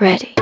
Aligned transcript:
ready. 0.00 0.39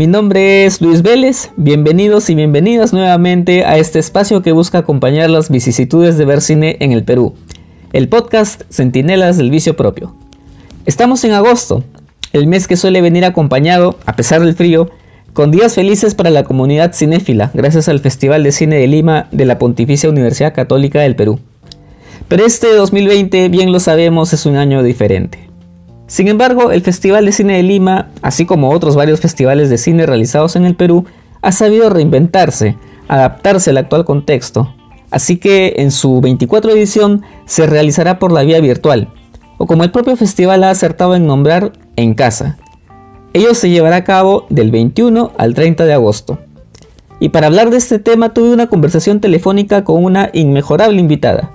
Mi 0.00 0.06
nombre 0.06 0.64
es 0.64 0.80
Luis 0.80 1.02
Vélez, 1.02 1.50
bienvenidos 1.58 2.30
y 2.30 2.34
bienvenidas 2.34 2.94
nuevamente 2.94 3.66
a 3.66 3.76
este 3.76 3.98
espacio 3.98 4.40
que 4.40 4.52
busca 4.52 4.78
acompañar 4.78 5.28
las 5.28 5.50
vicisitudes 5.50 6.16
de 6.16 6.24
ver 6.24 6.40
cine 6.40 6.78
en 6.80 6.92
el 6.92 7.04
Perú, 7.04 7.34
el 7.92 8.08
podcast 8.08 8.62
Centinelas 8.70 9.36
del 9.36 9.50
Vicio 9.50 9.76
Propio. 9.76 10.16
Estamos 10.86 11.22
en 11.24 11.32
agosto, 11.32 11.84
el 12.32 12.46
mes 12.46 12.66
que 12.66 12.78
suele 12.78 13.02
venir 13.02 13.26
acompañado, 13.26 13.98
a 14.06 14.16
pesar 14.16 14.40
del 14.40 14.54
frío, 14.54 14.88
con 15.34 15.50
días 15.50 15.74
felices 15.74 16.14
para 16.14 16.30
la 16.30 16.44
comunidad 16.44 16.94
cinéfila, 16.94 17.50
gracias 17.52 17.86
al 17.90 18.00
Festival 18.00 18.42
de 18.42 18.52
Cine 18.52 18.76
de 18.76 18.86
Lima 18.86 19.28
de 19.32 19.44
la 19.44 19.58
Pontificia 19.58 20.08
Universidad 20.08 20.54
Católica 20.54 21.02
del 21.02 21.14
Perú. 21.14 21.40
Pero 22.26 22.46
este 22.46 22.74
2020, 22.74 23.50
bien 23.50 23.70
lo 23.70 23.80
sabemos, 23.80 24.32
es 24.32 24.46
un 24.46 24.56
año 24.56 24.82
diferente. 24.82 25.49
Sin 26.10 26.26
embargo, 26.26 26.72
el 26.72 26.82
Festival 26.82 27.24
de 27.24 27.30
Cine 27.30 27.54
de 27.54 27.62
Lima, 27.62 28.08
así 28.20 28.44
como 28.44 28.70
otros 28.70 28.96
varios 28.96 29.20
festivales 29.20 29.70
de 29.70 29.78
cine 29.78 30.06
realizados 30.06 30.56
en 30.56 30.64
el 30.64 30.74
Perú, 30.74 31.04
ha 31.40 31.52
sabido 31.52 31.88
reinventarse, 31.88 32.76
adaptarse 33.06 33.70
al 33.70 33.76
actual 33.76 34.04
contexto. 34.04 34.74
Así 35.12 35.36
que 35.36 35.74
en 35.76 35.92
su 35.92 36.20
24 36.20 36.72
edición 36.72 37.22
se 37.44 37.64
realizará 37.64 38.18
por 38.18 38.32
la 38.32 38.42
vía 38.42 38.60
virtual, 38.60 39.08
o 39.56 39.68
como 39.68 39.84
el 39.84 39.92
propio 39.92 40.16
festival 40.16 40.64
ha 40.64 40.70
acertado 40.70 41.14
en 41.14 41.28
nombrar, 41.28 41.74
en 41.94 42.14
casa. 42.14 42.58
Ello 43.32 43.54
se 43.54 43.70
llevará 43.70 43.94
a 43.94 44.04
cabo 44.04 44.46
del 44.50 44.72
21 44.72 45.30
al 45.38 45.54
30 45.54 45.84
de 45.84 45.92
agosto. 45.92 46.40
Y 47.20 47.28
para 47.28 47.46
hablar 47.46 47.70
de 47.70 47.76
este 47.76 48.00
tema 48.00 48.34
tuve 48.34 48.50
una 48.52 48.66
conversación 48.66 49.20
telefónica 49.20 49.84
con 49.84 50.04
una 50.04 50.30
inmejorable 50.32 50.98
invitada. 50.98 51.52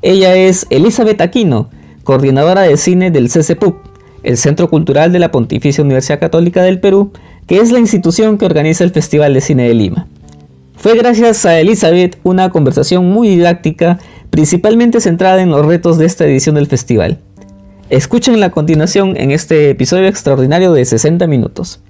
Ella 0.00 0.34
es 0.34 0.66
Elizabeth 0.70 1.20
Aquino, 1.20 1.68
coordinadora 2.04 2.62
de 2.62 2.78
cine 2.78 3.10
del 3.10 3.28
CCPUC, 3.28 3.87
el 4.22 4.36
Centro 4.36 4.68
Cultural 4.68 5.12
de 5.12 5.18
la 5.18 5.30
Pontificia 5.30 5.84
Universidad 5.84 6.20
Católica 6.20 6.62
del 6.62 6.80
Perú, 6.80 7.12
que 7.46 7.58
es 7.58 7.72
la 7.72 7.78
institución 7.78 8.38
que 8.38 8.46
organiza 8.46 8.84
el 8.84 8.90
Festival 8.90 9.34
de 9.34 9.40
Cine 9.40 9.68
de 9.68 9.74
Lima. 9.74 10.06
Fue 10.76 10.96
gracias 10.96 11.44
a 11.44 11.58
Elizabeth 11.58 12.18
una 12.22 12.50
conversación 12.50 13.06
muy 13.06 13.28
didáctica, 13.28 13.98
principalmente 14.30 15.00
centrada 15.00 15.42
en 15.42 15.50
los 15.50 15.66
retos 15.66 15.98
de 15.98 16.06
esta 16.06 16.24
edición 16.24 16.54
del 16.54 16.66
festival. 16.66 17.18
Escuchen 17.90 18.38
la 18.38 18.50
continuación 18.50 19.16
en 19.16 19.30
este 19.30 19.70
episodio 19.70 20.06
extraordinario 20.06 20.72
de 20.72 20.84
60 20.84 21.26
minutos. 21.26 21.82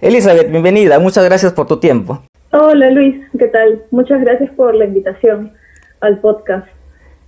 Elizabeth, 0.00 0.50
bienvenida, 0.50 0.98
muchas 0.98 1.24
gracias 1.24 1.52
por 1.52 1.68
tu 1.68 1.78
tiempo. 1.78 2.22
Hola 2.50 2.90
Luis, 2.90 3.16
¿qué 3.38 3.46
tal? 3.46 3.84
Muchas 3.92 4.20
gracias 4.22 4.50
por 4.56 4.74
la 4.74 4.86
invitación 4.86 5.52
al 6.00 6.18
podcast. 6.18 6.66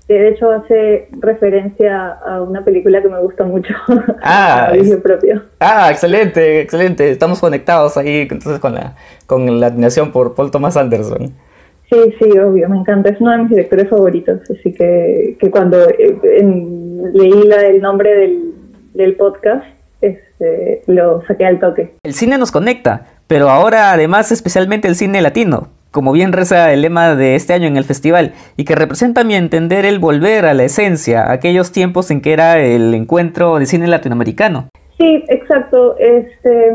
De 0.08 0.28
hecho, 0.28 0.50
hace 0.50 1.08
referencia 1.20 2.10
a 2.26 2.42
una 2.42 2.62
película 2.62 3.00
que 3.00 3.08
me 3.08 3.20
gusta 3.20 3.44
mucho, 3.44 3.72
Ah, 4.22 4.70
es- 4.74 4.94
propio. 4.96 5.42
Ah, 5.60 5.88
excelente, 5.90 6.60
excelente. 6.60 7.10
Estamos 7.10 7.40
conectados 7.40 7.96
ahí 7.96 8.28
entonces 8.30 8.58
con 8.58 8.74
la, 8.74 8.94
con 9.26 9.58
la 9.60 9.68
admiración 9.68 10.12
por 10.12 10.34
Paul 10.34 10.50
Thomas 10.50 10.76
Anderson. 10.76 11.32
Sí, 11.90 11.96
sí, 12.18 12.38
obvio, 12.38 12.68
me 12.68 12.76
encanta. 12.78 13.10
Es 13.10 13.20
uno 13.20 13.30
de 13.32 13.38
mis 13.38 13.50
directores 13.50 13.88
favoritos, 13.88 14.40
así 14.50 14.72
que, 14.74 15.36
que 15.38 15.50
cuando 15.50 15.88
eh, 15.88 16.18
en- 16.38 17.12
leí 17.14 17.42
la, 17.44 17.64
el 17.66 17.80
nombre 17.80 18.14
del, 18.14 18.52
del 18.94 19.16
podcast, 19.16 19.64
este, 20.02 20.82
lo 20.86 21.22
saqué 21.26 21.46
al 21.46 21.60
toque. 21.60 21.94
El 22.02 22.12
cine 22.14 22.36
nos 22.36 22.50
conecta, 22.52 23.06
pero 23.26 23.48
ahora 23.48 23.92
además 23.92 24.32
especialmente 24.32 24.86
el 24.88 24.96
cine 24.96 25.22
latino, 25.22 25.68
como 25.94 26.10
bien 26.10 26.32
reza 26.32 26.72
el 26.72 26.82
lema 26.82 27.14
de 27.14 27.36
este 27.36 27.52
año 27.52 27.68
en 27.68 27.76
el 27.76 27.84
festival, 27.84 28.32
y 28.56 28.64
que 28.64 28.74
representa 28.74 29.22
mi 29.22 29.36
entender 29.36 29.86
el 29.86 30.00
volver 30.00 30.44
a 30.44 30.52
la 30.52 30.64
esencia, 30.64 31.30
aquellos 31.30 31.70
tiempos 31.70 32.10
en 32.10 32.20
que 32.20 32.32
era 32.32 32.58
el 32.58 32.92
encuentro 32.94 33.60
de 33.60 33.66
cine 33.66 33.86
latinoamericano. 33.86 34.68
Sí, 34.98 35.24
exacto. 35.28 35.96
Este, 35.98 36.72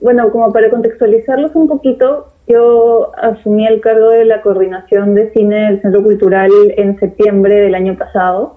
bueno, 0.00 0.30
como 0.30 0.52
para 0.52 0.70
contextualizarlos 0.70 1.54
un 1.56 1.66
poquito, 1.66 2.28
yo 2.46 3.10
asumí 3.20 3.66
el 3.66 3.80
cargo 3.80 4.10
de 4.10 4.24
la 4.24 4.40
coordinación 4.40 5.16
de 5.16 5.30
cine 5.32 5.56
del 5.66 5.82
Centro 5.82 6.02
Cultural 6.04 6.50
en 6.76 6.96
septiembre 7.00 7.56
del 7.56 7.74
año 7.74 7.96
pasado. 7.98 8.56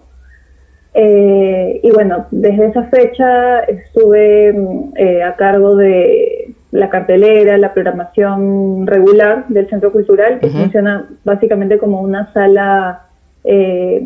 Eh, 0.94 1.80
y 1.82 1.90
bueno, 1.90 2.28
desde 2.30 2.68
esa 2.68 2.84
fecha 2.84 3.62
estuve 3.62 4.54
mm, 4.54 4.94
eh, 4.96 5.24
a 5.24 5.36
cargo 5.36 5.76
de 5.76 6.54
la 6.74 6.90
cartelera, 6.90 7.58
la 7.58 7.74
programación 7.74 8.88
regular 8.88 9.46
del 9.48 9.70
Centro 9.70 9.92
Cultural, 9.92 10.40
que 10.40 10.50
funciona 10.50 11.08
básicamente 11.24 11.78
como 11.78 12.02
una 12.02 12.34
sala 12.34 13.04
eh, 13.44 14.02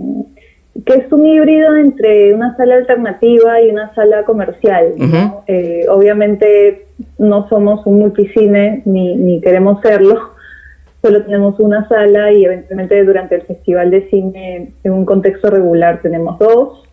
que 0.85 0.93
es 0.93 1.11
un 1.11 1.25
híbrido 1.25 1.75
entre 1.75 2.33
una 2.33 2.55
sala 2.55 2.75
alternativa 2.75 3.61
y 3.61 3.69
una 3.69 3.93
sala 3.95 4.23
comercial. 4.23 4.93
¿no? 4.97 5.43
Eh, 5.47 5.85
obviamente 5.89 6.87
no 7.17 7.47
somos 7.49 7.85
un 7.85 7.99
multicine 7.99 8.81
ni, 8.85 9.15
ni 9.15 9.41
queremos 9.41 9.81
serlo, 9.81 10.33
solo 11.01 11.23
tenemos 11.23 11.59
una 11.59 11.87
sala 11.87 12.31
y 12.33 12.45
eventualmente 12.45 13.03
durante 13.05 13.35
el 13.35 13.41
Festival 13.43 13.91
de 13.91 14.09
Cine 14.09 14.71
en 14.83 14.91
un 14.91 15.05
contexto 15.05 15.49
regular 15.49 16.01
tenemos 16.01 16.37
dos. 16.37 16.83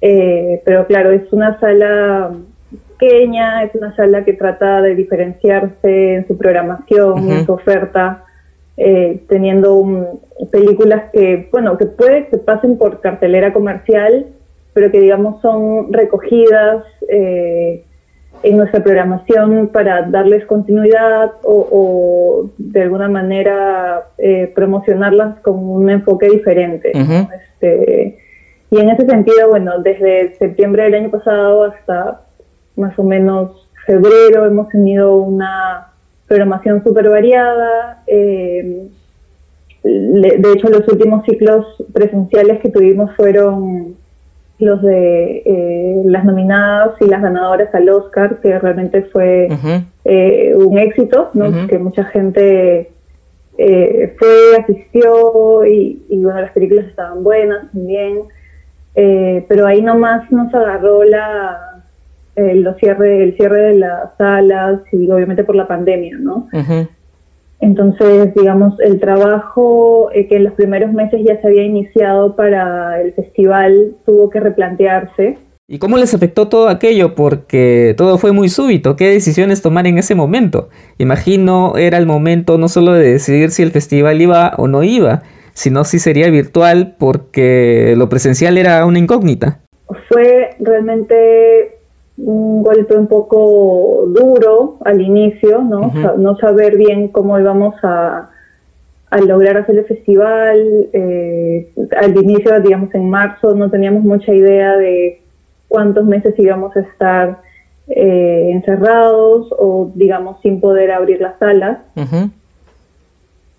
Eh, 0.00 0.60
pero 0.64 0.86
claro, 0.86 1.10
es 1.12 1.32
una 1.32 1.58
sala 1.60 2.32
pequeña, 2.70 3.62
es 3.62 3.74
una 3.74 3.94
sala 3.96 4.24
que 4.24 4.32
trata 4.32 4.82
de 4.82 4.94
diferenciarse 4.94 6.14
en 6.14 6.26
su 6.26 6.36
programación, 6.36 7.30
en 7.30 7.46
su 7.46 7.52
oferta, 7.52 8.24
eh, 8.76 9.22
teniendo 9.28 10.20
películas 10.50 11.04
que, 11.12 11.48
bueno, 11.50 11.76
que 11.78 11.86
puede 11.86 12.26
que 12.28 12.38
pasen 12.38 12.78
por 12.78 13.00
cartelera 13.00 13.52
comercial, 13.52 14.26
pero 14.72 14.90
que 14.90 15.00
digamos 15.00 15.40
son 15.40 15.92
recogidas 15.92 16.84
eh, 17.08 17.84
en 18.42 18.56
nuestra 18.56 18.82
programación 18.82 19.68
para 19.72 20.02
darles 20.02 20.44
continuidad 20.46 21.32
o, 21.42 21.68
o 21.72 22.50
de 22.58 22.82
alguna 22.82 23.08
manera 23.08 24.04
eh, 24.18 24.52
promocionarlas 24.54 25.40
con 25.40 25.58
un 25.58 25.90
enfoque 25.90 26.28
diferente. 26.28 26.92
Este, 26.92 28.18
y 28.70 28.78
en 28.78 28.90
ese 28.90 29.06
sentido, 29.06 29.48
bueno, 29.48 29.80
desde 29.82 30.34
septiembre 30.36 30.84
del 30.84 30.94
año 30.94 31.10
pasado 31.10 31.64
hasta 31.64 32.20
más 32.78 32.98
o 32.98 33.02
menos 33.02 33.68
febrero 33.86 34.46
hemos 34.46 34.68
tenido 34.68 35.16
una 35.16 35.88
programación 36.26 36.82
súper 36.84 37.08
variada. 37.08 38.02
eh, 38.06 38.88
de 39.84 40.52
hecho, 40.52 40.68
los 40.68 40.86
últimos 40.88 41.24
ciclos 41.24 41.64
presenciales 41.92 42.60
que 42.60 42.68
tuvimos 42.68 43.14
fueron 43.16 43.96
los 44.58 44.82
de 44.82 45.42
eh, 45.46 46.02
las 46.04 46.24
nominadas 46.24 46.90
y 47.00 47.06
las 47.06 47.22
ganadoras 47.22 47.72
al 47.74 47.88
Oscar, 47.88 48.40
que 48.40 48.58
realmente 48.58 49.02
fue 49.12 49.48
eh, 50.04 50.52
un 50.56 50.78
éxito, 50.78 51.30
¿no? 51.32 51.68
Que 51.68 51.78
mucha 51.78 52.04
gente 52.04 52.90
eh, 53.56 54.16
fue, 54.18 54.56
asistió 54.60 55.64
y, 55.64 56.02
y 56.08 56.22
bueno, 56.22 56.40
las 56.40 56.52
películas 56.52 56.86
estaban 56.86 57.22
buenas 57.22 57.70
también, 57.72 58.22
Eh, 59.00 59.44
pero 59.48 59.64
ahí 59.64 59.80
nomás 59.80 60.28
nos 60.32 60.52
agarró 60.52 61.04
la, 61.04 61.67
eh, 62.38 62.54
los 62.54 62.76
cierre, 62.76 63.24
el 63.24 63.36
cierre 63.36 63.60
de 63.60 63.74
las 63.74 64.16
salas 64.16 64.80
y 64.92 65.10
obviamente 65.10 65.42
por 65.42 65.56
la 65.56 65.66
pandemia, 65.66 66.16
¿no? 66.20 66.48
Ujú. 66.52 66.88
Entonces, 67.60 68.32
digamos, 68.34 68.78
el 68.78 69.00
trabajo 69.00 70.10
eh, 70.14 70.28
que 70.28 70.36
en 70.36 70.44
los 70.44 70.52
primeros 70.52 70.92
meses 70.92 71.20
ya 71.24 71.40
se 71.40 71.48
había 71.48 71.64
iniciado 71.64 72.36
para 72.36 73.00
el 73.00 73.12
festival 73.14 73.96
tuvo 74.06 74.30
que 74.30 74.38
replantearse. 74.38 75.38
¿Y 75.66 75.78
cómo 75.78 75.98
les 75.98 76.14
afectó 76.14 76.48
todo 76.48 76.68
aquello? 76.68 77.14
Porque 77.14 77.94
todo 77.96 78.16
fue 78.16 78.32
muy 78.32 78.48
súbito. 78.48 78.94
¿Qué 78.94 79.10
decisiones 79.10 79.60
tomar 79.60 79.86
en 79.86 79.98
ese 79.98 80.14
momento? 80.14 80.68
Imagino 80.98 81.76
era 81.76 81.98
el 81.98 82.06
momento 82.06 82.56
no 82.56 82.68
solo 82.68 82.92
de 82.92 83.12
decidir 83.12 83.50
si 83.50 83.64
el 83.64 83.72
festival 83.72 84.22
iba 84.22 84.54
o 84.56 84.68
no 84.68 84.84
iba, 84.84 85.22
sino 85.52 85.82
si 85.82 85.98
sería 85.98 86.30
virtual 86.30 86.94
porque 86.98 87.94
lo 87.98 88.08
presencial 88.08 88.56
era 88.56 88.86
una 88.86 89.00
incógnita. 89.00 89.60
Fue 90.08 90.50
realmente 90.60 91.77
un 92.18 92.62
golpe 92.62 92.96
un 92.96 93.06
poco 93.06 94.04
duro 94.08 94.78
al 94.84 95.00
inicio, 95.00 95.62
¿no? 95.62 95.92
no 96.18 96.36
saber 96.36 96.76
bien 96.76 97.08
cómo 97.08 97.38
íbamos 97.38 97.74
a, 97.82 98.30
a 99.10 99.18
lograr 99.18 99.56
hacer 99.58 99.78
el 99.78 99.84
festival. 99.84 100.88
Eh, 100.92 101.72
al 101.96 102.16
inicio, 102.16 102.60
digamos 102.60 102.94
en 102.94 103.08
marzo, 103.08 103.54
no 103.54 103.70
teníamos 103.70 104.02
mucha 104.02 104.32
idea 104.32 104.76
de 104.76 105.22
cuántos 105.68 106.04
meses 106.06 106.34
íbamos 106.38 106.76
a 106.76 106.80
estar 106.80 107.40
eh, 107.88 108.50
encerrados 108.52 109.48
o, 109.58 109.90
digamos, 109.94 110.40
sin 110.42 110.60
poder 110.60 110.90
abrir 110.90 111.20
las 111.20 111.38
salas. 111.38 111.78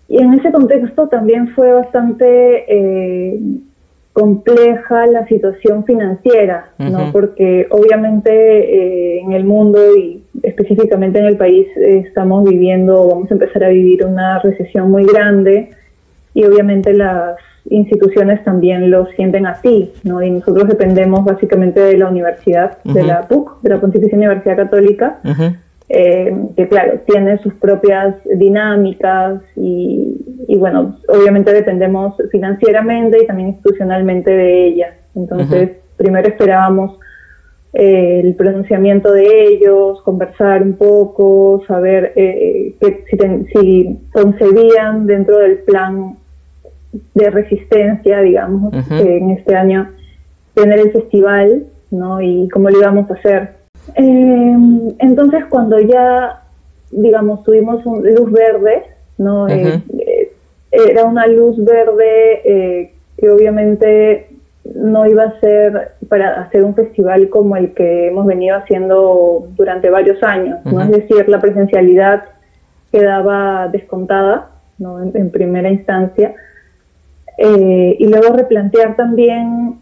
Y 0.08 0.18
en 0.18 0.34
ese 0.34 0.50
contexto 0.52 1.08
también 1.08 1.48
fue 1.54 1.72
bastante 1.72 2.64
eh, 2.68 3.40
compleja 4.12 5.06
la 5.06 5.26
situación 5.26 5.84
financiera, 5.84 6.70
¿no? 6.78 7.12
Porque 7.12 7.66
obviamente 7.70 8.30
eh, 8.30 9.20
en 9.20 9.32
el 9.32 9.44
mundo 9.44 9.96
y 9.96 10.24
específicamente 10.42 11.20
en 11.20 11.26
el 11.26 11.36
país 11.36 11.66
estamos 11.76 12.44
viviendo, 12.44 13.08
vamos 13.08 13.30
a 13.30 13.34
empezar 13.34 13.64
a 13.64 13.68
vivir 13.68 14.04
una 14.04 14.40
recesión 14.40 14.90
muy 14.90 15.04
grande 15.04 15.70
y 16.34 16.44
obviamente 16.44 16.92
las 16.92 17.36
instituciones 17.68 18.42
también 18.44 18.90
lo 18.90 19.06
sienten 19.16 19.46
así, 19.46 19.92
¿no? 20.02 20.22
Y 20.22 20.30
nosotros 20.30 20.68
dependemos 20.68 21.24
básicamente 21.24 21.80
de 21.80 21.96
la 21.96 22.08
universidad, 22.08 22.82
de 22.84 23.02
la 23.04 23.28
PUC, 23.28 23.60
de 23.62 23.70
la 23.70 23.80
Pontificia 23.80 24.16
Universidad 24.16 24.56
Católica, 24.56 25.20
eh, 25.92 26.32
que 26.56 26.68
claro, 26.68 27.00
tiene 27.04 27.38
sus 27.38 27.52
propias 27.54 28.14
dinámicas 28.36 29.42
y, 29.56 30.56
bueno, 30.56 31.00
obviamente 31.08 31.52
dependemos 31.52 32.14
financieramente 32.30 33.20
y 33.20 33.26
también 33.26 33.48
institucionalmente 33.48 34.30
de 34.30 34.66
ella. 34.66 34.94
Entonces, 35.16 35.72
primero 35.96 36.28
esperábamos 36.28 36.96
eh, 37.72 38.20
el 38.22 38.36
pronunciamiento 38.36 39.10
de 39.12 39.46
ellos, 39.48 40.00
conversar 40.02 40.62
un 40.62 40.74
poco, 40.74 41.64
saber 41.66 42.12
eh, 42.14 42.76
que, 42.80 43.04
si, 43.10 43.18
si, 43.52 44.00
concebían 44.12 45.08
dentro 45.08 45.38
del 45.38 45.58
plan 45.58 46.16
de 47.14 47.30
resistencia, 47.30 48.20
digamos, 48.20 48.72
en 48.92 49.30
este 49.32 49.56
año 49.56 49.90
tener 50.54 50.78
el 50.78 50.92
festival, 50.92 51.66
¿no? 51.90 52.20
Y 52.20 52.48
cómo 52.48 52.70
lo 52.70 52.78
íbamos 52.78 53.10
a 53.10 53.14
hacer. 53.14 53.59
Em, 53.94 54.92
entonces, 54.98 55.44
cuando 55.46 55.78
ya, 55.80 56.42
digamos, 56.90 57.42
tuvimos 57.44 57.84
un, 57.86 58.02
luz 58.14 58.30
verde, 58.30 58.84
¿no? 59.18 59.48
Eh, 59.48 59.82
eh, 59.98 60.30
era 60.70 61.04
una 61.04 61.26
luz 61.26 61.62
verde 61.64 62.40
eh, 62.44 62.92
que 63.16 63.30
obviamente 63.30 64.28
no 64.74 65.06
iba 65.06 65.24
a 65.24 65.40
ser 65.40 65.92
para 66.08 66.42
hacer 66.42 66.64
un 66.64 66.74
festival 66.74 67.28
como 67.28 67.56
el 67.56 67.72
que 67.74 68.08
hemos 68.08 68.26
venido 68.26 68.56
haciendo 68.56 69.48
durante 69.56 69.90
varios 69.90 70.22
años, 70.22 70.58
¿no? 70.64 70.80
Es 70.80 70.90
decir, 70.90 71.28
la 71.28 71.40
presencialidad 71.40 72.24
quedaba 72.92 73.68
descontada, 73.68 74.50
¿no? 74.78 75.02
en 75.02 75.30
primera 75.30 75.70
instancia. 75.70 76.34
Eh, 77.42 77.96
y 77.98 78.06
luego 78.06 78.36
replantear 78.36 78.96
también 78.96 79.79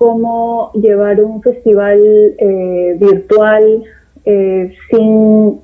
cómo 0.00 0.72
llevar 0.72 1.22
un 1.22 1.42
festival 1.42 2.00
eh, 2.38 2.96
virtual 2.98 3.84
eh, 4.24 4.74
sin 4.88 5.60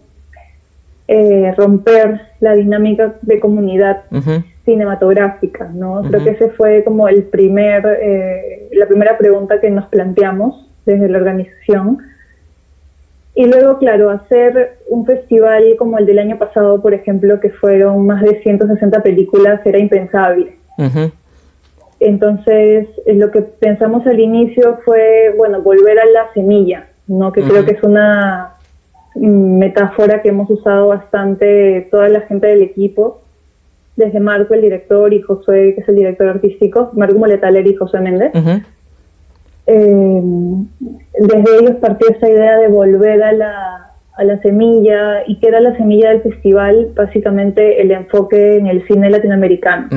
romper 1.57 2.21
la 2.41 2.55
dinámica 2.55 3.15
de 3.23 3.41
comunidad 3.41 4.03
cinematográfica, 4.67 5.71
¿no? 5.73 6.03
Creo 6.03 6.23
que 6.23 6.31
ese 6.31 6.51
fue 6.51 6.85
como 6.85 7.09
el 7.09 7.23
primer, 7.23 7.83
la 8.73 8.87
primera 8.87 9.17
pregunta 9.17 9.61
que 9.61 9.71
nos 9.71 9.87
planteamos 9.87 10.69
desde 10.85 11.09
la 11.09 11.19
organización. 11.19 11.99
Y 13.37 13.47
luego, 13.47 13.79
claro, 13.79 14.11
hacer 14.11 14.79
un 14.89 15.07
festival 15.07 15.77
como 15.79 15.99
el 15.99 16.07
del 16.07 16.19
año 16.19 16.39
pasado, 16.39 16.83
por 16.83 16.93
ejemplo, 16.93 17.39
que 17.39 17.51
fueron 17.51 18.05
más 18.05 18.23
de 18.23 18.43
160 18.43 19.03
películas, 19.03 19.61
era 19.65 19.79
impensable. 19.79 20.57
Entonces, 21.99 22.89
lo 23.07 23.31
que 23.31 23.43
pensamos 23.43 24.07
al 24.07 24.21
inicio 24.21 24.79
fue, 24.85 25.35
bueno, 25.37 25.63
volver 25.63 25.99
a 25.99 26.05
la 26.07 26.33
semilla, 26.35 26.89
¿no? 27.07 27.33
Que 27.33 27.43
creo 27.43 27.65
que 27.65 27.73
es 27.73 27.83
una 27.83 28.53
metáfora 29.15 30.21
que 30.21 30.29
hemos 30.29 30.51
usado 30.51 30.89
bastante 30.89 31.89
toda 31.91 32.09
la 32.09 32.21
gente 32.23 32.49
del 32.49 32.63
equipo, 32.63 33.23
desde 33.97 34.21
Marco, 34.21 34.53
el 34.53 34.61
director, 34.61 35.15
y 35.15 35.23
Josué, 35.23 35.75
que 35.75 35.81
es 35.81 35.89
el 35.89 35.95
director 35.97 36.29
artístico, 36.29 36.91
Marco 36.93 37.19
Moletaler 37.19 37.67
y 37.67 37.75
José 37.77 37.99
Méndez. 38.01 38.33
Eh, 39.67 40.23
desde 41.19 41.59
ellos 41.59 41.77
partió 41.81 42.11
esa 42.11 42.29
idea 42.29 42.59
de 42.59 42.69
volver 42.69 43.23
a 43.23 43.33
la, 43.33 43.91
a 44.19 44.25
la 44.25 44.39
semilla, 44.43 45.27
y 45.27 45.41
que 45.41 45.49
era 45.49 45.61
la 45.61 45.75
semilla 45.79 46.11
del 46.11 46.21
festival, 46.21 46.91
básicamente 46.95 47.81
el 47.81 47.91
enfoque 47.91 48.59
en 48.59 48.67
el 48.67 48.87
cine 48.87 49.09
latinoamericano. 49.09 49.89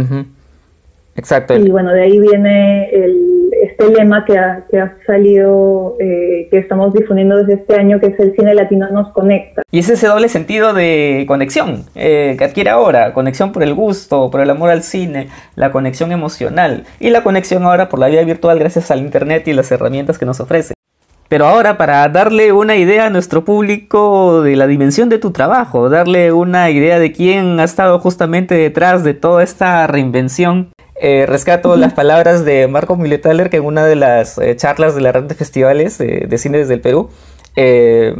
Exacto. 1.19 1.53
Y 1.53 1.69
bueno, 1.69 1.91
de 1.91 2.01
ahí 2.01 2.17
viene 2.17 2.89
el, 2.91 3.49
este 3.61 3.89
lema 3.89 4.23
que 4.23 4.37
ha, 4.37 4.65
que 4.71 4.79
ha 4.79 4.97
salido, 5.05 5.97
eh, 5.99 6.47
que 6.49 6.57
estamos 6.57 6.93
difundiendo 6.93 7.35
desde 7.35 7.55
este 7.55 7.75
año, 7.75 7.99
que 7.99 8.07
es 8.07 8.19
el 8.19 8.33
cine 8.35 8.53
latino 8.53 8.89
nos 8.89 9.11
conecta. 9.11 9.61
Y 9.69 9.79
es 9.79 9.89
ese 9.89 10.07
doble 10.07 10.29
sentido 10.29 10.73
de 10.73 11.25
conexión 11.27 11.83
eh, 11.95 12.35
que 12.37 12.45
adquiere 12.45 12.69
ahora, 12.69 13.13
conexión 13.13 13.51
por 13.51 13.63
el 13.63 13.73
gusto, 13.73 14.31
por 14.31 14.39
el 14.39 14.49
amor 14.49 14.69
al 14.69 14.81
cine, 14.81 15.27
la 15.55 15.73
conexión 15.73 16.13
emocional 16.13 16.85
y 17.01 17.09
la 17.09 17.21
conexión 17.21 17.63
ahora 17.63 17.89
por 17.89 17.99
la 17.99 18.07
vida 18.07 18.23
virtual 18.23 18.57
gracias 18.57 18.89
al 18.89 18.99
Internet 18.99 19.45
y 19.49 19.53
las 19.53 19.69
herramientas 19.73 20.17
que 20.17 20.25
nos 20.25 20.39
ofrece. 20.39 20.73
Pero 21.27 21.45
ahora 21.45 21.77
para 21.77 22.07
darle 22.09 22.53
una 22.53 22.75
idea 22.77 23.05
a 23.05 23.09
nuestro 23.09 23.43
público 23.45 24.41
de 24.41 24.55
la 24.55 24.67
dimensión 24.67 25.09
de 25.09 25.19
tu 25.19 25.31
trabajo, 25.31 25.89
darle 25.89 26.31
una 26.31 26.71
idea 26.71 26.97
de 26.97 27.11
quién 27.11 27.59
ha 27.59 27.65
estado 27.65 27.99
justamente 27.99 28.55
detrás 28.55 29.03
de 29.03 29.13
toda 29.13 29.43
esta 29.43 29.85
reinvención, 29.85 30.69
eh, 31.01 31.25
rescato 31.25 31.77
las 31.77 31.93
palabras 31.93 32.43
de 32.43 32.67
Marco 32.67 32.97
Miletaler 32.97 33.49
que 33.49 33.57
en 33.57 33.65
una 33.65 33.85
de 33.85 33.95
las 33.95 34.37
eh, 34.37 34.55
charlas 34.57 34.95
de 34.95 35.01
la 35.01 35.13
red 35.13 35.23
de 35.23 35.35
festivales 35.35 35.97
de 35.97 36.37
cine 36.37 36.57
desde 36.57 36.73
el 36.73 36.81
Perú 36.81 37.09
eh, 37.55 38.13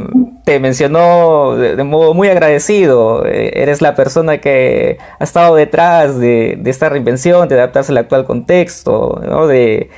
te 0.44 0.58
mencionó 0.60 1.56
de, 1.56 1.82
modo 1.84 2.14
muy 2.14 2.28
agradecido. 2.28 3.24
eres 3.26 3.82
la 3.82 3.94
persona 3.94 4.38
que 4.38 4.98
ha 5.18 5.24
estado 5.24 5.56
detrás 5.56 6.18
de, 6.18 6.60
esta 6.64 6.88
reinvención, 6.88 7.48
de 7.48 7.56
adaptarse 7.56 7.92
al 7.92 7.98
actual 7.98 8.24
contexto, 8.24 9.20
de, 9.46 9.90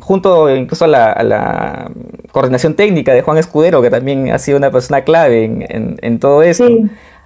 junto 0.00 0.54
incluso 0.54 0.84
a 0.84 0.88
la, 0.88 1.90
coordinación 2.32 2.74
técnica 2.74 3.14
de 3.14 3.22
Juan 3.22 3.38
Escudero, 3.38 3.80
que 3.80 3.90
también 3.90 4.30
ha 4.32 4.38
sido 4.38 4.58
una 4.58 4.70
persona 4.70 5.02
clave 5.02 5.44
en, 5.44 6.18
todo 6.18 6.42
esto. 6.42 6.68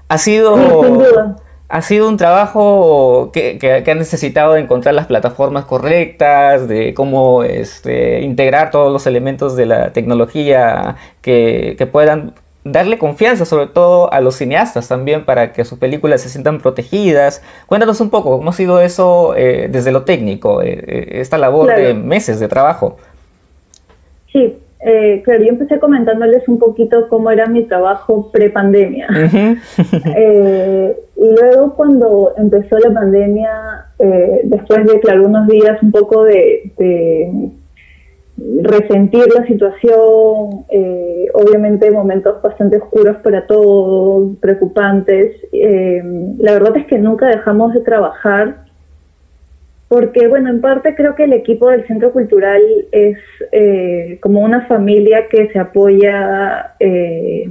Ha 0.09 0.19
sido 0.19 1.37
ha 1.69 1.83
sido 1.83 2.09
un 2.09 2.17
trabajo 2.17 3.31
que, 3.33 3.59
que, 3.59 3.91
ha 3.91 3.95
necesitado 3.95 4.57
encontrar 4.57 4.95
las 4.95 5.07
plataformas 5.07 5.65
correctas, 5.65 6.69
de 6.69 6.95
cómo 6.95 7.43
este, 7.43 8.21
integrar 8.21 8.71
todos 8.71 8.93
los 8.93 9.07
elementos 9.07 9.57
de 9.57 9.67
la 9.67 9.93
tecnología 9.93 10.97
que, 11.23 11.75
que, 11.77 11.87
puedan 11.87 12.35
darle 12.63 12.99
confianza 12.99 13.45
sobre 13.45 13.67
todo 13.69 14.13
a 14.13 14.21
los 14.21 14.37
cineastas 14.37 14.89
también 14.89 15.25
para 15.25 15.53
que 15.53 15.65
sus 15.65 15.79
películas 15.79 16.21
se 16.21 16.29
sientan 16.29 16.59
protegidas. 16.61 17.43
Cuéntanos 17.67 18.01
un 18.01 18.11
poco 18.11 18.39
cómo 18.39 18.51
ha 18.51 18.53
sido 18.53 18.81
eso 18.81 19.35
eh, 19.37 19.69
desde 19.71 19.91
lo 19.91 20.03
técnico, 20.03 20.63
eh, 20.63 20.85
eh, 20.87 21.09
esta 21.21 21.39
labor 21.39 21.75
de 21.75 21.95
meses 21.95 22.39
de 22.39 22.49
trabajo. 22.49 22.97
Sí, 24.33 24.57
eh, 24.81 25.23
claro, 25.25 25.43
yo 25.43 25.49
empecé 25.49 25.79
comentándoles 25.81 26.47
un 26.49 26.59
poquito 26.59 27.09
cómo 27.09 27.31
era 27.31 27.47
mi 27.47 27.65
trabajo 27.65 28.31
pre-pandemia. 28.31 29.09
Eh, 30.17 30.97
y 31.17 31.41
luego 31.41 31.75
cuando 31.75 32.35
empezó 32.37 32.79
la 32.79 32.93
pandemia, 32.93 33.87
eh, 33.99 34.43
después 34.45 34.87
de, 34.87 35.01
claro, 35.01 35.27
unos 35.27 35.47
días 35.49 35.83
un 35.83 35.93
poco 35.93 36.25
de, 36.25 36.73
resentir 38.63 39.25
la 39.35 39.47
situación, 39.47 40.67
obviamente 41.33 41.91
momentos 41.91 42.43
bastante 42.43 42.77
oscuros 42.77 43.17
para 43.25 43.47
todos, 43.47 44.37
preocupantes, 44.41 45.33
la 45.53 46.53
verdad 46.53 46.77
es 46.77 46.87
que 46.87 46.99
nunca 46.99 47.29
dejamos 47.29 47.73
de 47.73 47.81
trabajar 47.81 48.67
porque, 49.89 50.27
bueno, 50.27 50.51
en 50.51 50.61
parte 50.61 50.95
creo 50.97 51.15
que 51.15 51.25
el 51.25 51.33
equipo 51.33 51.71
del 51.71 51.87
Centro 51.87 52.13
Cultural 52.13 52.61
es 52.91 53.19
eh, 53.53 54.19
como 54.21 54.41
una 54.41 54.67
familia 54.67 55.29
que 55.29 55.49
se 55.53 55.59
apoya 55.59 56.75
eh, 56.81 57.51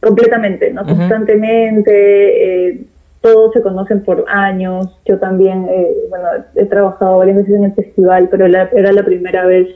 completamente, 0.00 0.72
¿no? 0.72 0.84
Constantemente, 0.84 2.68
eh, 2.68 2.84
todos 3.20 3.52
se 3.52 3.62
conocen 3.62 4.02
por 4.02 4.24
años. 4.28 4.98
Yo 5.06 5.18
también, 5.18 5.66
bueno, 6.08 6.26
he 6.54 6.64
trabajado 6.64 7.18
varias 7.18 7.36
veces 7.36 7.54
en 7.54 7.64
el 7.64 7.74
festival, 7.74 8.28
pero 8.30 8.46
era 8.46 8.92
la 8.92 9.04
primera 9.04 9.44
vez 9.44 9.68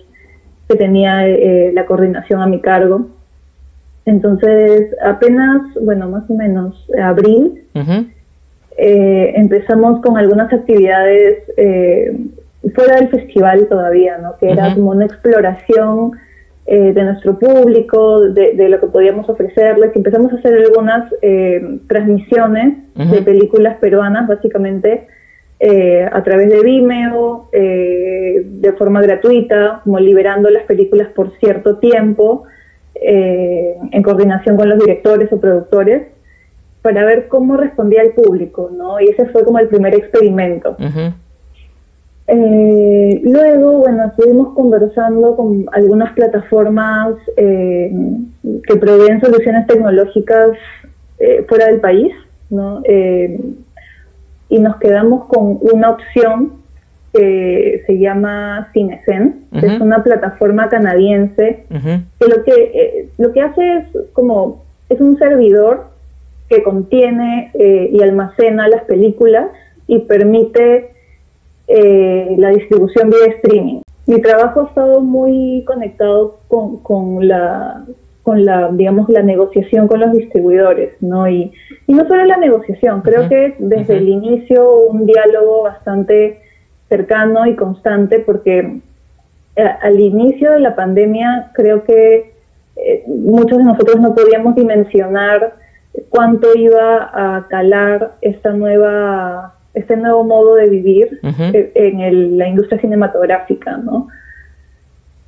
que 0.69 0.77
tenía 0.77 1.27
la 1.73 1.85
coordinación 1.85 2.41
a 2.41 2.47
mi 2.47 2.61
cargo. 2.61 3.09
Entonces, 4.07 4.95
apenas, 5.03 5.63
bueno, 5.83 6.09
más 6.09 6.29
o 6.31 6.35
menos 6.35 6.87
abril, 7.03 7.65
eh, 8.77 9.33
empezamos 9.37 10.01
con 10.03 10.19
algunas 10.19 10.53
actividades 10.53 11.39
eh, 11.57 12.17
fuera 12.75 12.97
del 12.97 13.09
festival 13.09 13.69
todavía, 13.69 14.19
¿no? 14.19 14.37
Que 14.39 14.51
era 14.51 14.75
como 14.75 14.91
una 14.91 15.05
exploración 15.05 16.13
eh, 16.67 16.95
de 16.95 17.05
nuestro 17.05 17.39
público, 17.39 18.23
de, 18.23 18.69
lo 18.71 18.81
que 18.81 18.87
podíamos 18.87 19.29
ofrecerles. 19.29 19.95
Empezamos 19.95 20.33
a 20.33 20.37
hacer 20.37 20.55
algunas 20.55 21.13
eh, 21.21 21.79
transmisiones 21.89 22.79
de 22.95 23.21
películas 23.21 23.77
peruanas, 23.79 24.27
básicamente 24.27 25.07
eh, 25.61 26.09
a 26.11 26.23
través 26.23 26.49
de 26.49 26.63
Vimeo, 26.63 27.51
de 27.53 28.75
forma 28.79 29.03
gratuita, 29.03 29.83
como 29.85 29.99
liberando 30.01 30.49
las 30.49 30.63
películas 30.65 31.09
por 31.09 31.37
cierto 31.39 31.77
tiempo, 31.77 32.45
en 32.95 34.03
coordinación 34.03 34.57
con 34.57 34.69
los 34.69 34.79
directores 34.79 35.31
o 35.33 35.41
productores 35.41 36.05
para 36.81 37.05
ver 37.05 37.29
cómo 37.29 37.57
respondía 37.57 38.03
el 38.03 38.13
público, 38.13 38.71
¿no? 38.73 39.01
Y 39.01 39.09
ese 39.09 39.27
fue 39.27 39.45
como 39.45 39.59
el 39.59 39.69
primer 39.69 39.95
experimento. 39.95 40.77
Eh, 42.27 43.21
luego, 43.23 43.79
bueno, 43.79 44.07
estuvimos 44.07 44.55
conversando 44.55 45.37
con 45.37 45.67
algunas 45.73 46.13
plataformas 46.15 47.17
eh, 47.37 47.93
que 48.67 48.77
proveen 48.77 49.21
soluciones 49.21 49.67
tecnológicas 49.67 50.53
eh, 51.19 51.45
fuera 51.47 51.67
del 51.67 51.81
país, 51.81 52.13
¿no? 52.51 52.83
y 54.49 54.59
nos 54.59 54.77
quedamos 54.77 55.25
con 55.25 55.59
una 55.61 55.91
opción 55.91 56.53
que 57.13 57.83
se 57.87 57.99
llama 57.99 58.69
Cinesen, 58.73 59.47
que 59.59 59.67
es 59.67 59.81
una 59.81 60.05
plataforma 60.05 60.69
canadiense, 60.69 61.65
que 61.71 62.27
lo 62.29 62.45
que 62.45 63.09
lo 63.19 63.33
que 63.33 63.41
hace 63.41 63.77
es 63.79 63.85
como 64.13 64.63
es 64.89 65.01
un 65.01 65.19
servidor 65.19 65.87
que 66.49 66.63
contiene 66.63 67.51
y 67.55 68.01
almacena 68.03 68.69
las 68.69 68.83
películas 68.83 69.49
y 69.87 70.01
permite 70.01 70.94
eh, 71.69 72.35
la 72.39 72.51
distribución 72.51 73.11
vía 73.11 73.35
streaming. 73.37 73.81
Mi 74.07 74.21
trabajo 74.21 74.61
ha 74.61 74.69
estado 74.69 75.01
muy 75.01 75.65
conectado 75.67 76.39
con, 76.49 76.79
con, 76.79 77.27
la 77.27 77.85
con 78.23 78.45
la 78.45 78.71
digamos 78.71 79.09
la 79.09 79.23
negociación 79.23 79.89
con 79.89 80.01
los 80.01 80.13
distribuidores, 80.13 80.95
¿no? 81.01 81.29
Y, 81.29 81.53
y 81.87 81.93
no 81.95 82.07
solo 82.07 82.25
la 82.25 82.37
negociación, 82.37 83.01
creo 83.01 83.29
que 83.29 83.55
desde 83.59 83.97
el 83.97 84.09
inicio 84.09 84.79
un 84.87 85.07
diálogo 85.07 85.63
bastante 85.63 86.41
cercano 86.89 87.47
y 87.47 87.57
constante 87.57 88.21
porque 88.21 88.81
eh, 89.57 89.71
al 89.83 90.01
inicio 90.01 90.53
de 90.53 90.61
la 90.61 90.75
pandemia 90.75 91.51
creo 91.55 91.85
que 91.85 92.35
eh, 92.77 93.05
muchos 93.07 93.59
de 93.59 93.65
nosotros 93.65 94.01
no 94.01 94.15
podíamos 94.15 94.55
dimensionar 94.55 95.55
cuánto 96.11 96.49
iba 96.57 97.11
a 97.13 97.47
calar 97.49 98.17
esta 98.21 98.53
nueva 98.53 99.54
este 99.75 99.97
nuevo 99.97 100.25
modo 100.25 100.55
de 100.55 100.69
vivir 100.69 101.21
en 101.23 102.39
la 102.39 102.49
industria 102.49 102.81
cinematográfica, 102.81 103.77
¿no? 103.77 104.09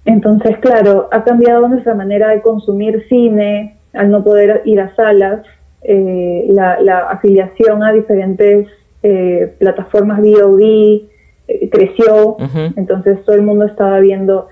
Entonces, 0.04 0.56
claro, 0.58 1.08
ha 1.10 1.24
cambiado 1.24 1.68
nuestra 1.68 1.94
manera 1.94 2.28
de 2.28 2.40
consumir 2.40 3.04
cine, 3.08 3.76
al 3.92 4.10
no 4.10 4.22
poder 4.22 4.62
ir 4.64 4.80
a 4.80 4.94
salas, 4.94 5.40
eh, 5.82 6.46
la, 6.48 7.08
afiliación 7.10 7.82
a 7.82 7.92
diferentes 7.92 8.68
eh, 9.02 9.54
plataformas 9.58 10.20
VOD 10.20 10.60
eh, 10.60 11.70
creció, 11.70 12.36
entonces 12.76 13.24
todo 13.24 13.36
el 13.36 13.42
mundo 13.42 13.66
estaba 13.66 14.00
viendo 14.00 14.48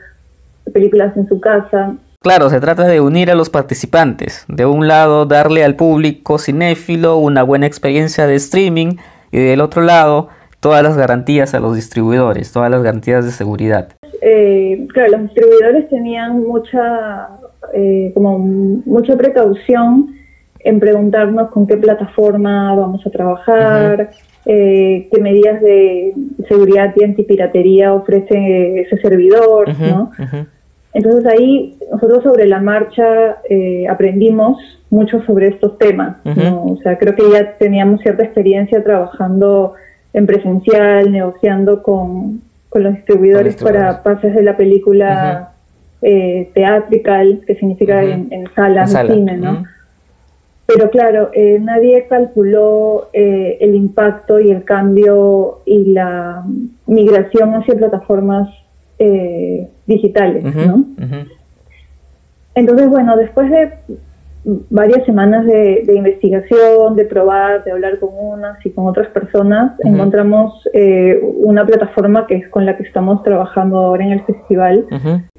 películas 0.72 1.16
en 1.16 1.28
su 1.28 1.40
casa. 1.40 1.94
Claro, 2.20 2.48
se 2.50 2.60
trata 2.60 2.86
de 2.86 3.00
unir 3.00 3.30
a 3.30 3.34
los 3.34 3.50
participantes. 3.50 4.44
De 4.48 4.64
un 4.64 4.88
lado, 4.88 5.26
darle 5.26 5.64
al 5.64 5.76
público 5.76 6.38
cinéfilo 6.38 7.16
una 7.16 7.42
buena 7.42 7.66
experiencia 7.66 8.26
de 8.26 8.36
streaming, 8.36 8.96
y 9.34 9.40
del 9.40 9.60
otro 9.60 9.82
lado 9.82 10.28
todas 10.60 10.82
las 10.82 10.96
garantías 10.96 11.54
a 11.54 11.60
los 11.60 11.74
distribuidores, 11.74 12.52
todas 12.52 12.70
las 12.70 12.82
garantías 12.82 13.24
de 13.24 13.32
seguridad. 13.32 13.88
Eh, 14.22 14.86
claro, 14.92 15.12
los 15.12 15.22
distribuidores 15.22 15.88
tenían 15.90 16.42
mucha, 16.44 17.28
eh, 17.74 18.12
como 18.14 18.38
mucha 18.38 19.16
precaución 19.16 20.14
en 20.60 20.78
preguntarnos 20.78 21.50
con 21.50 21.66
qué 21.66 21.76
plataforma 21.76 22.74
vamos 22.76 23.04
a 23.04 23.10
trabajar, 23.10 24.10
eh, 24.46 25.08
qué 25.12 25.20
medidas 25.20 25.60
de 25.60 26.14
seguridad 26.48 26.94
y 26.96 27.02
antipiratería 27.02 27.92
ofrece 27.92 28.82
ese 28.82 28.96
servidor, 28.98 29.68
¿no? 29.80 30.12
Entonces 30.94 31.26
ahí 31.26 31.76
nosotros 31.90 32.22
sobre 32.22 32.46
la 32.46 32.60
marcha 32.60 33.38
aprendimos 33.90 34.58
mucho 34.90 35.20
sobre 35.24 35.48
estos 35.48 35.76
temas. 35.78 36.16
O 36.24 36.78
sea, 36.82 36.96
creo 36.98 37.14
que 37.14 37.28
ya 37.30 37.58
teníamos 37.58 38.00
cierta 38.00 38.22
experiencia 38.22 38.82
trabajando 38.82 39.74
en 40.12 40.26
presencial, 40.26 41.12
negociando 41.12 41.82
con, 41.82 42.40
los 42.72 42.94
distribuidores 42.94 43.54
para 43.62 44.02
pases 44.02 44.34
de 44.34 44.42
la 44.42 44.56
película 44.56 45.52
eh, 46.02 46.50
teatrical, 46.54 47.42
que 47.46 47.54
significa 47.54 48.02
en, 48.02 48.44
salas 48.56 48.92
de 48.92 49.14
cine, 49.14 49.36
¿no? 49.36 49.64
Pero 50.66 50.90
claro, 50.90 51.30
eh, 51.34 51.58
nadie 51.60 52.06
calculó 52.08 53.10
eh, 53.12 53.58
el 53.60 53.76
impacto 53.76 54.40
y 54.40 54.50
el 54.50 54.64
cambio 54.64 55.60
y 55.66 55.92
la 55.92 56.42
migración 56.86 57.54
hacia 57.54 57.74
plataformas 57.74 58.48
digitales, 59.86 60.44
¿no? 60.54 60.84
Entonces, 62.54 62.88
bueno, 62.88 63.16
después 63.16 63.50
de 63.50 63.72
varias 64.44 65.04
semanas 65.06 65.46
de, 65.46 65.84
investigación, 65.94 66.96
de 66.96 67.04
probar, 67.06 67.64
de 67.64 67.72
hablar 67.72 67.98
con 67.98 68.10
unas 68.12 68.64
y 68.64 68.70
con 68.70 68.86
otras 68.86 69.08
personas, 69.08 69.72
encontramos 69.82 70.68
eh, 70.72 71.18
una 71.38 71.64
plataforma 71.64 72.26
que 72.26 72.36
es 72.36 72.48
con 72.48 72.66
la 72.66 72.76
que 72.76 72.82
estamos 72.82 73.22
trabajando 73.22 73.78
ahora 73.78 74.04
en 74.04 74.12
el 74.12 74.22
festival 74.24 74.86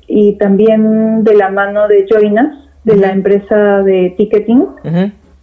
y 0.08 0.34
también 0.38 1.24
de 1.24 1.36
la 1.36 1.50
mano 1.50 1.88
de 1.88 2.06
Joinas, 2.10 2.58
de 2.84 2.96
la 2.98 3.12
empresa 3.12 3.84
de 3.84 4.16
ticketing 4.18 4.68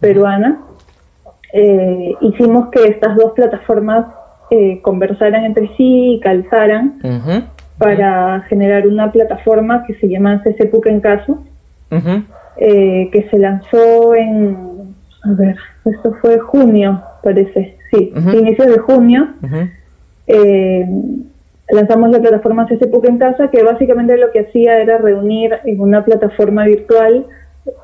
peruana. 0.01 0.61
Eh, 1.53 2.15
hicimos 2.21 2.71
que 2.71 2.85
estas 2.89 3.15
dos 3.17 3.33
plataformas 3.33 4.07
eh, 4.51 4.81
conversaran 4.83 5.45
entre 5.45 5.69
sí 5.77 6.15
y 6.15 6.21
calzaran 6.21 6.99
para 7.79 8.41
generar 8.49 8.87
una 8.87 9.11
plataforma 9.11 9.85
que 9.87 9.95
se 9.95 10.09
llama 10.09 10.43
CCPUC 10.43 10.87
en 10.87 11.01
caso. 11.01 11.43
Eh, 12.57 13.11
que 13.13 13.29
se 13.31 13.39
lanzó 13.39 14.15
en, 14.15 14.95
a 15.25 15.33
ver, 15.33 15.57
esto 15.85 16.15
fue 16.21 16.39
junio, 16.39 17.03
parece, 17.23 17.77
sí, 17.91 18.13
inicios 18.33 18.69
de 18.69 18.79
junio. 18.79 19.29
Eh, 20.27 20.87
lanzamos 21.71 22.11
la 22.11 22.21
plataforma 22.21 22.67
CCPUC 22.67 23.09
en 23.09 23.19
casa, 23.19 23.51
que 23.51 23.63
básicamente 23.63 24.17
lo 24.17 24.31
que 24.31 24.41
hacía 24.41 24.79
era 24.79 24.99
reunir 24.99 25.53
en 25.65 25.81
una 25.81 26.05
plataforma 26.05 26.65
virtual 26.65 27.27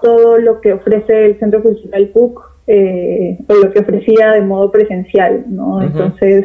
todo 0.02 0.38
lo 0.38 0.60
que 0.60 0.72
ofrece 0.72 1.26
el 1.26 1.38
Centro 1.38 1.62
Cultural 1.62 2.08
PUC 2.08 2.40
eh, 2.66 3.38
o 3.48 3.54
lo 3.54 3.70
que 3.72 3.80
ofrecía 3.80 4.32
de 4.32 4.42
modo 4.42 4.70
presencial, 4.70 5.44
¿no? 5.48 5.82
Entonces 5.82 6.44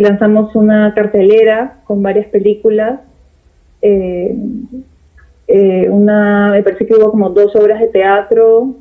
lanzamos 0.00 0.54
una 0.54 0.94
cartelera 0.94 1.80
con 1.84 2.02
varias 2.02 2.26
películas 2.28 3.00
eh, 3.82 4.36
eh, 5.48 5.88
una, 5.90 6.50
me 6.52 6.62
parece 6.62 6.86
que 6.86 6.94
hubo 6.94 7.10
como 7.10 7.30
dos 7.30 7.54
obras 7.56 7.80
de 7.80 7.88
teatro, 7.88 8.76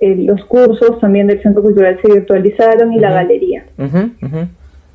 eh, 0.00 0.16
los 0.16 0.44
cursos 0.44 0.98
también 1.00 1.28
del 1.28 1.40
Centro 1.42 1.62
Cultural 1.62 1.98
se 2.02 2.12
virtualizaron 2.12 2.92
y 2.92 2.98
la 2.98 3.12
galería. 3.12 3.64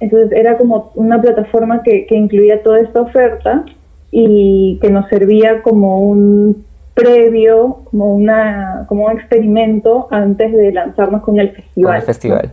Entonces 0.01 0.31
era 0.33 0.57
como 0.57 0.91
una 0.95 1.21
plataforma 1.21 1.81
que, 1.81 2.05
incluía 2.11 2.61
toda 2.61 2.81
esta 2.81 3.01
oferta 3.01 3.63
y 4.11 4.77
que 4.81 4.89
nos 4.89 5.07
servía 5.07 5.61
como 5.61 6.01
un 6.01 6.65
previo, 6.93 7.79
como 7.85 8.13
una 8.13 8.85
como 8.87 9.05
un 9.05 9.13
experimento 9.13 10.07
antes 10.11 10.51
de 10.51 10.71
lanzarnos 10.71 11.21
con 11.21 11.39
el 11.39 11.51
festival. 11.51 11.97
el 11.97 12.01
festival. 12.03 12.51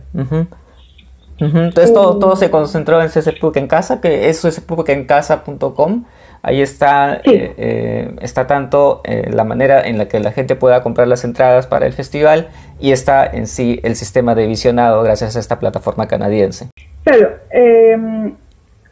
Entonces 1.39 1.93
todo, 1.93 2.19
todo 2.19 2.35
se 2.35 2.49
concentró 2.49 3.01
en 3.01 3.09
CCPUC 3.09 3.57
en 3.57 3.67
casa, 3.67 3.99
que 3.99 4.29
es 4.29 4.41
ccpucencasa.com 4.41 6.05
Ahí 6.45 6.61
está, 6.61 7.21
eh, 7.23 7.53
eh, 7.57 8.15
está 8.19 8.47
tanto 8.47 8.99
eh, 9.05 9.31
la 9.31 9.45
manera 9.45 9.87
en 9.87 9.97
la 9.97 10.09
que 10.09 10.19
la 10.19 10.33
gente 10.33 10.57
pueda 10.57 10.83
comprar 10.83 11.07
las 11.07 11.23
entradas 11.23 11.67
para 11.67 11.85
el 11.85 11.93
festival 11.93 12.49
y 12.81 12.91
está 12.91 13.25
en 13.25 13.47
sí 13.47 13.79
el 13.81 13.95
sistema 13.95 14.35
de 14.35 14.45
visionado 14.45 15.03
gracias 15.03 15.37
a 15.37 15.39
esta 15.39 15.57
plataforma 15.57 16.09
canadiense. 16.09 16.67
Claro, 17.05 17.29
em, 17.49 18.33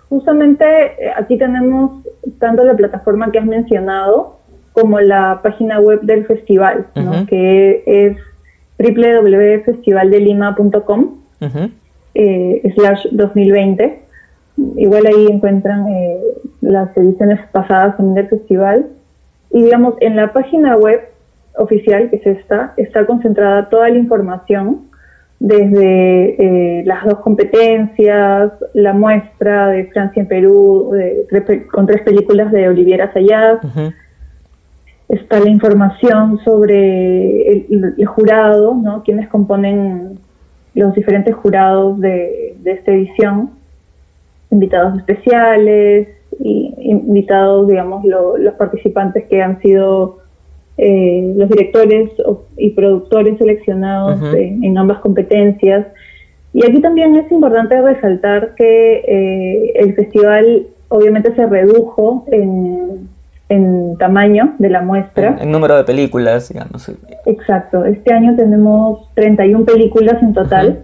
justamente 0.07 0.65
aquí 1.17 1.37
tenemos 1.37 2.05
tanto 2.39 2.63
la 2.63 2.73
plataforma 2.73 3.33
que 3.33 3.39
has 3.39 3.45
mencionado 3.45 4.39
como 4.71 5.01
la 5.01 5.41
página 5.43 5.81
web 5.81 5.99
del 6.03 6.25
festival, 6.25 6.87
que 7.27 7.83
es 7.85 8.15
www.festivaldelima.com 8.79 11.17
slash 12.13 13.07
2020 13.11 14.01
igual 14.77 15.05
ahí 15.05 15.27
encuentran 15.27 15.87
eh, 15.87 16.19
las 16.61 16.95
ediciones 16.97 17.39
pasadas 17.51 17.97
también 17.97 18.15
del 18.15 18.27
festival. 18.27 18.87
Y 19.51 19.63
digamos, 19.63 19.95
en 19.99 20.15
la 20.15 20.31
página 20.33 20.77
web 20.77 21.01
oficial, 21.57 22.09
que 22.09 22.17
es 22.17 22.25
esta, 22.25 22.73
está 22.77 23.05
concentrada 23.05 23.69
toda 23.69 23.89
la 23.89 23.97
información, 23.97 24.89
desde 25.39 26.79
eh, 26.79 26.83
las 26.85 27.03
dos 27.03 27.19
competencias, 27.19 28.51
la 28.73 28.93
muestra 28.93 29.69
de 29.69 29.85
Francia 29.85 30.21
en 30.21 30.27
Perú, 30.27 30.91
con 31.71 31.87
tres 31.87 32.03
películas 32.03 32.51
de 32.51 32.69
Oliviera 32.69 33.11
Sayas, 33.11 33.57
está 35.09 35.39
la 35.39 35.49
información 35.49 36.39
sobre 36.45 37.57
el, 37.57 38.05
jurado, 38.05 38.75
¿no? 38.75 39.01
quienes 39.03 39.27
componen 39.29 40.19
los 40.73 40.93
diferentes 40.95 41.35
jurados 41.35 41.99
de, 41.99 42.55
esta 42.65 42.91
edición, 42.91 43.51
invitados 44.49 44.97
especiales, 44.97 46.07
y 46.39 46.73
invitados, 46.79 47.67
digamos, 47.67 48.03
los 48.05 48.53
participantes 48.55 49.25
que 49.25 49.43
han 49.43 49.61
sido 49.61 50.19
eh, 50.77 51.33
los 51.35 51.49
directores 51.49 52.09
y 52.57 52.71
productores 52.71 53.37
seleccionados 53.37 54.19
en 54.33 54.77
ambas 54.77 54.99
competencias. 54.99 55.85
Y 56.53 56.65
aquí 56.65 56.81
también 56.81 57.15
es 57.15 57.31
importante 57.31 57.79
resaltar 57.81 58.55
que 58.55 59.03
eh, 59.05 59.71
el 59.75 59.93
festival 59.93 60.67
obviamente 60.89 61.33
se 61.35 61.45
redujo 61.45 62.25
en, 62.31 63.07
tamaño 63.97 64.53
de 64.59 64.69
la 64.69 64.81
muestra. 64.81 65.37
En, 65.39 65.51
número 65.51 65.75
de 65.77 65.83
películas, 65.83 66.49
digamos. 66.49 66.89
Exacto. 67.25 67.85
Este 67.85 68.13
año 68.13 68.35
tenemos 68.35 69.09
31 69.15 69.65
películas 69.65 70.21
en 70.21 70.33
total. 70.33 70.79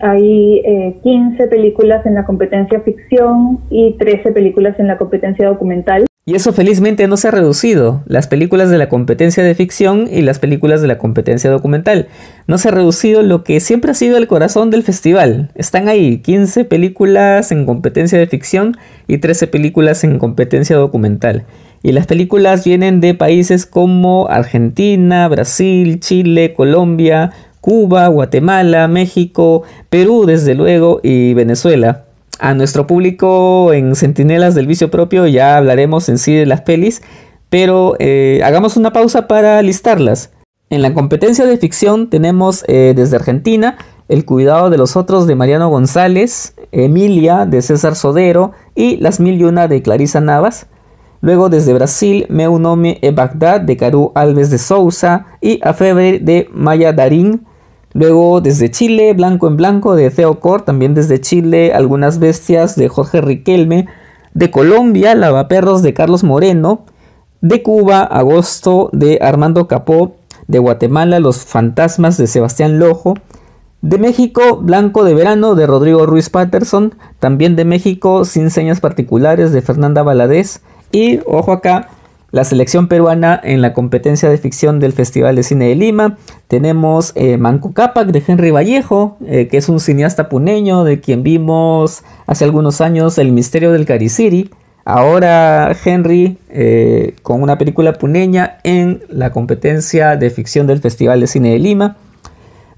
Hay 0.00 0.62
15 1.02 1.42
eh, 1.42 1.46
películas 1.48 2.04
en 2.06 2.14
la 2.14 2.24
competencia 2.24 2.80
ficción 2.80 3.60
y 3.70 3.94
13 3.94 4.32
películas 4.32 4.78
en 4.78 4.86
la 4.88 4.98
competencia 4.98 5.48
documental. 5.48 6.06
Y 6.28 6.34
eso 6.34 6.52
felizmente 6.52 7.06
no 7.06 7.16
se 7.16 7.28
ha 7.28 7.30
reducido. 7.30 8.02
Las 8.06 8.26
películas 8.26 8.68
de 8.68 8.78
la 8.78 8.88
competencia 8.88 9.44
de 9.44 9.54
ficción 9.54 10.08
y 10.10 10.22
las 10.22 10.40
películas 10.40 10.82
de 10.82 10.88
la 10.88 10.98
competencia 10.98 11.48
documental. 11.50 12.08
No 12.48 12.58
se 12.58 12.66
ha 12.66 12.72
reducido 12.72 13.22
lo 13.22 13.44
que 13.44 13.60
siempre 13.60 13.92
ha 13.92 13.94
sido 13.94 14.16
el 14.16 14.26
corazón 14.26 14.72
del 14.72 14.82
festival. 14.82 15.52
Están 15.54 15.86
ahí 15.86 16.18
15 16.18 16.64
películas 16.64 17.52
en 17.52 17.64
competencia 17.64 18.18
de 18.18 18.26
ficción 18.26 18.76
y 19.06 19.18
13 19.18 19.46
películas 19.46 20.02
en 20.02 20.18
competencia 20.18 20.74
documental. 20.74 21.44
Y 21.86 21.92
las 21.92 22.08
películas 22.08 22.64
vienen 22.64 23.00
de 23.00 23.14
países 23.14 23.64
como 23.64 24.26
Argentina, 24.28 25.28
Brasil, 25.28 26.00
Chile, 26.00 26.52
Colombia, 26.52 27.30
Cuba, 27.60 28.08
Guatemala, 28.08 28.88
México, 28.88 29.62
Perú 29.88 30.24
desde 30.26 30.56
luego 30.56 30.98
y 31.04 31.34
Venezuela 31.34 32.06
a 32.40 32.54
nuestro 32.54 32.88
público 32.88 33.72
en 33.72 33.94
Centinelas 33.94 34.56
del 34.56 34.66
Vicio 34.66 34.90
Propio 34.90 35.28
ya 35.28 35.56
hablaremos 35.56 36.08
en 36.08 36.18
sí 36.18 36.34
de 36.34 36.44
las 36.44 36.62
pelis, 36.62 37.02
pero 37.50 37.94
eh, 38.00 38.40
hagamos 38.42 38.76
una 38.76 38.92
pausa 38.92 39.28
para 39.28 39.62
listarlas. 39.62 40.32
En 40.70 40.82
la 40.82 40.92
competencia 40.92 41.46
de 41.46 41.56
ficción 41.56 42.10
tenemos 42.10 42.64
eh, 42.66 42.94
desde 42.96 43.14
Argentina 43.14 43.78
El 44.08 44.24
cuidado 44.24 44.70
de 44.70 44.76
los 44.76 44.96
otros 44.96 45.28
de 45.28 45.36
Mariano 45.36 45.68
González, 45.68 46.56
Emilia 46.72 47.46
de 47.46 47.62
César 47.62 47.94
Sodero 47.94 48.50
y 48.74 48.96
Las 48.96 49.20
mil 49.20 49.40
y 49.40 49.44
una 49.44 49.68
de 49.68 49.82
Clarisa 49.82 50.20
Navas. 50.20 50.66
Luego 51.26 51.48
desde 51.48 51.74
Brasil, 51.74 52.24
Meu 52.28 52.56
nome 52.56 53.00
e 53.02 53.10
Bagdad 53.10 53.62
de 53.62 53.76
Caru 53.76 54.12
Alves 54.14 54.48
de 54.48 54.58
Sousa 54.58 55.26
y 55.42 55.58
A 55.64 55.72
Febre 55.72 56.20
de 56.20 56.48
Maya 56.52 56.92
Darín. 56.92 57.44
Luego 57.94 58.40
desde 58.40 58.70
Chile, 58.70 59.12
Blanco 59.12 59.48
en 59.48 59.56
Blanco 59.56 59.96
de 59.96 60.08
Theo 60.12 60.38
Cor, 60.38 60.62
también 60.62 60.94
desde 60.94 61.20
Chile, 61.20 61.72
Algunas 61.74 62.20
Bestias 62.20 62.76
de 62.76 62.88
Jorge 62.88 63.20
Riquelme, 63.22 63.88
de 64.34 64.52
Colombia, 64.52 65.16
Lavaperros 65.16 65.82
de 65.82 65.94
Carlos 65.94 66.22
Moreno, 66.22 66.84
de 67.40 67.60
Cuba, 67.60 68.02
Agosto 68.02 68.88
de 68.92 69.18
Armando 69.20 69.66
Capó, 69.66 70.14
de 70.46 70.60
Guatemala, 70.60 71.18
Los 71.18 71.38
Fantasmas 71.38 72.18
de 72.18 72.28
Sebastián 72.28 72.78
Lojo, 72.78 73.14
de 73.82 73.98
México, 73.98 74.58
Blanco 74.62 75.02
de 75.02 75.14
Verano 75.14 75.56
de 75.56 75.66
Rodrigo 75.66 76.06
Ruiz 76.06 76.30
Patterson, 76.30 76.94
también 77.18 77.56
de 77.56 77.64
México, 77.64 78.24
Sin 78.24 78.48
Señas 78.50 78.78
Particulares 78.78 79.50
de 79.50 79.60
Fernanda 79.60 80.04
Valadez, 80.04 80.62
y, 80.96 81.20
ojo 81.26 81.52
acá, 81.52 81.88
la 82.30 82.42
selección 82.44 82.88
peruana 82.88 83.38
en 83.44 83.60
la 83.60 83.74
competencia 83.74 84.30
de 84.30 84.38
ficción 84.38 84.80
del 84.80 84.94
Festival 84.94 85.36
de 85.36 85.42
Cine 85.42 85.68
de 85.68 85.74
Lima. 85.74 86.16
Tenemos 86.48 87.12
eh, 87.16 87.36
Manco 87.36 87.74
Cápac 87.74 88.08
de 88.08 88.22
Henry 88.26 88.50
Vallejo, 88.50 89.18
eh, 89.26 89.48
que 89.48 89.58
es 89.58 89.68
un 89.68 89.78
cineasta 89.78 90.30
puneño 90.30 90.84
de 90.84 91.00
quien 91.00 91.22
vimos 91.22 92.02
hace 92.26 92.44
algunos 92.44 92.80
años 92.80 93.18
El 93.18 93.32
misterio 93.32 93.72
del 93.72 93.84
Cariciri. 93.84 94.48
Ahora 94.86 95.76
Henry 95.84 96.38
eh, 96.48 97.14
con 97.22 97.42
una 97.42 97.58
película 97.58 97.92
puneña 97.92 98.56
en 98.64 99.02
la 99.10 99.32
competencia 99.32 100.16
de 100.16 100.30
ficción 100.30 100.66
del 100.66 100.80
Festival 100.80 101.20
de 101.20 101.26
Cine 101.26 101.50
de 101.50 101.58
Lima. 101.58 101.98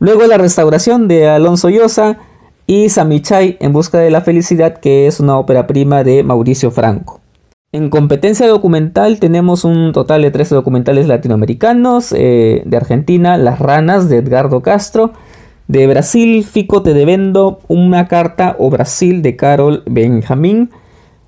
Luego 0.00 0.26
la 0.26 0.38
restauración 0.38 1.06
de 1.06 1.28
Alonso 1.28 1.70
Llosa 1.70 2.18
y 2.66 2.88
Samichay 2.88 3.58
en 3.60 3.72
busca 3.72 3.98
de 3.98 4.10
la 4.10 4.22
felicidad, 4.22 4.78
que 4.78 5.06
es 5.06 5.20
una 5.20 5.38
ópera 5.38 5.68
prima 5.68 6.02
de 6.02 6.24
Mauricio 6.24 6.72
Franco. 6.72 7.17
En 7.70 7.90
competencia 7.90 8.48
documental 8.48 9.20
tenemos 9.20 9.62
un 9.62 9.92
total 9.92 10.22
de 10.22 10.30
13 10.30 10.54
documentales 10.54 11.06
latinoamericanos. 11.06 12.14
Eh, 12.16 12.62
de 12.64 12.76
Argentina, 12.78 13.36
Las 13.36 13.58
Ranas 13.58 14.08
de 14.08 14.16
Edgardo 14.16 14.62
Castro. 14.62 15.12
De 15.66 15.86
Brasil, 15.86 16.44
Fico 16.44 16.82
Te 16.82 16.94
Devendo, 16.94 17.60
Una 17.68 18.08
Carta 18.08 18.56
o 18.58 18.70
Brasil 18.70 19.20
de 19.20 19.36
Carol 19.36 19.82
Benjamín. 19.84 20.70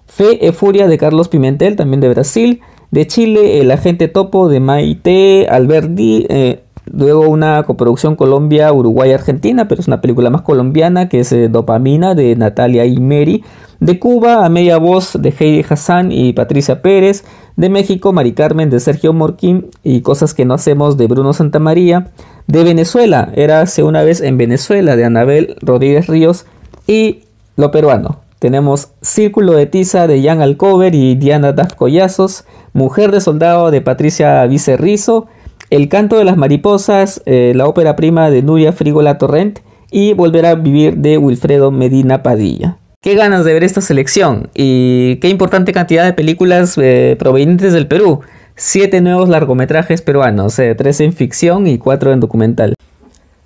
Fe 0.06 0.46
e 0.46 0.52
Furia 0.52 0.88
de 0.88 0.96
Carlos 0.96 1.28
Pimentel, 1.28 1.76
también 1.76 2.00
de 2.00 2.08
Brasil. 2.08 2.62
De 2.90 3.06
Chile, 3.06 3.60
El 3.60 3.70
Agente 3.70 4.08
Topo 4.08 4.48
de 4.48 4.60
Maite 4.60 5.46
Alberdi. 5.46 6.24
Eh, 6.30 6.62
luego 6.92 7.28
una 7.28 7.62
coproducción 7.62 8.16
Colombia, 8.16 8.72
Uruguay, 8.72 9.12
Argentina, 9.12 9.68
pero 9.68 9.80
es 9.80 9.86
una 9.86 10.00
película 10.00 10.30
más 10.30 10.42
colombiana 10.42 11.08
que 11.08 11.20
es 11.20 11.32
eh, 11.32 11.48
Dopamina 11.48 12.14
de 12.14 12.36
Natalia 12.36 12.84
Mary. 13.00 13.44
De 13.80 13.98
Cuba, 13.98 14.44
a 14.44 14.50
media 14.50 14.76
voz 14.76 15.18
de 15.18 15.30
Heidi 15.30 15.64
Hassan 15.66 16.12
y 16.12 16.34
Patricia 16.34 16.82
Pérez. 16.82 17.24
De 17.56 17.70
México, 17.70 18.12
Mari 18.12 18.32
Carmen 18.32 18.68
de 18.68 18.78
Sergio 18.78 19.12
Morquín 19.14 19.70
y 19.82 20.02
Cosas 20.02 20.34
que 20.34 20.44
no 20.44 20.54
hacemos 20.54 20.98
de 20.98 21.06
Bruno 21.06 21.32
Santamaría. 21.32 22.08
De 22.46 22.62
Venezuela, 22.62 23.30
era 23.34 23.62
hace 23.62 23.82
una 23.82 24.02
vez 24.02 24.20
en 24.20 24.36
Venezuela 24.36 24.96
de 24.96 25.04
Anabel 25.04 25.56
Rodríguez 25.62 26.08
Ríos. 26.08 26.44
Y 26.86 27.20
lo 27.56 27.70
peruano. 27.70 28.20
Tenemos 28.38 28.88
Círculo 29.02 29.52
de 29.52 29.66
Tiza 29.66 30.06
de 30.06 30.22
Jan 30.22 30.40
Alcover 30.40 30.94
y 30.94 31.14
Diana 31.14 31.52
Daf 31.52 31.74
Collazos. 31.74 32.44
Mujer 32.72 33.10
de 33.12 33.20
Soldado 33.20 33.70
de 33.70 33.80
Patricia 33.80 34.44
Vicerrizo. 34.46 35.26
El 35.70 35.88
Canto 35.88 36.18
de 36.18 36.24
las 36.24 36.36
Mariposas, 36.36 37.22
eh, 37.26 37.52
la 37.54 37.68
ópera 37.68 37.94
prima 37.94 38.28
de 38.28 38.42
Nuria 38.42 38.72
Frigola 38.72 39.18
Torrent. 39.18 39.60
Y 39.92 40.14
Volver 40.14 40.46
a 40.46 40.54
Vivir 40.54 40.96
de 40.96 41.18
Wilfredo 41.18 41.72
Medina 41.72 42.22
Padilla. 42.22 42.76
Qué 43.00 43.16
ganas 43.16 43.44
de 43.44 43.52
ver 43.52 43.64
esta 43.64 43.80
selección 43.80 44.48
y 44.54 45.16
qué 45.16 45.28
importante 45.28 45.72
cantidad 45.72 46.04
de 46.04 46.12
películas 46.12 46.78
eh, 46.78 47.16
provenientes 47.18 47.72
del 47.72 47.88
Perú. 47.88 48.20
Siete 48.54 49.00
nuevos 49.00 49.28
largometrajes 49.28 50.00
peruanos, 50.00 50.56
eh, 50.60 50.76
tres 50.76 51.00
en 51.00 51.12
ficción 51.12 51.66
y 51.66 51.78
cuatro 51.78 52.12
en 52.12 52.20
documental. 52.20 52.74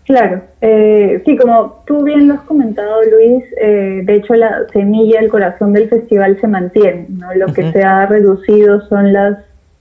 Claro, 0.05 0.43
eh, 0.61 1.23
sí, 1.25 1.35
como 1.39 1.83
tú 1.87 2.05
bien 2.05 2.29
lo 2.29 2.35
has 2.35 2.43
comentado, 2.43 3.01
Luis, 3.05 3.43
de 3.57 4.15
hecho 4.15 4.35
la 4.35 4.67
semilla, 4.71 5.21
el 5.21 5.31
corazón 5.31 5.73
del 5.73 5.89
festival 5.89 6.39
se 6.43 6.47
mantiene, 6.47 7.07
¿no? 7.09 7.33
Lo 7.35 7.55
que 7.55 7.73
se 7.73 7.83
ha 7.83 8.05
reducido 8.05 8.87
son 8.89 9.15
las 9.15 9.39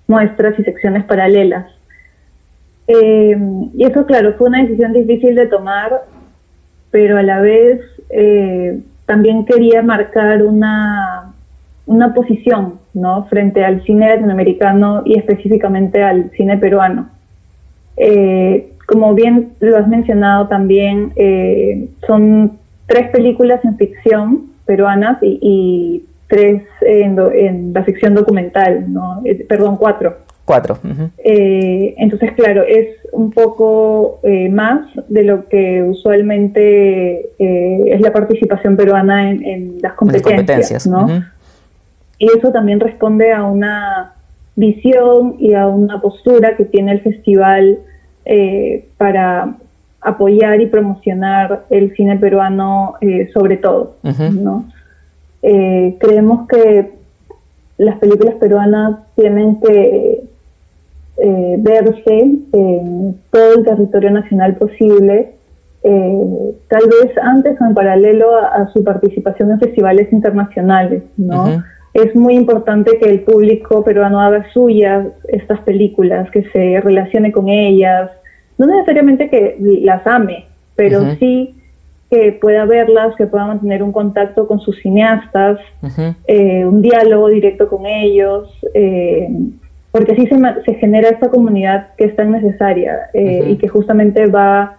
muestras 0.07 0.57
y 0.59 0.63
secciones 0.63 1.03
paralelas. 1.03 1.65
Y 2.87 3.83
eso, 3.83 4.05
claro, 4.05 4.33
fue 4.37 4.49
una 4.49 4.61
decisión 4.61 4.93
difícil 4.93 5.35
de 5.35 5.47
tomar, 5.47 6.03
pero 6.91 7.17
a 7.17 7.23
la 7.23 7.39
vez 7.39 7.81
también 9.05 9.45
quería 9.45 9.81
marcar 9.81 10.43
una, 10.43 11.33
una 11.85 12.13
posición 12.13 12.79
¿no? 12.93 13.25
frente 13.25 13.63
al 13.63 13.83
cine 13.83 14.09
latinoamericano 14.09 15.03
y 15.05 15.17
específicamente 15.17 16.03
al 16.03 16.31
cine 16.31 16.57
peruano. 16.57 17.09
Eh, 17.97 18.71
como 18.87 19.13
bien 19.13 19.53
lo 19.59 19.77
has 19.77 19.87
mencionado 19.87 20.47
también, 20.47 21.13
eh, 21.15 21.89
son 22.05 22.57
tres 22.87 23.09
películas 23.09 23.63
en 23.63 23.77
ficción 23.77 24.51
peruanas 24.65 25.17
y, 25.21 26.05
tres 26.27 26.63
en, 26.81 27.73
la 27.73 27.83
ficción 27.83 28.15
documental, 28.15 28.91
¿no? 28.91 29.21
Eh, 29.23 29.45
perdón, 29.47 29.77
cuatro. 29.77 30.17
Cuatro. 30.45 30.77
Eh, 31.19 31.95
entonces, 31.97 32.33
claro, 32.33 32.63
es 32.63 32.87
un 33.13 33.31
poco 33.31 34.19
eh, 34.23 34.49
más 34.49 34.81
de 35.07 35.23
lo 35.23 35.47
que 35.47 35.83
usualmente 35.83 37.29
eh, 37.39 37.83
es 37.87 38.01
la 38.01 38.11
participación 38.11 38.75
peruana 38.75 39.29
en, 39.31 39.77
las 39.81 39.93
competencias, 39.93 40.85
¿no? 40.85 41.23
Y 42.17 42.27
eso 42.37 42.51
también 42.51 42.81
responde 42.81 43.31
a 43.31 43.43
una 43.43 44.15
visión 44.55 45.37
y 45.39 45.53
a 45.53 45.67
una 45.67 46.01
postura 46.01 46.57
que 46.57 46.65
tiene 46.65 46.91
el 46.91 47.01
festival 47.01 47.79
para 48.97 49.55
apoyar 49.99 50.61
y 50.61 50.67
promocionar 50.67 51.65
el 51.69 51.93
cine 51.95 52.17
peruano 52.17 52.95
sobre 53.33 53.57
todo, 53.57 53.95
¿no? 54.03 54.65
creemos 55.41 56.47
que 56.47 56.91
las 57.77 57.97
películas 57.99 58.35
peruanas 58.35 58.99
tienen 59.15 59.59
que 59.59 60.22
eh, 61.17 61.55
verse 61.59 62.37
en 62.51 63.17
todo 63.31 63.53
el 63.57 63.65
territorio 63.65 64.11
nacional 64.11 64.55
posible, 64.55 65.33
eh, 65.83 66.55
tal 66.69 66.83
vez 66.83 67.17
antes 67.21 67.59
o 67.59 67.65
en 67.65 67.73
paralelo 67.73 68.37
a, 68.37 68.71
su 68.71 68.83
participación 68.83 69.51
en 69.51 69.59
festivales 69.59 70.11
internacionales, 70.11 71.03
¿no? 71.17 71.63
es 71.93 72.15
muy 72.15 72.35
importante 72.35 72.97
que 72.97 73.09
el 73.09 73.21
público 73.21 73.83
peruano 73.83 74.19
haga 74.19 74.45
suyas 74.51 75.07
estas 75.27 75.59
películas, 75.61 76.29
que 76.31 76.43
se 76.51 76.81
relacione 76.81 77.31
con 77.31 77.49
ellas, 77.49 78.09
no 78.57 78.65
necesariamente 78.65 79.29
que 79.29 79.57
las 79.59 80.05
ame, 80.07 80.47
pero 80.75 81.01
sí 81.19 81.55
que 82.09 82.31
pueda 82.33 82.65
verlas, 82.65 83.15
que 83.15 83.27
pueda 83.27 83.45
mantener 83.45 83.81
un 83.81 83.91
contacto 83.91 84.47
con 84.47 84.59
sus 84.59 84.79
cineastas, 84.81 85.59
eh, 86.27 86.65
un 86.65 86.81
diálogo 86.81 87.29
directo 87.29 87.67
con 87.67 87.85
ellos, 87.85 88.49
eh, 88.73 89.29
porque 89.93 90.11
así 90.11 90.27
se, 90.27 90.73
genera 90.75 91.09
esta 91.09 91.29
comunidad 91.29 91.93
que 91.97 92.05
es 92.05 92.15
tan 92.17 92.31
necesaria 92.31 93.09
eh, 93.13 93.45
y 93.51 93.55
que 93.55 93.69
justamente 93.69 94.25
va 94.25 94.77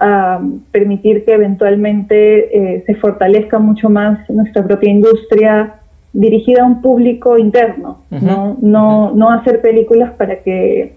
a 0.00 0.40
permitir 0.72 1.24
que 1.26 1.34
eventualmente 1.34 2.82
se 2.86 2.94
fortalezca 2.96 3.58
mucho 3.58 3.90
más 3.90 4.18
nuestra 4.30 4.64
propia 4.64 4.90
industria 4.90 5.74
dirigida 6.14 6.62
a 6.62 6.66
un 6.66 6.80
público 6.80 7.36
interno, 7.36 8.00
¿no? 8.10 8.56
No, 8.60 9.12
no 9.12 9.30
hacer 9.30 9.60
películas 9.60 10.12
para 10.12 10.36
que 10.36 10.94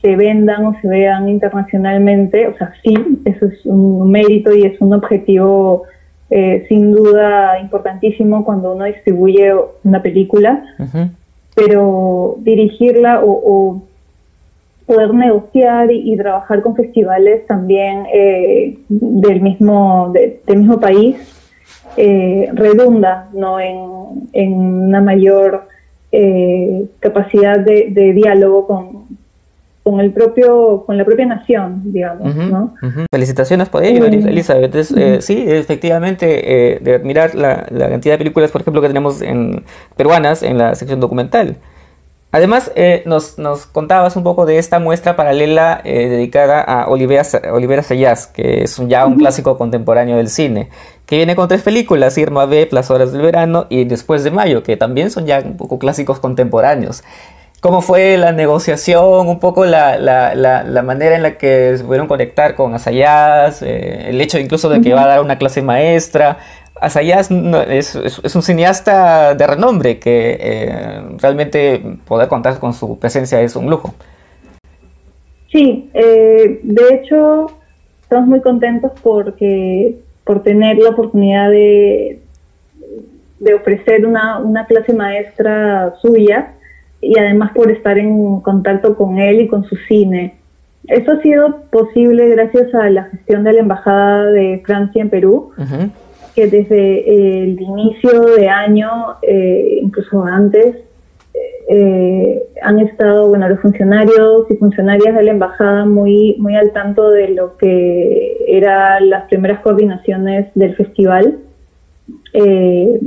se 0.00 0.16
vendan 0.16 0.64
o 0.66 0.80
se 0.80 0.88
vean 0.88 1.28
internacionalmente, 1.28 2.46
o 2.46 2.56
sea, 2.56 2.72
sí, 2.82 2.94
eso 3.24 3.46
es 3.46 3.66
un 3.66 4.10
mérito 4.10 4.54
y 4.54 4.62
es 4.62 4.80
un 4.80 4.94
objetivo 4.94 5.82
eh, 6.30 6.64
sin 6.68 6.92
duda 6.92 7.58
importantísimo 7.60 8.44
cuando 8.44 8.74
uno 8.74 8.84
distribuye 8.84 9.52
una 9.84 10.02
película, 10.02 10.62
pero 11.56 12.36
dirigirla 12.40 13.22
o, 13.24 13.82
poder 14.86 15.12
negociar 15.14 15.90
y, 15.90 16.16
trabajar 16.16 16.62
con 16.62 16.76
festivales 16.76 17.44
también 17.48 18.06
eh, 18.12 18.78
del, 18.88 19.40
mismo, 19.40 20.12
del 20.12 20.58
mismo 20.58 20.78
país 20.78 21.16
eh, 21.96 22.48
redunda 22.52 23.28
¿no? 23.32 23.58
en, 23.58 24.52
una 24.52 25.00
mayor 25.00 25.66
capacidad 27.00 27.58
de 27.58 28.12
diálogo 28.14 28.66
con, 28.68 29.05
con 29.86 30.00
el 30.00 30.10
propio 30.10 30.82
con 30.84 30.98
la 30.98 31.04
propia 31.04 31.26
nación 31.26 31.80
digamos 31.92 32.34
¿no? 32.34 32.74
felicitaciones 33.08 33.68
por 33.68 33.84
ello 33.84 34.04
Elizabeth 34.06 34.74
eh, 34.74 35.18
sí 35.20 35.44
efectivamente 35.46 36.74
eh, 36.74 36.80
de 36.80 36.96
admirar 36.96 37.36
la, 37.36 37.66
cantidad 37.66 38.14
de 38.14 38.18
películas 38.18 38.50
por 38.50 38.62
ejemplo 38.62 38.82
que 38.82 38.88
tenemos 38.88 39.22
en 39.22 39.62
peruanas 39.96 40.42
en 40.42 40.58
la 40.58 40.74
sección 40.74 40.98
documental. 40.98 41.58
Además, 42.32 42.72
eh, 42.74 43.02
nos, 43.06 43.38
nos, 43.38 43.64
contabas 43.64 44.16
un 44.16 44.24
poco 44.24 44.44
de 44.44 44.58
esta 44.58 44.78
muestra 44.78 45.16
paralela 45.16 45.80
dedicada 45.84 46.60
a 46.60 46.88
Olivera, 46.88 47.22
Olivera 47.52 47.82
Sayas, 47.82 48.26
que 48.26 48.62
es 48.64 48.78
un, 48.78 48.90
ya 48.90 49.06
un 49.06 49.16
clásico 49.16 49.56
contemporáneo 49.56 50.16
del 50.16 50.28
cine, 50.28 50.68
que 51.06 51.16
viene 51.16 51.34
con 51.34 51.48
tres 51.48 51.62
películas, 51.62 52.18
Irma 52.18 52.44
B, 52.44 52.68
Las 52.72 52.90
Horas 52.90 53.12
del 53.12 53.22
Verano 53.22 53.66
y 53.70 53.84
Después 53.84 54.22
de 54.22 54.32
Mayo, 54.32 54.62
que 54.62 54.76
también 54.76 55.10
son 55.10 55.24
ya 55.24 55.38
un 55.38 55.56
poco 55.56 55.78
clásicos 55.78 56.18
contemporáneos 56.18 57.04
cómo 57.60 57.80
fue 57.80 58.16
la 58.16 58.32
negociación, 58.32 59.28
un 59.28 59.40
poco 59.40 59.64
la, 59.64 59.98
la, 59.98 60.82
manera 60.82 61.16
en 61.16 61.22
la 61.22 61.38
que 61.38 61.76
se 61.76 61.84
pudieron 61.84 62.06
conectar 62.06 62.54
con 62.54 62.74
Asayas, 62.74 63.62
eh, 63.62 64.10
el 64.10 64.20
hecho 64.20 64.38
incluso 64.38 64.68
de 64.68 64.80
que 64.80 64.92
va 64.92 65.04
a 65.04 65.06
dar 65.06 65.20
una 65.20 65.38
clase 65.38 65.62
maestra. 65.62 66.38
Asayas 66.80 67.30
es, 67.30 68.34
un 68.34 68.42
cineasta 68.42 69.34
de 69.34 69.46
renombre 69.46 69.98
que 69.98 70.36
eh, 70.38 71.02
realmente 71.18 71.82
poder 72.06 72.28
contar 72.28 72.58
con 72.58 72.74
su 72.74 72.98
presencia 72.98 73.40
es 73.40 73.56
un 73.56 73.70
lujo. 73.70 73.94
Sí, 75.50 75.90
eh, 75.94 76.60
de 76.62 76.94
hecho 76.94 77.46
estamos 78.02 78.28
muy 78.28 78.42
contentos 78.42 78.92
porque 79.02 79.96
por 80.24 80.42
tener 80.42 80.76
la 80.76 80.90
oportunidad 80.90 81.50
de, 81.50 82.20
de 83.38 83.54
ofrecer 83.54 84.04
una, 84.04 84.38
una 84.38 84.66
clase 84.66 84.92
maestra 84.92 85.94
suya 86.02 86.52
y 87.06 87.18
además 87.18 87.52
por 87.54 87.70
estar 87.70 87.98
en 87.98 88.40
contacto 88.40 88.96
con 88.96 89.18
él 89.18 89.42
y 89.42 89.48
con 89.48 89.64
su 89.64 89.76
cine. 89.88 90.34
Eso 90.88 91.12
ha 91.12 91.22
sido 91.22 91.62
posible 91.70 92.28
gracias 92.28 92.74
a 92.74 92.90
la 92.90 93.04
gestión 93.04 93.44
de 93.44 93.52
la 93.52 93.60
Embajada 93.60 94.30
de 94.30 94.62
Francia 94.64 95.02
en 95.02 95.10
Perú, 95.10 95.50
que 96.34 96.46
desde 96.48 97.44
el 97.44 97.60
inicio 97.60 98.22
de 98.36 98.48
año, 98.48 98.90
eh, 99.22 99.78
incluso 99.82 100.24
antes, 100.24 100.76
eh, 101.68 102.42
han 102.62 102.78
estado, 102.78 103.28
bueno, 103.28 103.48
los 103.48 103.60
funcionarios 103.60 104.46
y 104.48 104.56
funcionarias 104.56 105.16
de 105.16 105.22
la 105.24 105.30
embajada 105.32 105.84
muy, 105.84 106.36
muy 106.38 106.54
al 106.54 106.72
tanto 106.72 107.10
de 107.10 107.30
lo 107.30 107.56
que 107.56 108.44
eran 108.46 109.10
las 109.10 109.24
primeras 109.24 109.60
coordinaciones 109.60 110.46
del 110.54 110.76
festival. 110.76 111.38
Eh, 112.32 113.00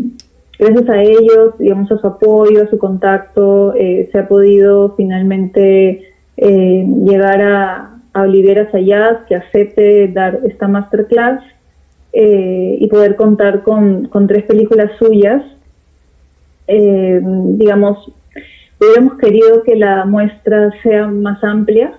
gracias 0.59 0.89
a 0.89 1.01
ellos, 1.01 1.57
digamos, 1.57 1.89
a 1.91 1.97
su 1.97 2.05
apoyo, 2.05 2.63
a 2.63 2.69
su 2.69 2.77
contacto, 2.77 3.73
eh, 3.75 4.09
se 4.11 4.19
ha 4.19 4.27
podido 4.27 4.93
finalmente 4.95 6.13
eh, 6.37 6.85
llegar 7.05 7.41
a, 7.41 7.85
Olivera 8.15 8.69
Sayas, 8.71 9.19
que 9.29 9.35
acepte 9.35 10.09
dar 10.09 10.39
esta 10.43 10.67
masterclass 10.67 11.41
eh, 12.11 12.77
y 12.77 12.87
poder 12.87 13.15
contar 13.15 13.63
con, 13.63 14.09
con, 14.09 14.27
tres 14.27 14.43
películas 14.43 14.91
suyas. 14.97 15.41
digamos, 16.67 18.11
hubiéramos 18.81 19.17
querido 19.19 19.63
que 19.63 19.75
la 19.75 20.03
muestra 20.05 20.71
sea 20.83 21.07
más 21.07 21.41
amplia, 21.43 21.93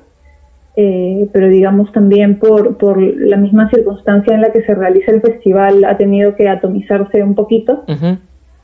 pero 0.75 1.49
digamos 1.49 1.91
también 1.93 2.39
por, 2.39 2.77
por 2.77 3.01
la 3.01 3.37
misma 3.39 3.71
circunstancia 3.71 4.35
en 4.35 4.43
la 4.43 4.53
que 4.53 4.63
se 4.63 4.75
realiza 4.75 5.13
el 5.13 5.23
festival 5.23 5.85
ha 5.85 5.97
tenido 5.97 6.35
que 6.35 6.49
atomizarse 6.49 7.23
un 7.23 7.35
poquito. 7.35 7.85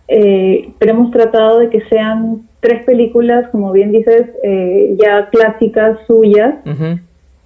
Eh, 0.09 0.71
pero 0.79 0.93
hemos 0.93 1.11
tratado 1.11 1.59
de 1.59 1.71
que 1.71 1.81
sean 1.89 2.49
tres 2.61 2.85
películas, 2.85 3.49
como 3.51 3.73
bien 3.73 3.91
dices, 3.91 4.29
eh, 4.43 4.97
ya 5.01 5.29
clásicas 5.31 5.99
suyas, 6.07 6.55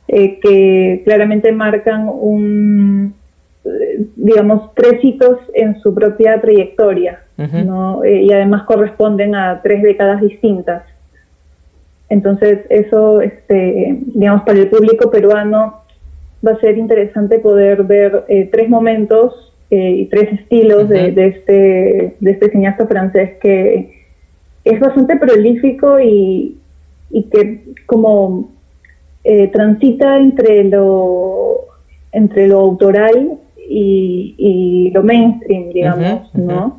eh, 0.09 0.39
que 0.41 1.03
claramente 1.05 1.53
marcan 1.53 2.09
un, 2.09 3.15
digamos, 4.17 4.75
tres 4.75 5.03
hitos 5.03 5.39
en 5.55 5.81
su 5.81 5.95
propia 5.95 6.41
trayectoria, 6.41 7.23
y 7.39 8.33
además 8.33 8.65
corresponden 8.65 9.35
a 9.35 9.63
tres 9.63 9.83
décadas 9.83 10.21
distintas. 10.21 10.83
Entonces, 12.11 12.61
eso, 12.71 13.21
este, 13.21 13.99
digamos, 14.15 14.43
para 14.43 14.59
el 14.59 14.69
público 14.69 15.11
peruano 15.11 15.83
va 16.47 16.53
a 16.53 16.61
ser 16.61 16.77
interesante 16.77 17.39
poder 17.39 17.85
ver 17.85 18.25
tres 18.51 18.69
momentos 18.69 19.50
eh, 19.71 19.91
y 19.91 20.07
tres 20.07 20.33
estilos 20.33 20.89
de, 20.89 21.09
este, 21.09 22.17
de 22.19 22.31
este 22.31 22.51
cineasta 22.51 22.87
francés 22.87 23.33
que 23.41 24.01
es 24.65 24.81
bastante 24.81 25.17
prolífico 25.17 26.01
y, 26.01 26.57
que 27.11 27.61
como 27.87 28.51
eh, 29.25 29.49
transita 29.49 30.17
entre 30.17 30.65
lo, 30.65 31.67
entre 32.13 32.49
lo 32.49 32.59
autoral 32.61 33.39
y, 33.69 34.91
lo 34.93 35.05
mainstream, 35.05 35.71
digamos, 35.73 36.35
¿no? 36.35 36.77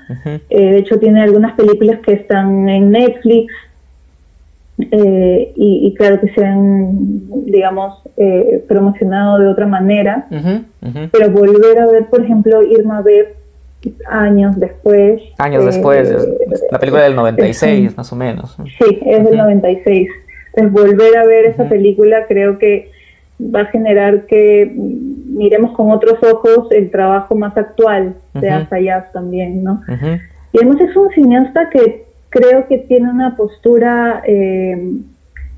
Eh, 0.50 0.72
de 0.72 0.78
hecho, 0.80 1.00
tiene 1.00 1.22
algunas 1.22 1.54
películas 1.54 2.00
que 2.02 2.14
están 2.14 2.68
en 2.68 2.92
Netflix, 2.92 3.54
eh, 4.92 5.52
y, 5.56 5.94
claro 5.96 6.20
que 6.20 6.34
se 6.34 6.46
han, 6.46 7.46
digamos, 7.46 8.02
eh, 8.18 8.64
promocionado 8.68 9.40
de 9.40 9.48
otra 9.48 9.68
manera, 9.68 10.28
pero 11.12 11.32
volver 11.32 11.80
a 11.80 11.88
ver, 11.88 12.08
por 12.08 12.22
ejemplo, 12.22 12.64
Irma 12.64 13.02
B 13.02 13.36
años 14.08 14.60
después. 14.60 15.22
Años 15.38 15.66
después, 15.66 16.10
eh, 16.10 16.48
la 16.72 16.80
película 16.80 17.04
del 17.04 17.16
96 17.16 17.98
más 17.98 18.12
o 18.12 18.16
menos. 18.16 18.58
Sí, 18.78 19.00
es 19.06 19.26
del 19.26 19.38
96. 19.38 20.10
Entonces 20.54 20.72
volver 20.72 21.18
a 21.18 21.26
ver 21.26 21.46
esa 21.46 21.68
película 21.68 22.26
creo 22.28 22.60
que 22.60 22.92
va 23.40 23.62
a 23.62 23.66
generar 23.66 24.26
que 24.26 24.72
miremos 24.76 25.72
con 25.72 25.92
otros 25.92 26.22
ojos 26.24 26.68
el 26.72 26.92
trabajo 26.92 27.36
más 27.36 27.58
actual 27.58 28.16
de 28.34 28.50
Asayas 28.50 29.12
también, 29.14 29.64
¿no? 29.64 29.82
Y 30.54 30.58
además 30.58 30.82
es 30.82 30.96
un 30.96 31.10
cineasta 31.12 31.70
que 31.70 32.11
creo 32.32 32.68
que 32.68 32.80
tiene 32.80 33.10
una 33.10 33.36
postura 33.36 34.24
eh, 34.26 34.94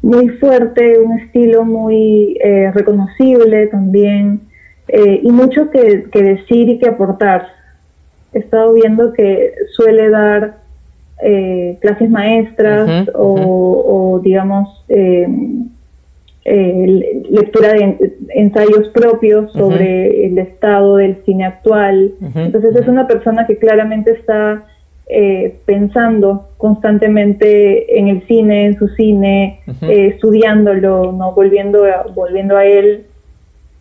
muy 0.02 0.30
fuerte, 0.30 1.00
un 1.00 1.20
estilo 1.20 1.64
muy 1.64 2.38
eh, 2.44 2.72
reconocible 2.74 3.68
también 3.68 4.42
eh, 4.90 5.22
y 5.24 5.32
mucho 5.32 5.70
que, 5.70 6.08
decir 6.12 6.68
y 6.68 6.80
que 6.80 6.90
aportar. 6.90 7.48
He 8.34 8.40
estado 8.40 8.74
viendo 8.74 9.14
que 9.14 9.54
suele 9.72 10.10
dar 10.10 10.64
clases 11.80 12.10
maestras 12.10 13.08
o, 13.14 14.20
digamos, 14.22 14.84
lectura 16.44 17.74
de 17.74 18.14
ensayos 18.36 18.90
propios 18.90 19.54
sobre 19.54 20.26
el 20.26 20.38
estado 20.38 20.98
del 20.98 21.24
cine 21.24 21.46
actual. 21.46 22.12
Entonces 22.36 22.76
es 22.76 22.88
una 22.90 23.08
persona 23.08 23.48
que 23.48 23.58
claramente 23.58 24.12
está 24.12 24.66
eh, 25.08 25.60
pensando 25.66 26.50
constantemente 26.58 28.00
en 28.00 28.08
el 28.08 28.26
cine, 28.28 28.66
en 28.66 28.78
su 28.78 28.88
cine, 28.90 29.62
eh, 29.82 30.08
estudiándolo, 30.14 31.12
no 31.12 31.34
volviendo 31.34 31.86
a, 31.86 32.04
volviendo 32.14 32.56
a 32.58 32.66
él 32.66 33.06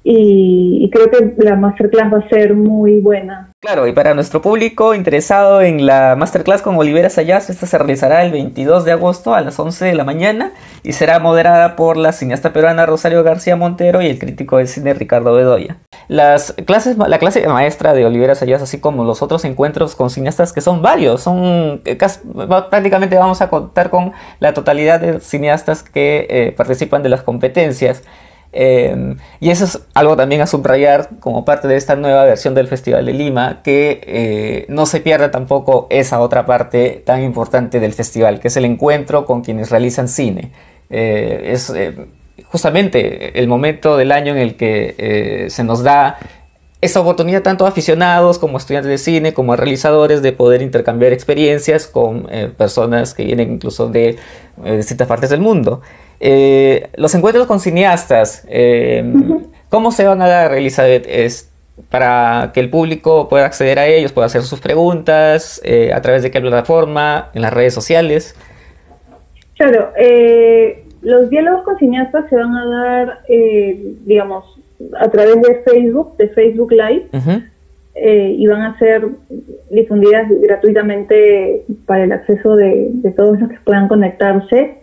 y, 0.04 0.90
creo 0.90 1.10
que 1.10 1.34
la 1.44 1.56
masterclass 1.56 2.12
va 2.12 2.18
a 2.18 2.28
ser 2.28 2.54
muy 2.54 3.00
buena. 3.00 3.52
Claro, 3.60 3.86
y 3.86 3.92
para 3.92 4.14
nuestro 4.14 4.42
público 4.42 4.94
interesado 4.94 5.62
en 5.62 5.86
la 5.86 6.16
masterclass 6.16 6.62
con 6.62 6.76
Olivera 6.76 7.08
Sayas, 7.08 7.48
esta 7.48 7.66
se 7.66 7.78
realizará 7.78 8.24
el 8.24 8.32
22 8.32 8.84
de 8.84 8.92
agosto 8.92 9.34
a 9.34 9.40
las 9.40 9.58
11 9.60 9.84
de 9.84 9.94
la 9.94 10.02
mañana 10.02 10.52
y 10.82 10.94
será 10.94 11.20
moderada 11.20 11.76
por 11.76 11.96
la 11.96 12.10
cineasta 12.10 12.52
peruana 12.52 12.84
Rosario 12.84 13.22
García 13.22 13.54
Montero 13.54 14.02
y 14.02 14.06
el 14.06 14.18
crítico 14.18 14.58
de 14.58 14.66
cine 14.66 14.92
Ricardo 14.94 15.32
Bedoya. 15.34 15.76
Las 16.08 16.52
clases, 16.66 16.98
la 16.98 17.18
clase 17.18 17.46
maestra 17.46 17.94
de 17.94 18.04
Olivera 18.04 18.34
Sayas, 18.34 18.62
así 18.62 18.80
como 18.80 19.04
los 19.04 19.22
otros 19.22 19.44
encuentros 19.44 19.94
con 19.94 20.10
cineastas, 20.10 20.52
que 20.52 20.60
son 20.60 20.82
varios, 20.82 21.22
son 21.22 21.80
eh, 21.84 21.96
prácticamente 22.68 23.16
vamos 23.16 23.40
a 23.40 23.48
contar 23.48 23.90
con 23.90 24.12
la 24.40 24.52
totalidad 24.52 25.00
de 25.00 25.20
cineastas 25.20 25.84
que 25.84 26.26
eh, 26.28 26.52
participan 26.56 27.04
de 27.04 27.08
las 27.10 27.22
competencias. 27.22 28.02
Em, 28.52 29.16
y 29.40 29.48
eso 29.48 29.64
es 29.64 29.80
algo 29.94 30.14
también 30.14 30.42
a 30.42 30.46
subrayar 30.46 31.08
como 31.20 31.44
parte 31.44 31.68
de 31.68 31.76
esta 31.76 31.96
nueva 31.96 32.24
versión 32.24 32.54
del 32.54 32.68
Festival 32.68 33.06
de 33.06 33.14
Lima, 33.14 33.62
que 33.64 34.00
eh, 34.06 34.66
no 34.68 34.84
se 34.84 35.00
pierda 35.00 35.30
tampoco 35.30 35.86
esa 35.88 36.20
otra 36.20 36.44
parte 36.44 37.02
tan 37.04 37.22
importante 37.22 37.80
del 37.80 37.94
festival, 37.94 38.40
que 38.40 38.48
es 38.48 38.56
el 38.58 38.66
encuentro 38.66 39.24
con 39.24 39.40
quienes 39.40 39.70
realizan 39.70 40.06
cine. 40.06 40.52
Eh, 40.90 41.50
es 41.52 41.70
eh, 41.70 41.94
justamente 42.44 43.38
el 43.40 43.48
momento 43.48 43.96
del 43.96 44.12
año 44.12 44.32
en 44.32 44.38
el 44.38 44.56
que 44.56 45.46
se 45.48 45.64
nos 45.64 45.82
da 45.82 46.18
esa 46.82 47.00
oportunidad 47.00 47.42
tanto 47.42 47.64
a 47.64 47.68
aficionados 47.68 48.38
como 48.38 48.56
a 48.56 48.58
estudiantes 48.58 48.90
de 48.90 48.98
cine, 48.98 49.32
como 49.32 49.54
a 49.54 49.56
realizadores, 49.56 50.20
de 50.20 50.32
poder 50.32 50.60
intercambiar 50.60 51.12
experiencias 51.12 51.86
con 51.86 52.28
personas 52.58 53.14
que 53.14 53.24
vienen 53.24 53.52
incluso 53.52 53.88
de 53.88 54.18
distintas 54.76 55.06
partes 55.06 55.30
del 55.30 55.40
mundo. 55.40 55.80
Eh, 56.24 56.88
los 56.94 57.12
encuentros 57.16 57.48
con 57.48 57.58
cineastas, 57.58 58.46
eh, 58.48 59.02
¿cómo 59.68 59.90
se 59.90 60.06
van 60.06 60.22
a 60.22 60.28
dar, 60.28 60.54
Elizabeth? 60.54 61.04
Es 61.08 61.50
para 61.90 62.52
que 62.54 62.60
el 62.60 62.70
público 62.70 63.28
pueda 63.28 63.44
acceder 63.44 63.80
a 63.80 63.88
ellos, 63.88 64.12
pueda 64.12 64.26
hacer 64.26 64.42
sus 64.42 64.60
preguntas, 64.60 65.60
eh, 65.64 65.92
a 65.92 66.00
través 66.00 66.22
de 66.22 66.30
qué 66.30 66.40
plataforma, 66.40 67.30
en 67.34 67.42
las 67.42 67.52
redes 67.52 67.74
sociales. 67.74 68.36
Claro, 69.56 69.90
los 71.02 71.28
diálogos 71.28 71.64
con 71.64 71.76
cineastas 71.78 72.28
se 72.30 72.36
van 72.36 72.54
a 72.56 72.66
dar, 72.66 73.18
digamos, 74.06 74.44
a 75.00 75.08
través 75.08 75.42
de 75.42 75.62
Facebook, 75.64 76.16
de 76.18 76.28
Facebook 76.28 76.70
Live, 76.70 77.08
y 77.96 78.46
van 78.46 78.62
a 78.62 78.78
ser 78.78 79.08
difundidas 79.70 80.28
gratuitamente 80.40 81.64
para 81.86 82.04
el 82.04 82.12
acceso 82.12 82.54
de 82.54 83.12
todos 83.16 83.40
los 83.40 83.48
que 83.50 83.58
puedan 83.64 83.88
conectarse. 83.88 84.81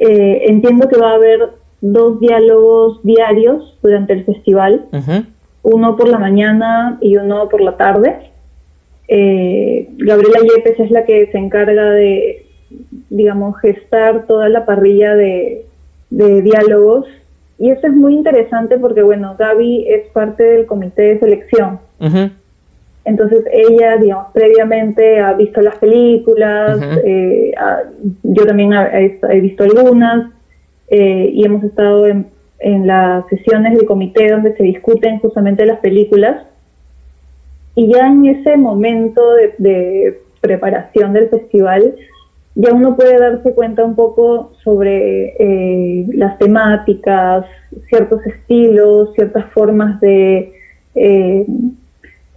Eh, 0.00 0.44
entiendo 0.46 0.88
que 0.88 0.98
va 0.98 1.10
a 1.10 1.14
haber 1.14 1.50
dos 1.80 2.20
diálogos 2.20 3.00
diarios 3.02 3.76
durante 3.82 4.12
el 4.12 4.24
festival, 4.24 4.86
uno 5.62 5.96
por 5.96 6.08
la 6.08 6.18
mañana 6.18 6.98
y 7.00 7.16
uno 7.16 7.48
por 7.48 7.60
la 7.60 7.76
tarde. 7.76 8.30
Eh, 9.08 9.88
Gabriela 9.96 10.40
Yepes 10.40 10.78
es 10.78 10.90
la 10.90 11.04
que 11.04 11.26
se 11.32 11.38
encarga 11.38 11.90
de, 11.90 12.46
digamos, 13.10 13.58
gestar 13.60 14.26
toda 14.26 14.48
la 14.48 14.66
parrilla 14.66 15.14
de, 15.16 15.64
diálogos. 16.10 17.06
Y 17.58 17.70
eso 17.70 17.88
es 17.88 17.92
muy 17.92 18.14
interesante 18.14 18.78
porque, 18.78 19.02
bueno, 19.02 19.34
Gaby 19.36 19.86
es 19.88 20.08
parte 20.12 20.44
del 20.44 20.66
comité 20.66 21.02
de 21.02 21.18
selección. 21.18 21.80
Entonces 23.08 23.42
ella, 23.50 23.96
digamos, 23.96 24.26
previamente 24.34 25.18
ha 25.18 25.32
visto 25.32 25.62
las 25.62 25.78
películas, 25.78 26.78
eh, 27.06 27.54
yo 28.22 28.44
también 28.44 28.74
he, 28.74 29.40
visto 29.40 29.64
algunas 29.64 30.30
eh, 30.88 31.30
y 31.32 31.42
hemos 31.42 31.64
estado 31.64 32.06
en, 32.06 32.26
las 32.60 33.26
sesiones 33.28 33.78
del 33.78 33.86
comité 33.86 34.30
donde 34.30 34.54
se 34.56 34.62
discuten 34.62 35.20
justamente 35.20 35.64
las 35.64 35.78
películas. 35.78 36.44
Y 37.74 37.90
ya 37.94 38.08
en 38.08 38.26
ese 38.26 38.58
momento 38.58 39.22
de, 39.58 40.20
preparación 40.42 41.14
del 41.14 41.30
festival, 41.30 41.94
ya 42.56 42.74
uno 42.74 42.94
puede 42.94 43.18
darse 43.18 43.54
cuenta 43.54 43.84
un 43.84 43.94
poco 43.94 44.52
sobre 44.62 45.34
eh, 45.38 46.06
las 46.12 46.36
temáticas, 46.38 47.46
ciertos 47.88 48.20
estilos, 48.26 49.14
ciertas 49.14 49.46
formas 49.52 49.98
de 50.00 50.52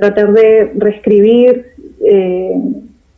tratar 0.02 0.34
de 0.34 0.72
reescribir 0.78 1.68
eh, 2.04 2.60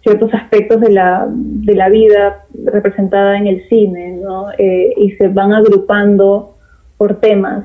ciertos 0.02 0.34
aspectos 0.34 0.82
de 0.82 0.91
la, 0.91 1.26
de 1.30 1.76
la 1.76 1.88
vida 1.88 2.43
representada 2.65 3.38
en 3.38 3.48
el 3.48 3.65
cine, 3.69 4.19
¿no? 4.22 4.48
Eh, 4.58 4.93
y 4.98 5.12
se 5.12 5.30
van 5.30 5.54
agrupando 5.54 6.58
por 6.98 7.22
temas. 7.22 7.63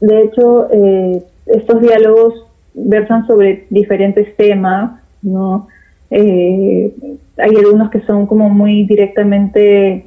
De 0.00 0.24
hecho, 0.24 0.68
eh, 0.70 1.22
estos 1.46 1.80
diálogos 1.80 2.34
versan 2.74 3.26
sobre 3.26 3.64
diferentes 3.70 4.36
temas, 4.36 5.00
¿no? 5.22 5.68
hay 6.10 7.54
algunos 7.56 7.88
que 7.90 8.00
son 8.00 8.26
como 8.26 8.50
muy 8.50 8.84
directamente, 8.84 10.06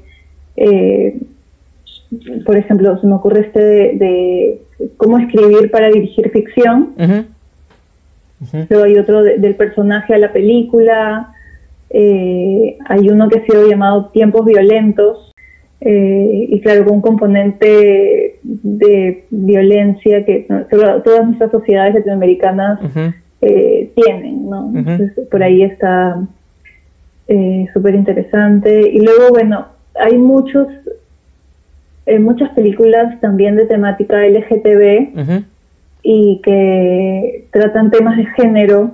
por 2.46 2.58
ejemplo, 2.58 3.00
se 3.00 3.08
me 3.08 3.16
ocurre 3.16 3.40
este 3.40 3.60
de, 3.62 4.62
cómo 4.98 5.18
escribir 5.18 5.72
para 5.72 5.88
dirigir 5.90 6.30
ficción, 6.30 6.94
Luego 8.70 8.86
hay 8.86 8.98
otro 8.98 9.24
del 9.24 9.56
personaje 9.56 10.14
a 10.14 10.18
la 10.18 10.32
película. 10.32 11.34
Eh, 11.90 12.78
hay 12.86 13.10
uno 13.10 13.30
que 13.30 13.40
ha 13.40 13.46
sido 13.46 13.70
llamado 13.70 14.08
Tiempos 14.08 14.46
Violentos. 14.46 15.32
Eh, 15.82 16.48
y 16.50 16.62
claro, 16.62 16.86
con 16.86 16.96
un 16.96 17.02
componente 17.02 18.40
de 18.42 19.26
violencia 19.30 20.26
que 20.26 20.48
todas 20.70 21.26
nuestras 21.26 21.52
sociedades 21.52 21.96
latinoamericanas 21.96 22.80
eh, 23.42 23.92
tienen, 23.94 24.50
¿no? 24.50 24.74
por 25.30 25.44
ahí 25.44 25.64
está 25.64 26.22
súper 27.74 27.96
interesante. 27.96 28.90
Y 28.90 29.02
luego, 29.02 29.30
bueno, 29.32 29.68
hay 29.96 30.18
muchos, 30.18 30.68
muchas 32.20 32.50
películas 32.52 33.20
también 33.20 33.58
de 33.58 33.66
temática 33.66 34.26
LGTB 34.26 35.44
y 36.04 36.42
que 36.44 37.48
tratan 37.52 37.90
temas 37.90 38.18
de 38.18 38.26
género, 38.26 38.92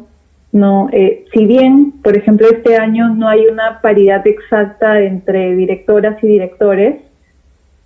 no, 0.52 0.89
eh, 0.91 1.26
si 1.34 1.45
bien, 1.45 1.93
por 2.04 2.15
ejemplo, 2.15 2.48
este 2.50 2.76
año 2.78 3.10
no 3.13 3.28
hay 3.28 3.45
una 3.48 3.82
paridad 3.82 4.26
exacta 4.26 5.02
entre 5.02 5.56
directoras 5.56 6.24
y 6.24 6.28
directores, 6.28 7.02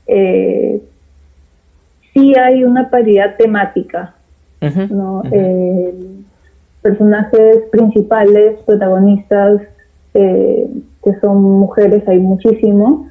eh, 0.08 0.82
sí 2.14 2.36
hay 2.36 2.64
una 2.64 2.90
paridad 2.90 3.36
temática, 3.38 4.14
¿no? 4.90 5.24
Eh, 5.32 5.94
personajes 6.82 7.64
principales, 7.72 8.60
protagonistas, 8.66 9.62
que 10.14 11.20
son 11.20 11.42
mujeres, 11.42 12.08
hay 12.08 12.20
muchísimos, 12.20 13.08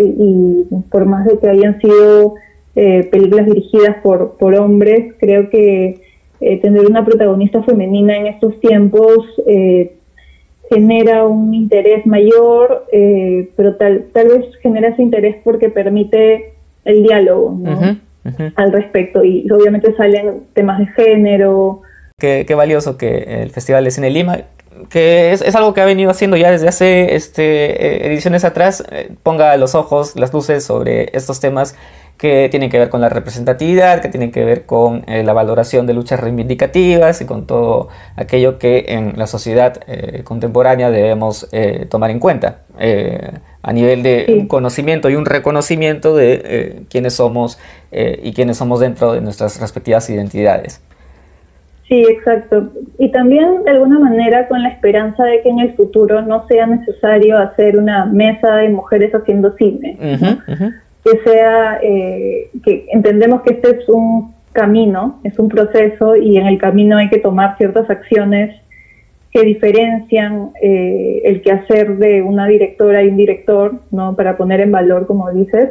y 0.00 0.66
por 0.90 1.06
más 1.06 1.24
de 1.24 1.38
que 1.38 1.48
hayan 1.48 1.80
sido 1.80 2.34
eh, 2.74 3.06
películas 3.10 3.44
dirigidas 3.46 3.96
por, 4.02 4.38
por 4.38 4.54
hombres. 4.54 5.14
Creo 5.18 5.50
que 5.50 6.00
eh, 6.40 6.60
tener 6.60 6.86
una 6.86 7.04
protagonista 7.04 7.62
femenina 7.64 8.16
en 8.16 8.28
estos 8.28 8.58
tiempos 8.60 9.26
eh, 9.46 9.92
genera 10.70 11.26
un 11.26 11.52
interés 11.52 12.06
mayor, 12.06 12.86
pero 13.56 13.76
tal, 13.76 14.06
tal 14.14 14.28
vez 14.28 14.56
genera 14.62 14.88
ese 14.88 15.02
interés 15.02 15.36
porque 15.44 15.68
permite 15.68 16.54
el 16.86 17.02
diálogo 17.02 17.58
al 18.54 18.72
respecto. 18.72 19.22
Y 19.22 19.46
obviamente 19.50 19.94
salen 19.94 20.44
temas 20.54 20.78
de 20.78 20.86
género. 20.86 21.82
Qué, 22.18 22.46
qué 22.48 22.54
valioso 22.54 22.96
que 22.96 23.42
el 23.42 23.50
Festival 23.50 23.84
de 23.84 23.90
Cine 23.90 24.08
Lima 24.08 24.38
que 24.88 25.32
es, 25.32 25.42
es, 25.42 25.54
algo 25.54 25.74
que 25.74 25.82
ha 25.82 25.84
venido 25.84 26.10
haciendo 26.10 26.36
ya 26.36 26.50
desde 26.50 26.66
hace 26.66 27.14
este, 27.14 28.06
ediciones 28.06 28.44
atrás, 28.44 28.82
ponga 29.22 29.56
los 29.58 29.74
ojos, 29.74 30.16
las 30.16 30.32
luces 30.32 30.64
sobre 30.64 31.10
estos 31.12 31.38
temas 31.38 31.76
que 32.22 32.48
tienen 32.50 32.70
que 32.70 32.78
ver 32.78 32.88
con 32.88 33.00
la 33.00 33.08
representatividad, 33.08 34.00
que 34.00 34.08
tienen 34.08 34.30
que 34.30 34.44
ver 34.44 34.64
con 34.64 35.02
eh, 35.08 35.24
la 35.24 35.32
valoración 35.32 35.88
de 35.88 35.92
luchas 35.92 36.20
reivindicativas 36.20 37.20
y 37.20 37.24
con 37.24 37.48
todo 37.48 37.88
aquello 38.14 38.60
que 38.60 38.84
en 38.90 39.14
la 39.16 39.26
sociedad 39.26 39.80
eh, 39.88 40.22
contemporánea 40.22 40.92
debemos 40.92 41.48
eh, 41.50 41.84
tomar 41.90 42.12
en 42.12 42.20
cuenta 42.20 42.58
a 43.60 43.72
nivel 43.72 44.04
de 44.04 44.36
un 44.38 44.46
conocimiento 44.46 45.10
y 45.10 45.16
un 45.16 45.26
reconocimiento 45.26 46.14
de 46.14 46.84
quiénes 46.88 47.14
somos 47.14 47.58
y 47.92 48.32
quiénes 48.32 48.56
somos 48.56 48.80
dentro 48.80 49.12
de 49.12 49.20
nuestras 49.20 49.60
respectivas 49.60 50.08
identidades. 50.08 50.80
Sí, 51.88 52.04
exacto. 52.08 52.70
Y 52.98 53.10
también 53.10 53.62
de 53.64 53.70
alguna 53.70 53.98
manera 53.98 54.48
con 54.48 54.62
la 54.62 54.70
esperanza 54.70 55.24
de 55.24 55.42
que 55.42 55.50
en 55.50 55.60
el 55.60 55.74
futuro 55.74 56.22
no 56.22 56.46
sea 56.48 56.66
necesario 56.66 57.38
hacer 57.38 57.76
una 57.76 58.06
mesa 58.06 58.56
de 58.56 58.68
mujeres 58.70 59.12
haciendo 59.14 59.54
cine 59.56 59.98
que 61.04 61.18
sea, 61.24 61.80
eh, 61.82 62.50
que 62.64 62.86
entendemos 62.92 63.42
que 63.42 63.54
este 63.54 63.70
es 63.70 63.88
un 63.88 64.34
camino, 64.52 65.20
es 65.24 65.38
un 65.38 65.48
proceso 65.48 66.16
y 66.16 66.36
en 66.36 66.46
el 66.46 66.58
camino 66.58 66.98
hay 66.98 67.08
que 67.08 67.18
tomar 67.18 67.56
ciertas 67.56 67.88
acciones 67.90 68.54
que 69.32 69.42
diferencian 69.42 70.50
eh, 70.60 71.22
el 71.24 71.40
quehacer 71.40 71.96
de 71.96 72.22
una 72.22 72.46
directora 72.46 73.02
y 73.02 73.08
un 73.08 73.16
director, 73.16 73.80
¿no? 73.90 74.14
Para 74.14 74.36
poner 74.36 74.60
en 74.60 74.70
valor, 74.70 75.06
como 75.06 75.30
dices, 75.32 75.70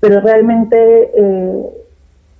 pero 0.00 0.20
realmente 0.22 1.10
eh, 1.14 1.62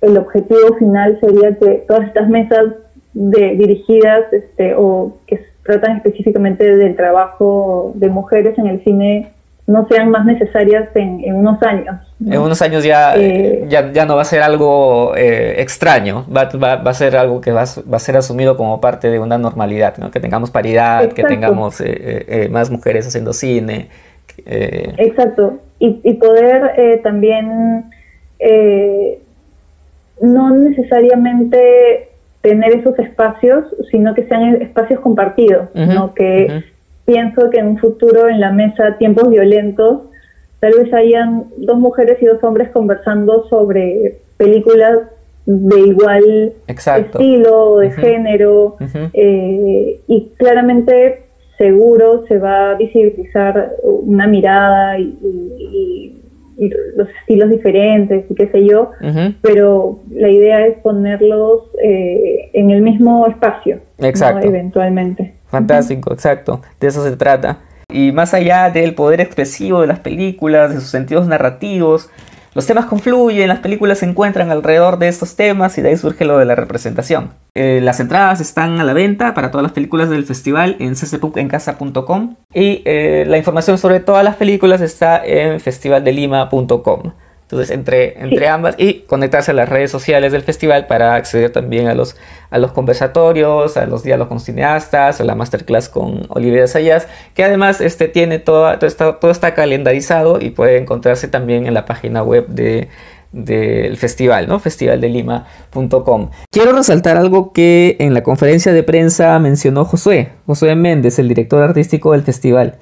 el 0.01 0.17
objetivo 0.17 0.75
final 0.79 1.19
sería 1.21 1.55
que 1.57 1.83
todas 1.87 2.07
estas 2.07 2.27
mesas 2.27 2.73
de, 3.13 3.55
dirigidas 3.55 4.33
este, 4.33 4.73
o 4.75 5.17
que 5.27 5.45
tratan 5.63 5.97
específicamente 5.97 6.75
del 6.75 6.95
trabajo 6.95 7.91
de 7.95 8.09
mujeres 8.09 8.57
en 8.57 8.65
el 8.65 8.83
cine 8.83 9.31
no 9.67 9.87
sean 9.87 10.09
más 10.09 10.25
necesarias 10.25 10.89
en, 10.95 11.33
unos 11.33 11.61
años. 11.63 11.95
En 12.19 12.39
unos 12.39 12.61
años 12.61 12.83
ya, 12.83 13.15
eh, 13.15 13.65
ya, 13.69 13.91
ya, 13.91 14.05
no 14.05 14.15
va 14.15 14.23
a 14.23 14.25
ser 14.25 14.41
algo 14.41 15.13
eh, 15.15 15.55
extraño, 15.61 16.25
va, 16.35 16.49
va, 16.61 16.75
va, 16.77 16.91
a 16.91 16.93
ser 16.93 17.15
algo 17.15 17.41
que 17.41 17.51
va, 17.51 17.63
va, 17.91 17.97
a 17.97 17.99
ser 17.99 18.17
asumido 18.17 18.57
como 18.57 18.81
parte 18.81 19.09
de 19.09 19.19
una 19.19 19.37
normalidad, 19.37 19.97
¿no? 19.97 20.11
que 20.11 20.19
tengamos 20.19 20.51
paridad, 20.51 21.11
que 21.13 21.23
tengamos 21.23 21.81
eh, 21.81 22.49
más 22.51 22.69
mujeres 22.69 23.07
haciendo 23.07 23.33
cine. 23.33 23.89
Exacto, 24.45 25.59
y, 25.79 26.01
y 26.03 26.13
poder 26.15 27.01
también 27.03 27.85
no 30.21 30.49
necesariamente 30.51 32.09
tener 32.41 32.73
esos 32.73 32.97
espacios, 32.97 33.65
sino 33.91 34.15
que 34.15 34.23
sean 34.27 34.61
espacios 34.61 34.99
compartidos, 34.99 35.69
¿no? 35.75 36.13
que 36.13 36.63
pienso 37.05 37.49
que 37.49 37.59
en 37.59 37.67
un 37.67 37.77
futuro 37.77 38.27
en 38.27 38.39
la 38.39 38.51
mesa 38.51 38.97
tiempos 38.97 39.29
violentos 39.29 40.03
tal 40.59 40.73
vez 40.77 40.93
hayan 40.93 41.45
dos 41.57 41.77
mujeres 41.77 42.17
y 42.21 42.25
dos 42.25 42.43
hombres 42.43 42.69
conversando 42.69 43.47
sobre 43.49 44.19
películas 44.37 44.99
de 45.45 45.79
igual 45.79 46.53
estilo, 46.67 47.77
de 47.77 47.91
género, 47.91 48.77
eh, 49.13 49.99
y 50.07 50.29
claramente 50.37 51.23
seguro 51.57 52.25
se 52.27 52.37
va 52.37 52.71
a 52.71 52.75
visibilizar 52.75 53.75
una 53.83 54.27
mirada 54.27 54.99
y, 54.99 56.17
los 56.95 57.09
estilos 57.21 57.49
diferentes 57.49 58.29
y 58.29 58.35
qué 58.35 58.47
sé 58.49 58.63
yo, 58.63 58.91
pero 59.41 59.99
la 60.11 60.29
idea 60.29 60.67
es 60.67 60.77
ponerlos 60.77 61.63
eh, 61.83 62.51
en 62.53 62.69
el 62.69 62.83
mismo 62.83 63.25
espacio, 63.25 63.79
eventualmente. 63.97 65.40
Fantástico, 65.51 66.13
exacto. 66.13 66.61
De 66.79 66.87
eso 66.87 67.03
se 67.03 67.15
trata. 67.17 67.59
Y 67.89 68.13
más 68.13 68.33
allá 68.33 68.69
del 68.69 68.95
poder 68.95 69.19
expresivo 69.19 69.81
de 69.81 69.87
las 69.87 69.99
películas, 69.99 70.73
de 70.73 70.79
sus 70.79 70.89
sentidos 70.89 71.27
narrativos, 71.27 72.09
los 72.53 72.65
temas 72.65 72.85
confluyen, 72.85 73.47
las 73.47 73.59
películas 73.59 73.99
se 73.99 74.05
encuentran 74.05 74.51
alrededor 74.51 74.97
de 74.97 75.07
estos 75.07 75.37
temas 75.37 75.77
y 75.77 75.81
de 75.81 75.89
ahí 75.89 75.97
surge 75.97 76.25
lo 76.25 76.37
de 76.37 76.45
la 76.45 76.55
representación. 76.55 77.31
Eh, 77.55 77.79
las 77.81 78.01
entradas 78.01 78.41
están 78.41 78.79
a 78.79 78.83
la 78.83 78.93
venta 78.93 79.33
para 79.33 79.51
todas 79.51 79.63
las 79.63 79.71
películas 79.71 80.09
del 80.09 80.25
festival 80.25 80.75
en 80.79 80.95
ccpucencasa.com 80.95 82.35
y 82.53 82.81
eh, 82.83 83.25
la 83.27 83.37
información 83.37 83.77
sobre 83.77 84.01
todas 84.01 84.25
las 84.25 84.35
películas 84.35 84.81
está 84.81 85.25
en 85.25 85.61
festivaldelima.com. 85.61 87.13
Entonces, 87.51 87.75
entre, 87.75 88.17
entre 88.23 88.47
ambas 88.47 88.75
y 88.77 89.01
conectarse 89.01 89.51
a 89.51 89.53
las 89.53 89.67
redes 89.67 89.91
sociales 89.91 90.31
del 90.31 90.41
festival 90.41 90.87
para 90.87 91.15
acceder 91.15 91.51
también 91.51 91.87
a 91.87 91.93
los, 91.93 92.15
a 92.49 92.57
los 92.59 92.71
conversatorios, 92.71 93.75
a 93.75 93.85
los 93.87 94.03
diálogos 94.03 94.29
con 94.29 94.39
cineastas, 94.39 95.19
a 95.19 95.25
la 95.25 95.35
masterclass 95.35 95.89
con 95.89 96.27
Olivia 96.29 96.65
Sayas, 96.67 97.09
que 97.33 97.43
además 97.43 97.81
este, 97.81 98.07
tiene 98.07 98.39
todo, 98.39 98.73
todo, 98.79 98.87
está, 98.87 99.19
todo 99.19 99.31
está 99.31 99.53
calendarizado 99.53 100.39
y 100.39 100.51
puede 100.51 100.77
encontrarse 100.77 101.27
también 101.27 101.65
en 101.65 101.73
la 101.73 101.83
página 101.83 102.23
web 102.23 102.47
de, 102.47 102.87
del 103.33 103.97
festival, 103.97 104.47
¿no? 104.47 104.59
festivaldelima.com. 104.59 106.29
Quiero 106.49 106.71
resaltar 106.71 107.17
algo 107.17 107.51
que 107.51 107.97
en 107.99 108.13
la 108.13 108.23
conferencia 108.23 108.71
de 108.71 108.83
prensa 108.83 109.37
mencionó 109.39 109.83
Josué, 109.83 110.29
Josué 110.45 110.75
Méndez, 110.75 111.19
el 111.19 111.27
director 111.27 111.61
artístico 111.61 112.13
del 112.13 112.21
festival, 112.21 112.77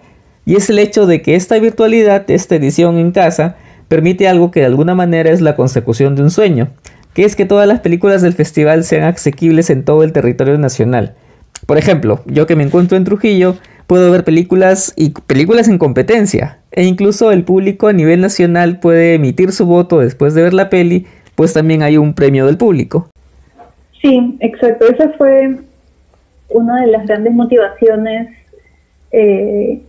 y 0.45 0.57
es 0.57 0.69
el 0.69 0.77
hecho 0.77 1.07
de 1.07 1.23
que 1.23 1.33
esta 1.33 1.57
virtualidad, 1.57 2.29
esta 2.29 2.53
edición 2.53 2.99
en 2.99 3.11
casa, 3.11 3.57
permite 3.89 4.29
algo 4.29 4.51
que 4.51 4.61
de 4.61 4.67
alguna 4.67 4.95
manera 4.95 5.31
es 5.31 5.41
la 5.41 5.57
consecución 5.57 6.15
de 6.15 6.21
un 6.21 6.31
sueño, 6.31 6.69
que 7.13 7.25
es 7.25 7.35
que 7.35 7.45
todas 7.45 7.67
las 7.67 7.81
películas 7.81 8.21
del 8.21 8.33
festival 8.33 8.85
sean 8.85 9.03
asequibles 9.03 9.69
en 9.69 9.83
todo 9.83 10.03
el 10.03 10.13
territorio 10.13 10.57
nacional. 10.57 11.15
Por 11.65 11.77
ejemplo, 11.77 12.21
yo 12.25 12.47
que 12.47 12.55
me 12.55 12.63
encuentro 12.63 12.95
en 12.95 13.03
Trujillo, 13.03 13.57
puedo 13.87 14.11
ver 14.11 14.23
películas 14.23 14.93
y 14.95 15.09
películas 15.09 15.67
en 15.67 15.79
competencia, 15.79 16.59
e 16.71 16.85
incluso 16.85 17.31
el 17.31 17.43
público 17.43 17.87
a 17.87 17.93
nivel 17.93 18.21
nacional 18.21 18.79
puede 18.79 19.15
emitir 19.15 19.51
su 19.51 19.65
voto 19.65 19.99
después 19.99 20.35
de 20.35 20.43
ver 20.43 20.53
la 20.53 20.69
peli, 20.69 21.07
pues 21.35 21.53
también 21.53 21.81
hay 21.81 21.97
un 21.97 22.13
premio 22.13 22.45
del 22.45 22.57
público. 22.57 23.09
Sí, 24.01 24.37
exacto. 24.39 24.87
Esa 24.87 25.09
fue 25.17 25.57
una 26.49 26.81
de 26.81 26.87
las 26.87 27.05
grandes 27.05 27.33
motivaciones 27.33 28.29
eh, 29.11 29.81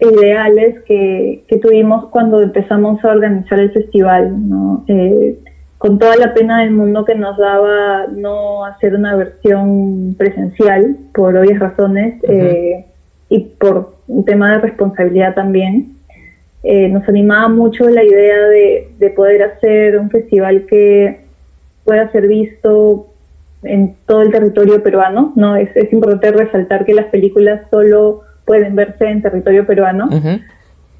ideales 0.00 0.82
que, 0.84 1.44
tuvimos 1.62 2.06
cuando 2.06 2.42
empezamos 2.42 3.02
a 3.04 3.12
organizar 3.12 3.58
el 3.58 3.72
festival, 3.72 4.48
¿no? 4.48 4.84
Eh, 4.88 5.38
con 5.78 5.98
toda 5.98 6.16
la 6.16 6.34
pena 6.34 6.60
del 6.60 6.70
mundo 6.70 7.04
que 7.04 7.14
nos 7.14 7.36
daba 7.36 8.06
no 8.08 8.64
hacer 8.64 8.94
una 8.94 9.14
versión 9.14 10.14
presencial, 10.18 10.96
por 11.14 11.36
obvias 11.36 11.58
razones, 11.58 12.22
eh, 12.24 12.86
y 13.28 13.40
por 13.40 13.94
un 14.08 14.24
tema 14.24 14.52
de 14.52 14.58
responsabilidad 14.58 15.34
también. 15.34 15.96
Eh, 16.62 16.88
nos 16.88 17.08
animaba 17.08 17.48
mucho 17.48 17.88
la 17.88 18.02
idea 18.02 18.48
de, 18.48 19.12
poder 19.14 19.42
hacer 19.42 19.98
un 19.98 20.10
festival 20.10 20.66
que 20.66 21.20
pueda 21.84 22.10
ser 22.10 22.26
visto 22.26 23.06
en 23.62 23.94
todo 24.06 24.22
el 24.22 24.32
territorio 24.32 24.82
peruano. 24.82 25.32
¿no? 25.36 25.56
Es, 25.56 25.74
es 25.76 25.92
importante 25.92 26.32
resaltar 26.32 26.84
que 26.84 26.94
las 26.94 27.06
películas 27.06 27.62
solo 27.70 28.22
pueden 28.46 28.74
verse 28.76 29.04
en 29.04 29.20
territorio 29.20 29.66
peruano. 29.66 30.08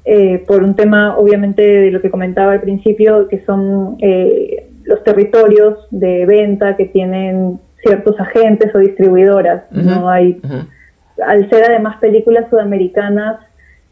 Eh, 0.05 0.43
por 0.47 0.63
un 0.63 0.75
tema, 0.75 1.17
obviamente, 1.17 1.61
de 1.61 1.91
lo 1.91 2.01
que 2.01 2.11
comentaba 2.11 2.53
al 2.53 2.61
principio, 2.61 3.27
que 3.27 3.43
son 3.45 3.97
eh, 3.99 4.69
los 4.83 5.03
territorios 5.03 5.79
de 5.91 6.25
venta 6.25 6.77
que 6.77 6.85
tienen 6.85 7.59
ciertos 7.81 8.19
agentes 8.19 8.73
o 8.73 8.79
distribuidoras. 8.79 9.63
No 9.71 10.09
hay, 10.09 10.39
al 11.25 11.49
ser 11.49 11.65
además 11.69 11.97
películas 11.97 12.45
sudamericanas, 12.49 13.39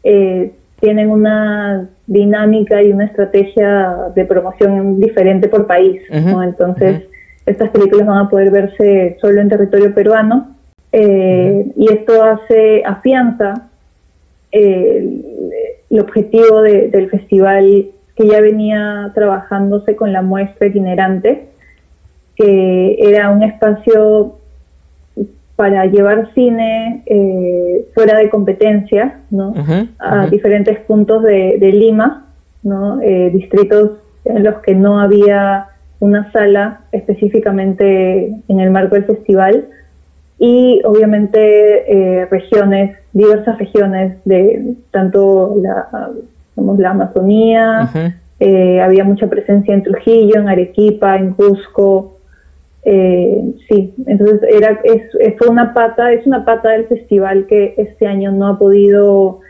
eh, 0.04 0.52
tienen 0.80 1.10
una 1.10 1.88
dinámica 2.06 2.82
y 2.82 2.92
una 2.92 3.04
estrategia 3.06 4.10
de 4.14 4.24
promoción 4.24 5.00
diferente 5.00 5.48
por 5.48 5.66
país. 5.66 6.00
¿no? 6.10 6.42
Entonces, 6.42 7.02
estas 7.44 7.70
películas 7.70 8.06
van 8.06 8.26
a 8.26 8.30
poder 8.30 8.50
verse 8.50 9.16
solo 9.20 9.40
en 9.40 9.48
territorio 9.48 9.94
peruano 9.94 10.55
eh, 10.98 11.72
y 11.76 11.92
esto 11.92 12.24
hace, 12.24 12.82
afianza 12.86 13.68
el, 14.50 15.22
objetivo 16.00 16.62
del 16.62 17.10
festival 17.10 17.88
que 18.16 18.26
ya 18.26 18.40
venía 18.40 19.12
trabajándose 19.14 19.94
con 19.94 20.12
la 20.12 20.22
muestra 20.22 20.68
itinerante, 20.68 21.48
que 22.34 22.96
era 22.98 23.30
un 23.30 23.42
espacio 23.42 24.36
para 25.54 25.84
llevar 25.84 26.32
cine 26.34 27.02
eh, 27.04 27.86
fuera 27.94 28.18
de 28.18 28.30
competencia, 28.30 29.20
¿no? 29.30 29.52
a 29.98 30.26
diferentes 30.28 30.78
puntos 30.80 31.22
de, 31.22 31.58
Lima, 31.60 32.26
¿no? 32.62 33.02
Eh, 33.02 33.30
distritos 33.34 33.98
en 34.24 34.44
los 34.44 34.56
que 34.60 34.74
no 34.74 34.98
había 34.98 35.68
una 36.00 36.30
sala 36.32 36.80
específicamente 36.92 38.34
en 38.48 38.60
el 38.60 38.70
marco 38.70 38.94
del 38.94 39.04
festival, 39.04 39.68
y 40.38 40.82
obviamente 40.84 41.40
eh, 42.20 42.26
regiones, 42.26 42.96
diversas 43.12 43.58
regiones 43.58 44.18
de 44.24 44.74
tanto 44.90 45.56
la, 45.62 46.10
la 46.56 46.90
Amazonía, 46.90 47.90
eh, 48.38 48.80
había 48.80 49.04
mucha 49.04 49.28
presencia 49.28 49.72
en 49.72 49.82
Trujillo, 49.82 50.38
en 50.40 50.48
Arequipa, 50.48 51.16
en 51.16 51.32
Cusco, 51.32 52.18
eh, 52.84 53.54
sí, 53.68 53.94
entonces 54.06 54.42
era, 54.48 54.78
es, 54.84 55.02
fue 55.38 55.48
una 55.48 55.74
pata, 55.74 56.12
es 56.12 56.24
una 56.26 56.44
pata 56.44 56.70
del 56.70 56.86
festival 56.86 57.46
que 57.46 57.74
este 57.78 58.06
año 58.06 58.30
no 58.30 58.46
ha 58.46 58.58
podido 58.58 59.40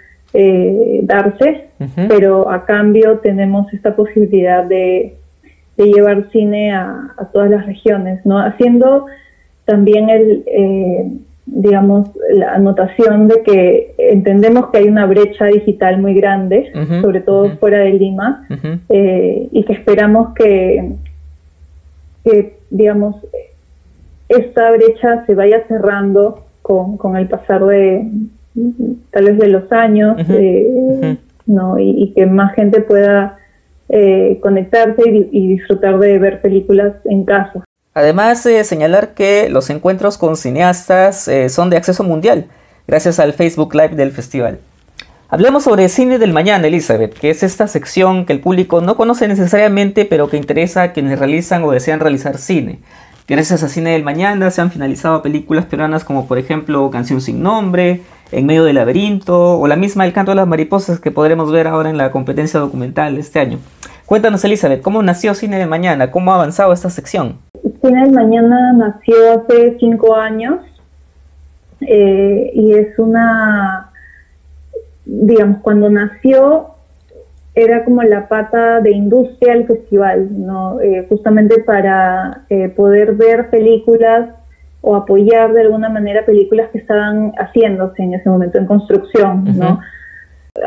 darse, 1.03 1.69
pero 2.09 2.51
a 2.51 2.67
cambio 2.67 3.21
tenemos 3.21 3.73
esta 3.73 3.97
posibilidad 3.97 4.65
de, 4.65 5.15
de 5.79 5.85
llevar 5.85 6.29
cine 6.31 6.73
a, 6.75 7.15
a 7.17 7.25
todas 7.33 7.51
las 7.51 7.65
regiones, 7.65 8.21
¿no? 8.27 8.39
Haciendo 8.39 9.07
también 9.67 10.09
el, 10.09 10.45
eh, 10.47 11.13
digamos, 11.45 12.09
la 12.33 12.55
anotación 12.55 13.29
de 13.29 13.43
que 13.43 13.95
entendemos 13.99 14.69
que 14.69 14.79
hay 14.79 14.89
una 14.89 15.07
brecha 15.07 15.47
digital 15.47 16.01
muy 16.01 16.15
grande, 16.15 16.73
sobre 17.03 17.21
todo 17.21 17.51
fuera 17.59 17.81
de 17.81 17.93
Lima, 17.93 18.47
eh, 18.89 19.49
y 19.51 19.65
que 19.65 19.73
esperamos 19.75 20.35
que, 20.35 20.93
que, 22.25 22.59
digamos, 22.71 23.17
esta 24.29 24.71
brecha 24.73 25.25
se 25.27 25.35
vaya 25.35 25.65
cerrando 25.69 26.47
con, 26.63 26.97
con 26.97 27.17
el 27.17 27.29
pasar 27.29 27.65
de 27.67 28.09
tal 29.11 29.25
vez 29.25 29.39
de 29.39 29.49
los 29.49 29.71
años, 29.71 30.17
eh, 30.31 31.17
¿no? 31.47 31.79
Y, 31.79 32.13
que 32.15 32.27
más 32.27 32.55
gente 32.55 32.81
pueda 32.81 33.39
conectarse 34.41 35.03
y, 35.09 35.29
y 35.31 35.49
disfrutar 35.49 35.99
de 35.99 36.19
ver 36.19 36.41
películas 36.41 36.95
en 37.05 37.25
casa. 37.25 37.66
Además 37.97 38.45
de 38.45 38.63
señalar 38.63 39.15
que 39.15 39.49
los 39.49 39.71
encuentros 39.71 40.19
con 40.19 40.37
cineastas 40.37 41.29
eh, 41.29 41.49
son 41.49 41.71
de 41.71 41.79
acceso 41.79 42.05
mundial, 42.05 42.45
gracias 42.87 43.19
al 43.19 43.33
Facebook 43.33 43.75
Live 43.75 43.97
del 43.97 44.13
festival. 44.13 44.61
Hablemos 45.31 45.65
sobre 45.65 45.89
Cine 45.89 46.19
del 46.19 46.35
Mañana, 46.35 46.67
Elizabeth, 46.67 47.15
que 47.15 47.31
es 47.31 47.43
esta 47.43 47.69
sección 47.69 48.27
que 48.27 48.35
el 48.35 48.41
público 48.41 48.83
no 48.83 48.99
conoce 48.99 49.27
necesariamente, 49.29 50.05
pero 50.05 50.29
que 50.29 50.37
interesa 50.37 50.83
a 50.83 50.93
quienes 50.93 51.19
realizan 51.19 51.65
o 51.65 51.71
desean 51.71 52.01
realizar 52.01 52.37
cine. 52.37 52.81
Gracias 53.27 53.63
a 53.63 53.69
Cine 53.71 53.93
del 53.93 54.05
Mañana 54.05 54.51
se 54.51 54.61
han 54.61 54.71
finalizado 54.71 55.23
películas 55.23 55.65
peruanas 55.65 56.05
como 56.05 56.29
por 56.29 56.37
ejemplo 56.37 56.91
Canción 56.91 57.23
sin 57.23 57.43
nombre, 57.43 58.03
En 58.31 58.45
medio 58.45 58.65
del 58.65 58.75
laberinto 58.75 59.59
o 59.59 59.67
la 59.67 59.77
misma 59.77 60.05
El 60.05 60.13
canto 60.13 60.33
de 60.33 60.37
las 60.37 60.47
mariposas 60.47 61.01
que 61.01 61.11
podremos 61.11 61.51
ver 61.51 61.67
ahora 61.67 61.89
en 61.89 61.97
la 61.97 62.11
competencia 62.11 62.61
documental 62.61 63.17
este 63.17 63.41
año. 63.41 63.59
Cuéntanos 64.07 64.45
Elizabeth, 64.45 64.83
¿cómo 64.83 65.03
nació 65.03 65.35
Cine 65.35 65.59
del 65.59 65.69
Mañana? 65.69 66.13
¿Cómo 66.13 66.31
ha 66.31 66.37
avanzado 66.37 66.73
esta 66.73 66.91
sección? 66.91 67.39
Cine 67.83 68.03
del 68.03 68.13
Mañana 68.13 68.73
nació 68.73 69.17
hace 69.33 69.77
cinco 69.81 70.15
años 70.15 70.61
eh, 71.81 72.53
y 72.55 72.75
es 72.75 72.97
una, 73.01 73.91
digamos, 75.05 75.59
cuando 75.59 75.91
nació 75.91 76.69
era 77.57 77.85
como 77.85 78.05
la 78.05 78.29
pata 78.29 78.81
de 78.81 78.93
industria 78.93 79.55
del 79.55 79.67
festival, 79.67 80.29
¿no? 80.31 80.81
Eh, 80.81 81.05
justamente 81.09 81.65
para 81.65 82.43
eh, 82.49 82.69
poder 82.69 83.15
ver 83.15 83.51
películas 83.51 84.29
o 84.83 84.95
apoyar 84.95 85.53
de 85.53 85.63
alguna 85.63 85.89
manera 85.89 86.25
películas 86.25 86.69
que 86.71 86.79
estaban 86.79 87.33
haciéndose 87.39 88.05
en 88.05 88.15
ese 88.15 88.29
momento 88.29 88.59
en 88.59 88.67
construcción, 88.67 89.45
¿no? 89.59 89.81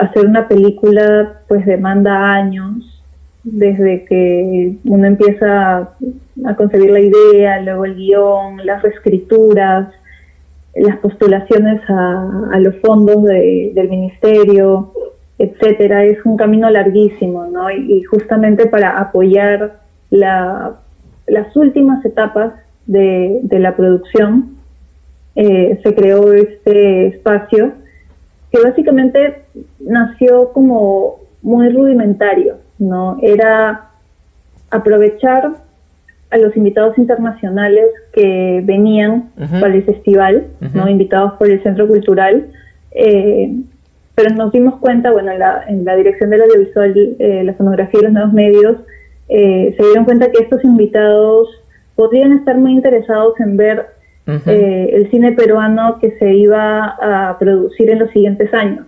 Hacer 0.01 0.25
una 0.25 0.47
película 0.47 1.41
pues 1.47 1.65
demanda 1.65 2.33
años, 2.33 2.88
desde 3.43 4.05
que 4.05 4.75
uno 4.85 5.07
empieza 5.07 5.93
a 6.45 6.55
concebir 6.55 6.91
la 6.91 6.99
idea, 6.99 7.61
luego 7.61 7.85
el 7.85 7.95
guion, 7.95 8.65
las 8.65 8.81
reescrituras, 8.81 9.89
las 10.75 10.97
postulaciones 10.97 11.81
a, 11.89 12.59
los 12.59 12.75
fondos 12.77 13.23
del 13.23 13.89
ministerio, 13.89 14.93
etcétera, 15.37 16.03
es 16.03 16.17
un 16.25 16.37
camino 16.37 16.69
larguísimo, 16.69 17.45
¿no? 17.45 17.71
Y, 17.71 18.03
justamente 18.03 18.67
para 18.67 18.99
apoyar 18.99 19.79
la, 20.09 20.75
las 21.27 21.55
últimas 21.55 22.03
etapas 22.05 22.53
de, 22.85 23.41
la 23.51 23.75
producción, 23.75 24.57
eh, 25.35 25.79
se 25.83 25.95
creó 25.95 26.33
este 26.33 27.07
espacio 27.07 27.73
que 28.51 28.59
básicamente 28.61 29.43
nació 29.79 30.51
como 30.51 31.19
muy 31.41 31.69
rudimentario, 31.69 32.57
¿no? 32.79 33.17
Era 33.21 33.89
aprovechar 34.71 35.51
a 36.31 36.37
los 36.37 36.55
invitados 36.55 36.97
internacionales 36.97 37.85
que 38.13 38.61
venían 38.63 39.29
para 39.59 39.73
el 39.73 39.83
festival, 39.83 40.47
¿no? 40.73 40.87
Invitados 40.87 41.33
por 41.33 41.49
el 41.49 41.61
Centro 41.63 41.87
Cultural, 41.87 42.47
eh, 42.91 43.51
pero 44.19 44.35
nos 44.35 44.51
dimos 44.51 44.75
cuenta, 44.79 45.11
bueno, 45.11 45.31
en 45.31 45.39
la, 45.39 45.63
en 45.67 45.85
la 45.85 45.95
dirección 45.95 46.29
del 46.29 46.41
audiovisual, 46.41 47.15
eh, 47.19 47.41
la 47.45 47.55
sonografía 47.55 48.01
y 48.01 48.03
los 48.03 48.11
nuevos 48.11 48.33
medios, 48.33 48.75
eh, 49.29 49.73
se 49.77 49.83
dieron 49.85 50.03
cuenta 50.03 50.29
que 50.29 50.43
estos 50.43 50.61
invitados 50.65 51.47
podrían 51.95 52.33
estar 52.33 52.57
muy 52.57 52.73
interesados 52.73 53.39
en 53.39 53.55
ver 53.55 53.85
eh, 54.27 54.89
el 54.93 55.09
cine 55.09 55.31
peruano 55.31 55.99
que 55.99 56.11
se 56.19 56.33
iba 56.33 56.97
a 57.01 57.39
producir 57.39 57.89
en 57.91 57.99
los 57.99 58.09
siguientes 58.11 58.53
años. 58.53 58.85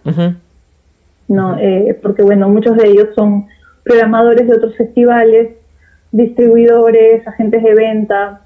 ¿no? 1.29 1.57
porque, 2.01 2.23
bueno, 2.23 2.49
muchos 2.49 2.75
de 2.75 2.89
ellos 2.89 3.07
son 3.15 3.47
programadores 3.83 4.47
de 4.47 4.55
otros 4.55 4.75
festivales, 4.77 5.49
distribuidores, 6.11 7.27
agentes 7.27 7.63
de 7.63 7.73
venta, 7.73 8.41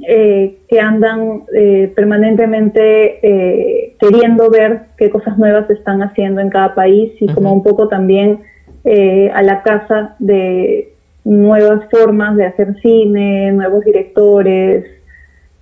eh, 0.00 0.56
que 0.68 0.80
andan 0.80 1.42
eh, 1.54 1.92
permanentemente 1.94 3.20
eh, 3.22 3.94
queriendo 4.00 4.48
ver 4.48 4.86
qué 4.96 5.10
cosas 5.10 5.36
nuevas 5.36 5.66
se 5.66 5.74
están 5.74 6.02
haciendo 6.02 6.40
en 6.40 6.48
cada 6.48 6.74
país 6.74 7.12
y 7.20 7.30
como 7.34 7.52
un 7.52 7.62
poco 7.62 7.88
también 7.88 8.40
a 8.84 9.42
la 9.42 9.62
casa 9.62 10.16
de 10.18 10.92
nuevas 11.24 11.88
formas 11.88 12.36
de 12.36 12.46
hacer 12.46 12.74
cine, 12.80 13.52
nuevos 13.52 13.84
directores. 13.84 14.86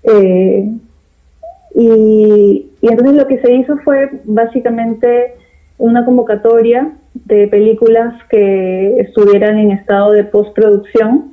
Y, 0.02 0.80
y, 1.74 2.70
entonces 2.80 3.16
lo 3.16 3.26
que 3.26 3.42
se 3.42 3.52
hizo 3.52 3.76
fue 3.78 4.08
básicamente 4.24 5.34
una 5.76 6.06
convocatoria 6.06 6.92
de 7.24 7.48
películas 7.48 8.14
que 8.28 9.00
estuvieran 9.00 9.58
en 9.58 9.72
estado 9.72 10.12
de 10.12 10.24
postproducción. 10.24 11.32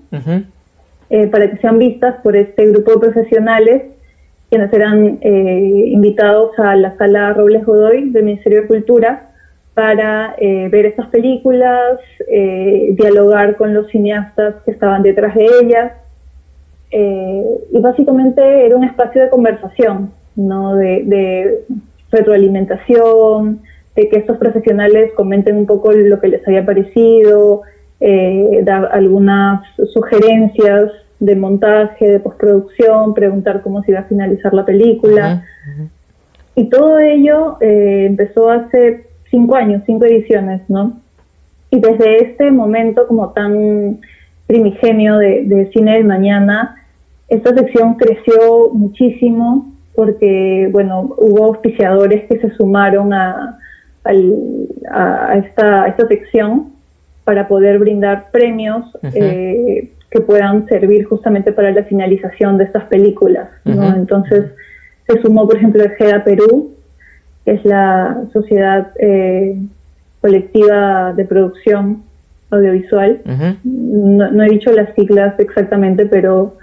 Eh, 1.09 1.27
para 1.27 1.49
que 1.49 1.57
sean 1.57 1.79
vistas 1.79 2.15
por 2.21 2.35
este 2.35 2.67
grupo 2.67 2.91
de 2.91 2.99
profesionales 2.99 3.83
quienes 4.49 4.69
serán 4.71 5.19
eh, 5.21 5.83
invitados 5.87 6.57
a 6.59 6.75
la 6.75 6.97
sala 6.97 7.33
Robles 7.33 7.65
Godoy 7.65 8.09
del 8.09 8.23
Ministerio 8.23 8.61
de 8.61 8.67
Cultura 8.67 9.29
para 9.73 10.35
eh, 10.37 10.69
ver 10.69 10.85
estas 10.85 11.07
películas, 11.07 11.99
dialogar 12.91 13.57
con 13.57 13.73
los 13.73 13.87
cineastas 13.89 14.55
que 14.65 14.71
estaban 14.71 15.03
detrás 15.03 15.35
de 15.35 15.47
ellas. 15.61 15.91
y 16.91 17.79
básicamente 17.79 18.65
era 18.65 18.75
un 18.75 18.85
espacio 18.85 19.21
de 19.21 19.29
conversación, 19.29 20.11
¿no? 20.35 20.75
de, 20.75 21.03
de 21.05 21.65
retroalimentación, 22.11 23.61
de 23.97 24.09
que 24.09 24.17
estos 24.17 24.37
profesionales 24.37 25.11
comenten 25.15 25.57
un 25.57 25.65
poco 25.65 25.91
lo 25.91 26.21
que 26.21 26.27
les 26.27 26.47
había 26.47 26.63
parecido, 26.63 27.63
eh, 27.99 28.61
dar 28.63 28.89
algunas 28.93 29.61
sugerencias 29.91 30.91
de 31.19 31.35
montaje, 31.35 32.07
de 32.07 32.19
postproducción, 32.19 33.15
preguntar 33.15 33.63
cómo 33.63 33.81
se 33.81 33.91
iba 33.91 34.01
a 34.01 34.03
finalizar 34.03 34.53
la 34.53 34.65
película. 34.65 35.43
Y 36.53 36.69
todo 36.69 36.99
ello 36.99 37.57
eh, 37.59 38.05
empezó 38.05 38.51
hace 38.51 39.07
cinco 39.31 39.55
años, 39.55 39.81
cinco 39.87 40.05
ediciones, 40.05 40.61
¿no? 40.69 41.01
Y 41.71 41.79
desde 41.79 42.23
este 42.23 42.51
momento 42.51 43.07
como 43.07 43.31
tan 43.31 43.99
primigenio 44.45 45.17
de, 45.17 45.69
Cine 45.73 45.95
del 45.95 46.05
Mañana, 46.05 46.75
esta 47.29 47.49
sección 47.55 47.95
creció 47.95 48.69
muchísimo 48.73 49.73
porque, 49.95 50.69
bueno, 50.71 51.15
hubo 51.17 51.45
auspiciadores 51.45 52.25
que 52.25 52.39
se 52.39 52.51
sumaron 52.51 53.11
a, 53.11 53.57
a, 54.07 55.37
esta, 55.37 55.83
a 55.83 55.87
esta 55.87 56.07
sección 56.07 56.77
para 57.27 57.49
poder 57.49 57.77
brindar 57.79 58.31
premios 58.31 58.85
eh, 59.03 59.91
que 60.09 60.21
puedan 60.21 60.65
servir 60.67 61.03
justamente 61.03 61.51
para 61.51 61.71
la 61.71 61.83
finalización 61.83 62.57
de 62.57 62.63
estas 62.63 62.85
películas. 62.85 63.49
Entonces 63.65 64.45
se 65.05 65.21
sumó, 65.21 65.45
por 65.45 65.57
ejemplo, 65.57 65.83
el 65.83 65.89
GEDA 65.91 66.23
Perú, 66.23 66.71
que 67.43 67.51
es 67.51 67.65
la 67.65 68.23
sociedad 68.31 68.91
eh, 68.99 69.59
colectiva 70.21 71.11
de 71.13 71.25
producción 71.25 72.03
audiovisual. 72.49 73.19
no, 73.65 74.43
he 74.43 74.49
dicho 74.49 74.71
las 74.71 74.95
siglas 74.95 75.37
exactamente, 75.37 76.05
pero 76.05 76.55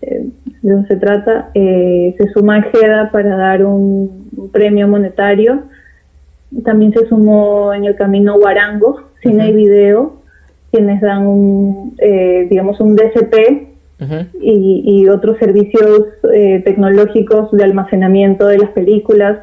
eh, 0.00 0.28
de 0.62 0.74
eso 0.74 0.84
se 0.86 0.96
trata. 0.96 1.50
se 1.52 2.30
suma 2.32 2.58
el 2.58 2.64
GEDA 2.66 3.10
para 3.10 3.36
dar 3.36 3.64
un 3.64 4.50
premio 4.52 4.86
monetario 4.86 5.64
también 6.62 6.92
se 6.92 7.06
sumó 7.08 7.72
en 7.72 7.84
el 7.84 7.96
camino 7.96 8.38
Guarango, 8.38 9.02
cine 9.22 9.48
y 9.48 9.52
video, 9.52 10.16
quienes 10.70 11.00
dan 11.00 11.26
un, 11.26 11.94
eh, 11.98 12.46
digamos, 12.50 12.80
un 12.80 12.96
DSP 12.96 13.68
y, 14.40 15.08
otros 15.08 15.38
servicios 15.38 16.08
eh, 16.32 16.60
tecnológicos 16.64 17.50
de 17.52 17.64
almacenamiento 17.64 18.46
de 18.46 18.58
las 18.58 18.70
películas. 18.70 19.38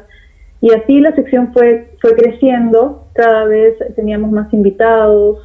Y 0.60 0.72
así 0.72 1.00
la 1.00 1.14
sección 1.14 1.52
fue, 1.52 1.88
fue 2.00 2.14
creciendo, 2.14 3.06
cada 3.14 3.44
vez 3.46 3.74
teníamos 3.96 4.30
más 4.30 4.52
invitados 4.52 5.38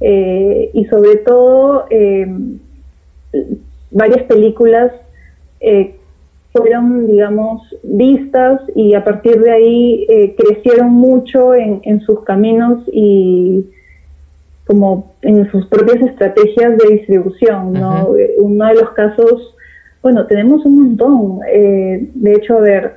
eh, 0.00 0.70
y 0.74 0.84
sobre 0.86 1.16
todo 1.16 1.86
varias 3.90 4.24
películas 4.24 4.92
fueron, 6.52 7.06
digamos, 7.06 7.62
vistas 7.82 8.60
y 8.74 8.94
a 8.94 9.04
partir 9.04 9.40
de 9.40 9.50
ahí 9.50 10.06
eh, 10.08 10.34
crecieron 10.36 10.90
mucho 10.90 11.54
en, 11.54 12.00
sus 12.00 12.24
caminos 12.24 12.82
y 12.92 13.66
como 14.66 15.12
en 15.22 15.50
sus 15.50 15.66
propias 15.66 16.00
estrategias 16.02 16.76
de 16.78 16.96
distribución, 16.96 17.72
¿no? 17.72 18.16
Eh, 18.16 18.34
uno 18.38 18.66
de 18.66 18.74
los 18.74 18.90
casos, 18.90 19.54
bueno, 20.02 20.26
tenemos 20.26 20.64
un 20.64 20.80
montón. 20.80 21.40
Eh, 21.50 22.10
de 22.14 22.32
hecho, 22.34 22.58
a 22.58 22.60
ver, 22.60 22.96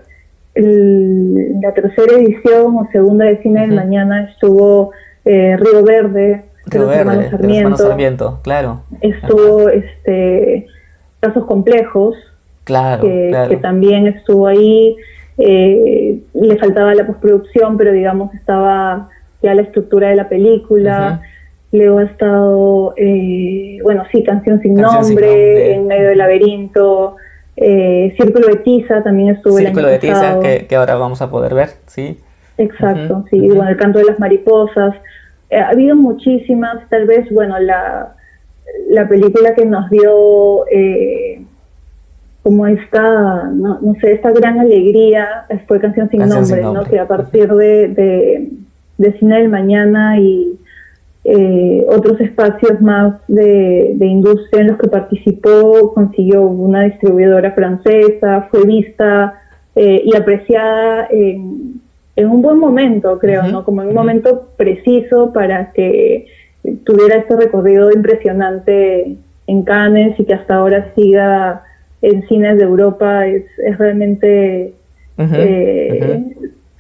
la 0.54 1.74
tercera 1.74 2.18
edición 2.18 2.76
o 2.78 2.88
segunda 2.92 3.26
de 3.26 3.42
Cine 3.42 3.62
del 3.62 3.76
Mañana 3.76 4.30
estuvo 4.30 4.92
Río 5.24 5.84
Verde, 5.84 6.44
Río 6.66 6.88
Verde, 6.88 7.30
Sarmiento, 7.30 7.78
Sarmiento, 7.78 8.40
claro. 8.44 8.82
Estuvo 9.00 9.70
este 9.70 10.68
casos 11.22 11.46
complejos, 11.46 12.16
Claro 12.72 13.04
que, 13.04 13.60
también 13.62 14.08
estuvo 14.08 14.48
ahí. 14.48 14.96
Eh, 15.38 16.22
le 16.34 16.58
faltaba 16.58 16.94
la 16.94 17.06
postproducción, 17.06 17.78
pero 17.78 17.92
digamos 17.92 18.34
estaba 18.34 19.10
ya 19.42 19.56
la 19.56 19.64
estructura 19.64 20.10
de 20.10 20.16
la 20.16 20.30
película. 20.30 21.22
Luego 21.72 22.00
ha 22.00 22.04
estado, 22.04 22.94
eh, 22.98 23.80
bueno, 23.84 24.04
sí, 24.12 24.24
Canción 24.24 24.62
sin, 24.62 24.76
nombre, 24.76 25.74
En 25.74 25.88
medio 25.88 26.10
del 26.10 26.18
laberinto. 26.18 27.16
Eh, 27.56 28.14
Círculo 28.18 28.48
de 28.48 28.58
Tiza 28.58 29.04
también 29.04 29.36
estuvo 29.36 29.58
Círculo 29.58 29.88
el 29.88 29.94
año 29.94 29.94
de 29.94 30.00
Tiza, 30.00 30.40
que, 30.40 30.68
que, 30.68 30.76
ahora 30.76 30.96
vamos 30.96 31.22
a 31.22 31.30
poder 31.30 31.54
ver, 31.54 31.70
sí. 31.86 32.18
Exacto, 32.58 33.26
sí, 33.30 33.40
bueno, 33.48 33.70
el 33.70 33.78
canto 33.78 34.00
de 34.00 34.06
las 34.06 34.20
mariposas. 34.20 34.96
Eh, 35.50 35.58
ha 35.58 35.70
habido 35.70 35.96
muchísimas, 35.96 36.88
tal 36.90 37.06
vez, 37.06 37.30
bueno, 37.32 37.60
la, 37.60 38.16
la 38.90 39.08
película 39.08 39.54
que 39.54 39.66
nos 39.66 39.90
dio 39.90 40.66
eh, 40.72 41.42
como 42.44 42.66
esta, 42.66 43.50
no, 43.54 43.80
sé, 44.02 44.14
esta 44.14 44.32
gran 44.32 44.60
alegría 44.60 45.46
fue 45.68 45.80
Canción 45.80 46.10
sin, 46.10 46.28
nombre, 46.28 46.62
¿no? 46.62 46.84
Que 46.86 47.00
a 47.00 47.08
partir 47.08 47.48
de, 47.54 48.50
de, 48.98 49.14
Cine 49.20 49.40
del 49.40 49.50
Mañana 49.50 50.20
y 50.20 50.58
eh, 51.24 51.86
otros 51.88 52.20
espacios 52.20 52.82
más 52.82 53.14
de, 53.28 53.94
de, 53.96 54.06
industria 54.08 54.62
en 54.62 54.68
los 54.70 54.78
que 54.80 54.88
participó, 54.88 55.94
consiguió 55.94 56.42
una 56.44 56.84
distribuidora 56.84 57.52
francesa, 57.52 58.48
fue 58.50 58.66
vista 58.66 59.40
eh, 59.76 60.02
y 60.04 60.16
apreciada 60.16 61.08
en, 61.12 61.80
en, 62.16 62.28
un 62.28 62.42
buen 62.42 62.58
momento, 62.58 63.20
creo, 63.20 63.44
¿no? 63.44 63.64
Como 63.64 63.84
en 63.84 63.90
un 63.90 63.94
momento 63.94 64.50
preciso 64.58 65.32
para 65.32 65.72
que 65.74 66.26
tuviera 66.84 67.18
este 67.18 67.36
recorrido 67.36 67.92
impresionante 67.92 69.16
en 69.46 69.64
Cannes 69.64 70.20
y 70.20 70.26
que 70.26 70.34
hasta 70.34 70.56
ahora 70.56 70.92
siga 70.96 71.64
en 72.02 72.28
cines 72.28 72.58
de 72.58 72.64
Europa 72.64 73.28
es, 73.28 73.44
es 73.64 73.78
realmente 73.78 74.74
eh, 75.18 76.24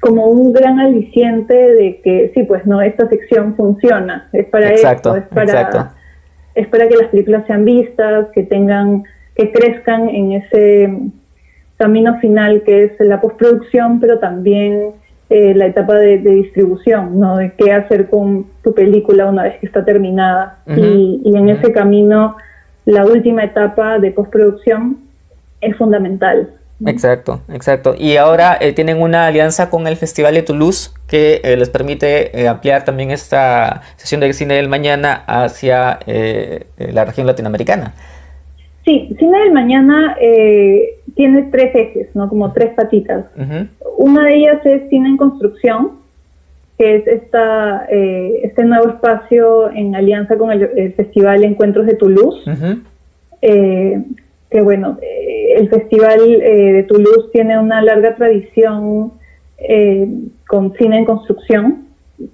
como 0.01 0.25
un 0.25 0.51
gran 0.51 0.79
aliciente 0.79 1.53
de 1.53 2.01
que 2.01 2.31
sí, 2.33 2.43
pues 2.43 2.65
no, 2.65 2.81
esta 2.81 3.07
sección 3.07 3.55
funciona, 3.55 4.29
es 4.33 4.47
para 4.47 4.69
exacto, 4.69 5.15
es 5.15 5.23
para, 5.25 5.93
es 6.55 6.67
para 6.67 6.87
que 6.87 6.95
las 6.95 7.07
películas 7.09 7.45
sean 7.45 7.65
vistas, 7.65 8.27
que 8.33 8.43
tengan, 8.43 9.03
que 9.35 9.51
crezcan 9.51 10.09
en 10.09 10.31
ese 10.33 10.99
camino 11.77 12.19
final 12.19 12.63
que 12.63 12.85
es 12.85 12.91
la 12.99 13.21
postproducción, 13.21 13.99
pero 13.99 14.19
también 14.19 14.91
eh, 15.29 15.53
la 15.53 15.67
etapa 15.67 15.95
de, 15.95 16.17
distribución, 16.17 17.19
¿no? 17.19 17.37
De 17.37 17.53
qué 17.57 17.71
hacer 17.71 18.09
con 18.09 18.47
tu 18.63 18.73
película 18.73 19.27
una 19.27 19.43
vez 19.43 19.59
que 19.59 19.67
está 19.67 19.85
terminada. 19.85 20.59
y, 20.67 21.21
y, 21.23 21.37
en 21.37 21.49
ese 21.49 21.71
camino, 21.71 22.35
la 22.85 23.05
última 23.05 23.43
etapa 23.43 23.97
de 23.99 24.11
postproducción 24.11 25.10
es 25.61 25.75
fundamental. 25.77 26.49
Exacto, 26.85 27.41
exacto. 27.49 27.93
Y 27.95 28.17
ahora 28.17 28.57
eh, 28.59 28.73
tienen 28.73 28.99
una 29.01 29.27
alianza 29.27 29.69
con 29.69 29.85
el 29.85 29.95
Festival 29.97 30.33
de 30.33 30.41
Toulouse 30.41 30.89
que 31.07 31.39
eh, 31.43 31.55
les 31.55 31.69
permite 31.69 32.47
ampliar 32.47 32.83
también 32.83 33.11
esta 33.11 33.81
sesión 33.97 34.19
de 34.19 34.33
cine 34.33 34.55
del 34.55 34.67
mañana 34.67 35.23
hacia 35.27 35.99
la 36.77 37.05
región 37.05 37.27
latinoamericana. 37.27 37.93
Sí, 38.83 39.15
Cine 39.19 39.37
del 39.41 39.51
Mañana 39.51 40.15
tiene 41.15 41.43
tres 41.51 41.75
ejes, 41.75 42.07
¿no? 42.15 42.27
Como 42.27 42.51
tres 42.51 42.73
patitas. 42.73 43.25
Una 43.97 44.25
de 44.25 44.35
ellas 44.35 44.65
es 44.65 44.89
Cine 44.89 45.09
en 45.09 45.17
Construcción, 45.17 46.01
que 46.81 46.95
es 46.95 47.05
esta, 47.05 47.85
eh, 47.91 48.41
este 48.43 48.63
nuevo 48.65 48.89
espacio 48.89 49.69
en 49.71 49.95
alianza 49.95 50.35
con 50.35 50.51
el, 50.51 50.93
Festival 50.93 51.43
Encuentros 51.43 51.85
de 51.85 51.93
Toulouse. 51.93 52.41
Eh, 53.43 54.01
que 54.51 54.61
bueno, 54.61 54.97
eh, 55.01 55.53
el 55.57 55.69
Festival 55.69 56.19
de 56.19 56.85
Toulouse 56.87 57.29
tiene 57.31 57.57
una 57.57 57.81
larga 57.81 58.15
tradición 58.15 59.13
con 60.47 60.73
cine 60.73 60.97
en 60.97 61.05
construcción, 61.05 61.87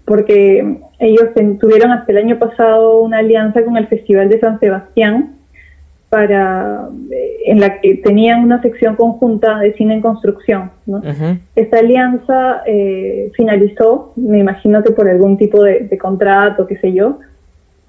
porque 0.05 0.79
ellos 0.99 1.29
tuvieron 1.59 1.91
hasta 1.91 2.11
el 2.11 2.17
año 2.17 2.39
pasado 2.39 3.01
una 3.01 3.19
alianza 3.19 3.63
con 3.63 3.77
el 3.77 3.87
Festival 3.87 4.29
de 4.29 4.39
San 4.39 4.59
Sebastián, 4.59 5.37
para 6.09 6.89
eh, 7.11 7.37
en 7.47 7.59
la 7.59 7.81
que 7.81 7.95
tenían 7.95 8.43
una 8.43 8.61
sección 8.61 8.95
conjunta 8.95 9.59
de 9.59 9.73
cine 9.73 9.95
en 9.95 10.01
construcción. 10.01 10.71
Esta 11.55 11.79
alianza 11.79 12.63
eh, 12.65 13.31
finalizó, 13.35 14.13
me 14.15 14.39
imagino 14.39 14.83
que 14.83 14.91
por 14.91 15.09
algún 15.09 15.37
tipo 15.37 15.63
de, 15.63 15.97
contrato, 15.97 16.65
qué 16.65 16.77
sé 16.77 16.93
yo, 16.93 17.19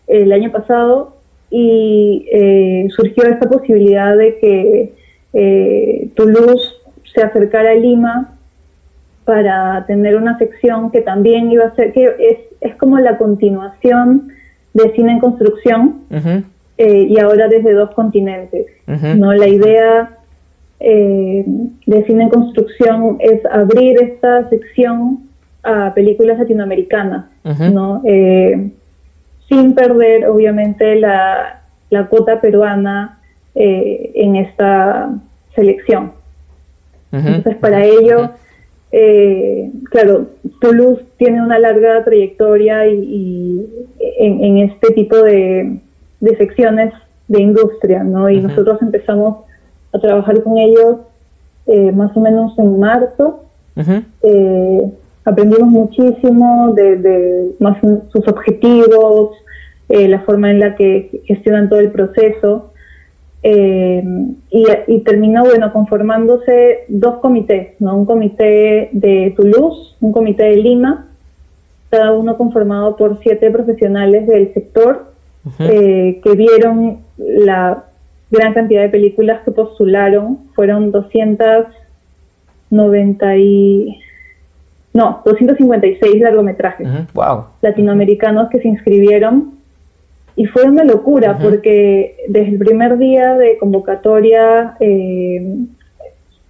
el 0.09 0.33
año 0.33 0.51
pasado 0.51 1.18
y 1.51 2.27
eh, 2.33 2.89
surgió 2.91 3.25
esta 3.25 3.49
posibilidad 3.49 4.17
de 4.17 4.39
que 4.39 6.11
Toulouse 6.15 6.75
se 7.15 7.23
acercara 7.23 7.71
a 7.71 7.75
Lima 7.75 8.39
para 9.25 9.85
tener 9.87 10.17
una 10.17 10.39
sección 10.39 10.91
que 10.91 11.03
también 11.03 11.51
iba 11.51 11.67
a 11.67 11.75
ser, 11.75 11.93
que 11.93 12.05
es, 12.19 12.39
es 12.61 12.75
como 12.77 12.99
la 12.99 13.19
continuación 13.19 14.33
de 14.75 14.93
cine 14.95 15.13
en 15.13 15.21
construcción. 15.21 16.01
Eh, 16.79 17.07
y 17.11 17.19
ahora 17.19 17.49
desde 17.49 17.73
dos 17.73 17.91
continentes. 17.91 18.67
¿no? 18.87 19.33
La 19.33 19.49
idea 19.49 20.17
eh, 20.79 21.45
de 21.87 22.05
cine 22.07 22.25
en 22.25 22.29
construcción 22.29 23.17
es 23.19 23.45
abrir 23.47 24.01
esta 24.01 24.49
sección 24.49 25.29
a 25.65 25.93
películas 25.93 26.39
latinoamericanas, 26.39 27.27
¿no? 27.73 28.01
Eh, 28.05 28.71
sin 29.49 29.75
perder 29.75 30.27
obviamente 30.27 30.97
la, 30.97 31.63
la 31.91 32.07
cuota 32.07 32.41
peruana 32.41 33.19
en 33.55 34.37
esta 34.37 35.11
selección. 35.55 36.13
Entonces 37.11 37.57
para 37.57 37.85
ello, 37.85 38.31
claro, 39.91 40.27
Toulouse 40.61 41.03
tiene 41.17 41.43
una 41.43 41.59
larga 41.59 42.05
trayectoria 42.05 42.87
y, 42.87 43.67
en 44.19 44.59
este 44.59 44.93
tipo 44.93 45.17
de, 45.17 45.81
de 46.21 46.37
secciones 46.37 46.93
de 47.29 47.43
industria, 47.43 48.03
¿no? 48.03 48.29
Y 48.31 48.41
nosotros 48.41 48.81
empezamos 48.83 49.45
a 49.93 49.99
trabajar 49.99 50.43
con 50.43 50.59
ellos 50.59 50.97
eh, 51.67 51.93
más 51.93 52.17
o 52.17 52.21
menos 52.21 52.59
en 52.59 52.81
marzo. 52.81 53.45
Eh, 54.23 54.91
aprendimos 55.29 55.69
muchísimo 55.69 56.73
de, 56.75 57.53
más 57.61 57.79
sus 58.13 58.27
objetivos, 58.29 59.37
eh, 59.89 60.09
la 60.09 60.21
forma 60.21 60.51
en 60.51 60.61
la 60.61 60.75
que 60.75 61.23
gestionan 61.27 61.69
todo 61.69 61.81
el 61.81 61.91
proceso. 61.91 62.73
y, 63.43 64.67
y, 64.89 65.01
terminó, 65.05 65.45
bueno, 65.45 65.73
conformándose 65.73 66.85
dos 66.89 67.19
comités, 67.19 67.75
¿no? 67.79 67.97
Un 67.97 68.05
comité 68.05 68.91
de 68.93 69.33
Toulouse, 69.37 69.95
un 70.01 70.13
comité 70.13 70.45
de 70.45 70.57
Lima, 70.57 71.07
cada 71.91 72.13
uno 72.13 72.37
conformado 72.37 72.97
por 72.97 73.19
siete 73.23 73.51
profesionales 73.51 74.27
del 74.27 74.53
sector 74.53 75.09
eh, 75.61 76.21
que 76.23 76.33
vieron 76.33 76.99
la 77.17 77.85
gran 78.31 78.53
cantidad 78.53 78.83
de 78.83 78.91
películas 78.91 79.41
que 79.45 79.53
postularon. 79.53 80.41
Fueron 80.55 80.93
290 80.93 83.37
y... 83.37 83.99
No, 84.95 85.23
256 85.25 86.21
largometrajes 86.21 86.89
latinoamericanos 87.61 88.49
que 88.51 88.61
se 88.61 88.69
inscribieron. 88.69 89.59
Y 90.35 90.47
fue 90.47 90.65
una 90.65 90.85
locura 90.85 91.37
porque 91.39 92.17
desde 92.29 92.51
el 92.51 92.59
primer 92.59 92.97
día 92.97 93.35
de 93.35 93.59
convocatoria 93.59 94.77
eh, 94.79 95.57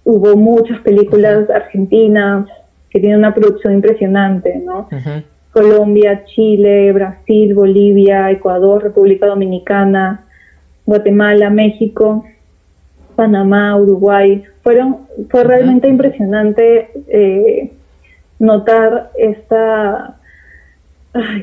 hubo 0.03 0.35
muchas 0.35 0.79
películas 0.81 1.49
argentinas 1.49 2.47
que 2.89 2.99
tienen 2.99 3.19
una 3.19 3.33
producción 3.33 3.73
impresionante, 3.73 4.61
¿no? 4.63 4.87
Colombia, 5.51 6.25
Chile, 6.25 6.91
Brasil, 6.91 7.55
Bolivia, 7.55 8.29
Ecuador, 8.29 8.83
República 8.83 9.25
Dominicana, 9.25 10.25
Guatemala, 10.85 11.49
México, 11.49 12.25
Panamá, 13.15 13.75
Uruguay. 13.75 14.43
Fueron, 14.63 14.97
fue 15.29 15.43
realmente 15.43 15.87
impresionante 15.87 16.91
eh, 17.07 17.71
notar 18.39 19.11
esta, 19.17 20.15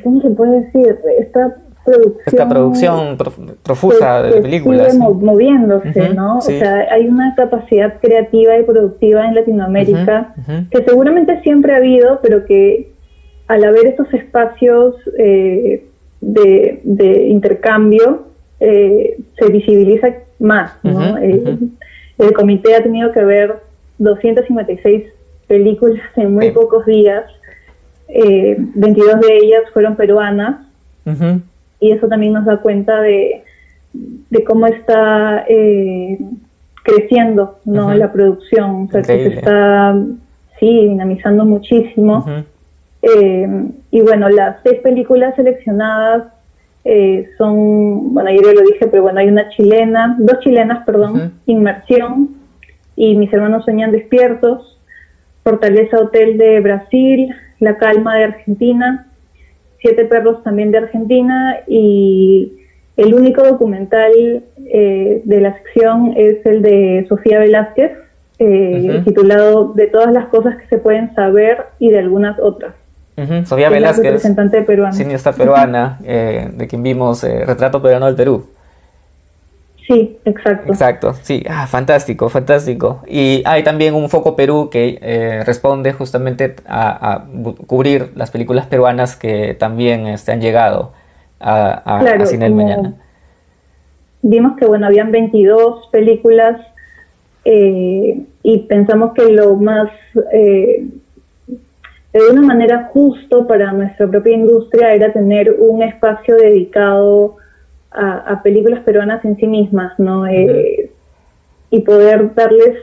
¿cómo 0.03 0.23
se 0.23 0.31
puede 0.31 0.63
decir? 0.63 0.99
Esta 1.19 1.57
producción, 1.85 2.25
esta 2.27 2.49
producción 2.49 3.19
profusa 3.63 4.23
de 4.23 4.41
películas. 4.41 4.93
Sigue 4.93 5.05
moviéndose, 5.05 6.15
¿no? 6.15 6.39
O 6.39 6.41
sea, 6.41 6.87
hay 6.91 7.07
una 7.07 7.35
capacidad 7.37 8.01
creativa 8.01 8.59
y 8.59 8.65
productiva 8.65 9.27
en 9.27 9.35
Latinoamérica 9.35 10.35
que 10.71 10.83
seguramente 10.85 11.41
siempre 11.43 11.75
ha 11.75 11.77
habido, 11.77 12.21
pero 12.23 12.45
que 12.45 12.91
al 13.47 13.63
haber 13.63 13.87
estos 13.87 14.13
espacios 14.13 14.97
eh, 15.19 15.87
de, 16.21 17.27
intercambio, 17.29 18.27
eh, 18.59 19.19
se 19.39 19.49
visibiliza 19.49 20.09
más. 20.41 20.73
el 20.83 22.33
comité 22.35 22.75
ha 22.75 22.83
tenido 22.83 23.13
que 23.13 23.23
ver 23.23 23.61
256 23.99 25.05
películas 25.47 26.03
en 26.17 26.35
muy 26.35 26.51
pocos 26.51 26.87
días, 26.87 27.25
22 28.09 29.15
eh, 29.15 29.19
de 29.27 29.37
ellas 29.37 29.63
fueron 29.73 29.97
peruanas, 29.97 30.67
y 31.81 31.93
eso 31.93 32.09
también 32.09 32.33
nos 32.33 32.45
da 32.45 32.59
cuenta 32.59 33.01
de, 33.01 33.45
cómo 34.47 34.67
está 34.67 35.45
creciendo 36.83 37.59
¿no? 37.65 37.95
la 37.95 38.13
producción, 38.13 38.87
o 38.89 38.91
sea, 38.91 39.03
que 39.03 39.07
se 39.07 39.35
está 39.35 39.97
sí, 40.59 40.89
dinamizando 40.89 41.45
muchísimo. 41.45 42.25
Eh, 43.03 43.69
y 43.91 44.01
bueno, 44.01 44.29
las 44.29 44.57
seis 44.65 44.81
películas 44.81 45.35
seleccionadas 45.37 46.25
eh, 46.85 47.29
son, 47.39 48.15
bueno, 48.15 48.31
ayer 48.31 48.55
lo 48.55 48.63
dije, 48.63 48.87
pero 48.87 49.03
bueno, 49.03 49.21
hay 49.21 49.29
una 49.29 49.49
chilena, 49.51 50.17
dos 50.19 50.41
chilenas, 50.41 50.85
perdón, 50.85 51.35
Inmersión 51.47 52.37
y 52.97 53.17
Mis 53.17 53.33
hermanos 53.33 53.65
sueñan 53.65 53.93
despiertos, 53.93 54.76
Fortaleza 55.47 56.01
Hotel 56.01 56.39
de 56.39 56.59
Brasil, 56.59 57.33
La 57.61 57.77
Calma 57.77 58.17
de 58.17 58.25
Argentina, 58.25 59.07
Siete 59.79 60.05
Perros 60.05 60.43
también 60.43 60.73
de 60.73 60.79
Argentina 60.79 61.59
y 61.69 62.53
el 62.97 63.15
único 63.15 63.45
documental 63.45 64.11
eh, 64.57 65.23
de 65.25 65.41
la 65.41 65.55
sección 65.55 66.15
es 66.17 66.45
el 66.45 66.63
de 66.63 67.07
Sofía 67.09 67.39
Velázquez, 67.39 67.93
eh, 68.41 69.03
titulado 69.05 69.73
De 69.73 69.87
todas 69.87 70.13
las 70.13 70.27
cosas 70.27 70.57
que 70.57 70.67
se 70.67 70.79
pueden 70.79 71.15
saber 71.15 71.67
y 71.79 71.91
de 71.91 72.01
algunas 72.01 72.41
otras. 72.41 72.75
Sofía 73.45 73.71
Velázquez, 73.71 74.05
representante 74.05 74.63
peruana. 74.63 74.95
cineasta 74.95 75.33
peruana, 75.33 76.01
eh, 76.05 76.51
de 76.53 76.67
quien 76.67 76.83
vimos 76.83 77.23
Retrato 77.23 77.81
Peruano 77.81 78.07
del 78.07 78.17
Perú. 78.17 78.47
Sí, 79.87 80.19
exacto. 80.25 80.73
Exacto, 80.73 81.15
sí, 81.23 81.45
ah, 81.49 81.67
fantástico, 81.67 82.29
fantástico. 82.29 83.03
Y 83.07 83.43
hay 83.45 83.63
también 83.63 83.95
un 83.95 84.09
Foco 84.09 84.35
Perú 84.35 84.69
que 84.71 84.99
eh, 85.01 85.45
responde 85.45 85.93
justamente 85.93 86.57
a, 86.67 87.27
cubrir 87.67 88.11
las 88.17 88.33
películas 88.33 88.67
peruanas 88.67 89.15
que 89.15 89.55
también 89.55 90.09
este, 90.09 90.33
han 90.33 90.41
llegado 90.41 90.93
a, 91.39 91.99
a, 91.99 92.27
Cine 92.27 92.47
del 92.47 92.55
Mañana. 92.55 92.95
Vimos 94.23 94.57
que, 94.57 94.67
bueno, 94.67 94.87
habían 94.87 95.13
22 95.13 95.89
películas 95.93 96.61
eh, 97.45 98.25
y 98.43 98.59
pensamos 98.67 99.13
que 99.15 99.31
lo 99.31 99.55
más, 99.55 99.89
eh, 100.33 100.85
de 102.13 102.31
una 102.33 102.43
manera 102.43 102.91
justo 102.93 103.47
para 103.47 103.73
nuestra 103.73 104.09
propia 104.09 104.35
industria 104.35 104.95
era 104.95 105.13
tener 105.13 105.55
un 105.61 105.83
espacio 105.83 106.35
dedicado 106.35 107.37
a, 107.97 108.43
películas 108.43 108.81
peruanas 108.81 109.25
en 109.25 109.37
sí 109.37 109.47
mismas, 109.47 109.99
¿no? 109.99 110.27
Eh, 110.27 110.91
y 111.71 111.81
poder 111.81 112.35
darles 112.35 112.77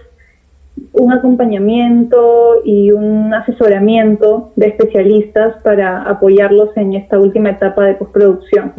un 0.91 1.11
acompañamiento 1.11 2.61
y 2.65 2.91
un 2.91 3.33
asesoramiento 3.33 4.51
de 4.55 4.67
especialistas 4.67 5.61
para 5.63 6.03
apoyarlos 6.03 6.75
en 6.75 6.93
esta 6.93 7.19
última 7.19 7.51
etapa 7.51 7.85
de 7.85 7.95
postproducción. 7.95 8.73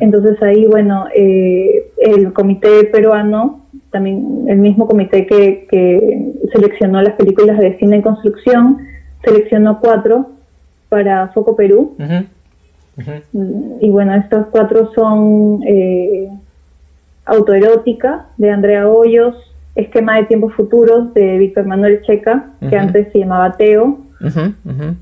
Entonces 0.00 0.42
ahí, 0.42 0.66
bueno, 0.66 1.06
eh, 1.14 1.90
el 1.98 2.32
comité 2.34 2.84
peruano, 2.84 3.62
también 3.90 4.44
el 4.48 4.58
mismo 4.58 4.86
comité 4.86 5.26
que, 5.26 6.32
seleccionó 6.52 7.00
las 7.02 7.14
películas 7.14 7.58
de 7.58 7.76
cine 7.78 7.96
en 7.96 8.02
construcción, 8.02 8.78
seleccionó 9.24 9.80
cuatro 9.80 10.30
para 10.88 11.28
Foco 11.28 11.56
Perú. 11.56 11.96
Y 13.80 13.90
bueno, 13.90 14.14
estos 14.14 14.46
cuatro 14.50 14.92
son 14.94 15.62
eh, 15.66 16.28
Autoerótica 17.26 18.26
de 18.36 18.50
Andrea 18.50 18.88
Hoyos, 18.88 19.34
Esquema 19.74 20.16
de 20.16 20.24
Tiempos 20.24 20.54
Futuros 20.54 21.12
de 21.14 21.38
Víctor 21.38 21.66
Manuel 21.66 22.02
Checa, 22.02 22.50
que 22.68 22.76
antes 22.76 23.10
se 23.12 23.20
llamaba 23.20 23.52
Teo, 23.56 23.98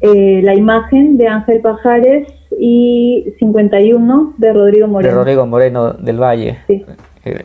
eh, 0.00 0.40
La 0.42 0.54
Imagen 0.54 1.18
de 1.18 1.28
Ángel 1.28 1.60
Pajares 1.60 2.28
y 2.58 3.26
51 3.38 4.34
de 4.38 4.52
Rodrigo 4.52 4.86
Moreno. 4.88 5.12
De 5.12 5.18
Rodrigo 5.18 5.46
Moreno 5.46 5.92
del 5.92 6.18
Valle, 6.18 6.58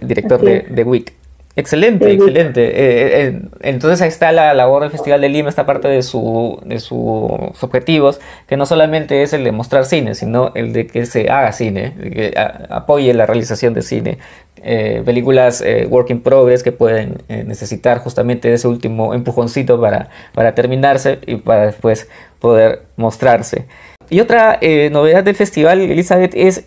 director 0.01 0.39
de, 0.39 0.65
de 0.69 0.83
WIC. 0.83 1.16
Excelente, 1.57 2.11
excelente. 2.11 2.67
Eh, 2.67 3.25
eh, 3.25 3.41
entonces 3.61 3.99
ahí 4.03 4.09
está 4.09 4.31
la 4.31 4.53
labor 4.53 4.83
del 4.83 4.91
Festival 4.91 5.21
de 5.21 5.29
Lima, 5.29 5.49
esta 5.49 5.65
parte 5.65 5.87
de, 5.87 6.03
su, 6.03 6.61
de 6.63 6.79
sus 6.79 7.63
objetivos, 7.63 8.19
que 8.45 8.57
no 8.57 8.67
solamente 8.67 9.23
es 9.23 9.33
el 9.33 9.43
de 9.43 9.51
mostrar 9.51 9.85
cine, 9.85 10.13
sino 10.13 10.51
el 10.53 10.71
de 10.71 10.85
que 10.85 11.07
se 11.07 11.31
haga 11.31 11.51
cine, 11.53 11.95
que 11.95 12.33
apoye 12.69 13.11
la 13.15 13.25
realización 13.25 13.73
de 13.73 13.81
cine. 13.81 14.19
Eh, 14.61 15.01
películas 15.03 15.63
work 15.89 16.11
in 16.11 16.21
progress 16.21 16.61
que 16.61 16.71
pueden 16.71 17.23
necesitar 17.27 17.99
justamente 17.99 18.53
ese 18.53 18.67
último 18.67 19.15
empujoncito 19.15 19.81
para, 19.81 20.09
para 20.35 20.53
terminarse 20.53 21.19
y 21.25 21.37
para 21.37 21.65
después 21.65 22.07
poder 22.37 22.83
mostrarse. 22.97 23.65
Y 24.11 24.19
otra 24.19 24.59
novedad 24.91 25.23
del 25.23 25.35
festival, 25.35 25.81
Elizabeth, 25.81 26.33
es 26.35 26.65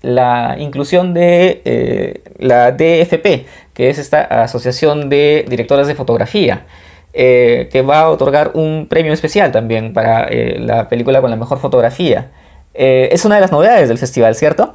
la 0.00 0.56
inclusión 0.58 1.12
de 1.12 2.22
la 2.38 2.72
DFP, 2.72 3.46
que 3.74 3.88
es 3.88 3.98
esta 3.98 4.22
Asociación 4.42 5.08
de 5.08 5.44
Directoras 5.48 5.86
de 5.86 5.94
Fotografía, 5.94 6.66
eh, 7.14 7.68
que 7.70 7.82
va 7.82 8.00
a 8.00 8.10
otorgar 8.10 8.52
un 8.54 8.86
premio 8.88 9.12
especial 9.12 9.52
también 9.52 9.92
para 9.92 10.26
eh, 10.28 10.58
la 10.58 10.88
película 10.88 11.20
con 11.20 11.30
la 11.30 11.36
mejor 11.36 11.58
fotografía. 11.58 12.30
Eh, 12.74 13.10
es 13.12 13.24
una 13.24 13.34
de 13.34 13.42
las 13.42 13.52
novedades 13.52 13.88
del 13.88 13.98
festival, 13.98 14.34
¿cierto? 14.34 14.74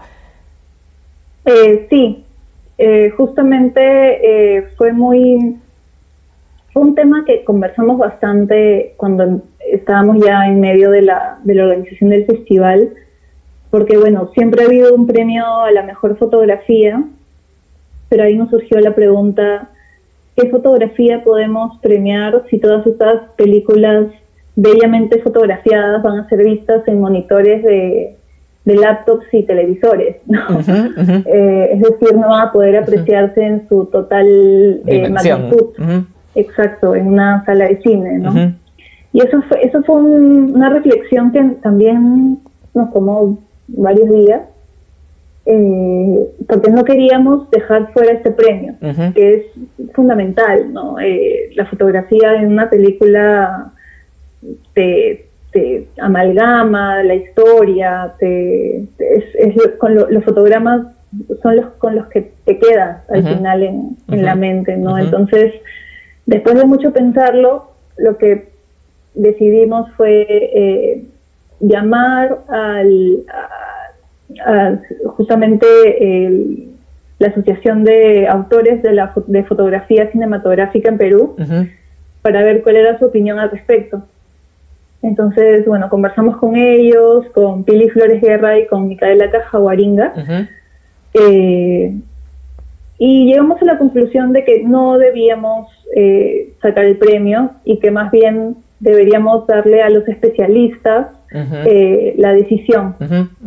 sí, 1.89 2.26
justamente 3.16 4.68
fue 4.76 4.91
muy... 4.91 5.58
Fue 6.74 6.82
un 6.84 6.93
tema 6.93 7.24
que 7.26 7.45
conversamos 7.45 7.98
bastante 7.98 8.93
cuando 8.98 9.41
estábamos 9.72 10.24
ya 10.24 10.45
en 10.45 10.60
medio 10.60 10.91
de 10.91 11.02
la, 11.02 11.39
de 11.43 11.56
la 11.56 11.64
organización 11.64 12.10
del 12.10 12.26
festival, 12.26 12.93
porque 13.72 13.98
bueno, 13.98 14.30
siempre 14.34 14.62
ha 14.62 14.66
habido 14.66 14.93
un 14.93 15.08
premio 15.08 15.45
a 15.45 15.72
la 15.72 15.84
mejor 15.84 16.18
fotografía, 16.18 17.02
pero 18.10 18.24
ahí 18.24 18.36
nos 18.36 18.49
surgió 18.49 18.80
la 18.80 18.95
pregunta, 18.95 19.70
¿qué 20.36 20.49
fotografía 20.49 21.24
podemos 21.24 21.78
premiar 21.80 22.43
si 22.49 22.60
todas 22.60 22.86
estas 22.86 23.32
películas 23.36 24.08
bellamente 24.55 25.22
fotografiadas 25.22 26.01
van 26.03 26.20
a 26.20 26.30
ser 26.30 26.43
vistas 26.43 26.88
en 26.88 27.01
monitores 27.01 27.64
de, 27.64 28.16
laptops 28.66 29.26
y 29.34 29.43
televisores? 29.43 30.18
Eh, 31.26 31.70
es 31.74 31.82
decir, 31.82 32.16
no 32.16 32.30
van 32.30 32.47
a 32.47 32.51
poder 32.51 32.78
apreciarse 32.78 33.41
en 33.41 33.68
su 33.68 33.86
total 33.86 34.28
eh, 34.86 35.10
magnitud. 35.10 35.68
Exacto, 36.36 36.95
en 36.95 37.08
una 37.08 37.43
sala 37.45 37.66
de 37.66 37.82
cine, 37.82 38.20
¿no? 38.20 38.53
Y 39.14 39.22
eso 39.22 39.41
fue, 39.49 39.66
eso 39.66 39.82
fue 39.84 39.95
una 39.95 40.70
reflexión 40.70 41.32
que 41.32 41.41
también 41.64 42.39
nos 42.74 42.93
tomó 42.93 43.39
varios 43.68 44.10
días 44.10 44.41
eh, 45.50 46.28
porque 46.45 46.70
no 46.70 46.84
queríamos 46.84 47.50
dejar 47.52 47.93
fuera 47.93 48.12
este 48.12 48.32
premio, 48.32 48.76
que 49.16 49.34
es 49.34 49.93
fundamental, 49.93 50.74
¿no? 50.74 51.00
Eh, 51.00 51.52
la 51.56 51.66
fotografía 51.68 52.36
en 52.36 52.52
una 52.52 52.70
película 52.70 53.72
te, 54.74 55.24
amalgama 56.00 57.02
la 57.02 57.16
historia, 57.16 58.14
te, 58.20 58.84
es, 59.00 59.56
con 59.80 59.95
los 59.95 60.24
fotogramas 60.26 60.88
son 61.41 61.56
los 61.56 61.66
con 61.78 61.95
los 61.95 62.08
que 62.08 62.34
te 62.43 62.60
quedas 62.60 63.10
al 63.10 63.24
final 63.24 63.64
en, 63.64 63.98
la 64.10 64.36
mente, 64.36 64.76
¿no? 64.76 64.98
Entonces, 64.98 65.54
después 66.26 66.56
de 66.56 66.66
mucho 66.66 66.91
pensarlo, 66.91 67.72
lo 67.95 68.18
que 68.18 68.50
decidimos 69.16 69.89
fue 69.93 70.28
eh, 70.30 71.06
llamar 71.62 72.39
al, 72.50 73.24
justamente 75.05 75.65
la 77.19 77.28
Asociación 77.28 77.84
de 77.84 78.28
Autores 78.28 78.82
de, 78.84 78.93
la, 78.93 79.13
de 79.28 79.43
Fotografía 79.43 80.11
Cinematográfica 80.11 80.89
en 80.89 80.97
Perú 80.97 81.36
para 82.21 82.43
ver 82.43 82.61
cuál 82.61 82.75
era 82.75 82.99
su 82.99 83.05
opinión 83.05 83.39
al 83.39 83.51
respecto. 83.51 84.03
Entonces, 85.01 85.65
bueno, 85.65 85.89
conversamos 85.89 86.38
con 86.38 86.55
ellos, 86.55 87.25
con 87.34 87.63
Pili 87.63 87.89
Flores 87.89 88.21
Guerra 88.21 88.59
y 88.59 88.67
con 88.67 88.88
Micaela 88.88 89.30
Cajaguaringa. 89.30 90.13
Eh, 91.13 91.95
y 92.99 93.25
llegamos 93.25 93.61
a 93.61 93.65
la 93.65 93.78
conclusión 93.78 94.34
de 94.34 94.43
que 94.43 94.63
no 94.63 94.97
debíamos 94.97 95.71
eh, 95.95 96.53
sacar 96.61 96.86
el 96.86 96.97
premio 96.97 97.51
y 97.63 97.80
que 97.80 97.91
más 97.91 98.11
bien 98.11 98.57
deberíamos 98.80 99.45
darle 99.47 99.82
a 99.82 99.89
los 99.89 100.07
especialistas 100.07 101.07
eh, 101.32 102.15
la 102.17 102.34
decisión 102.34 102.95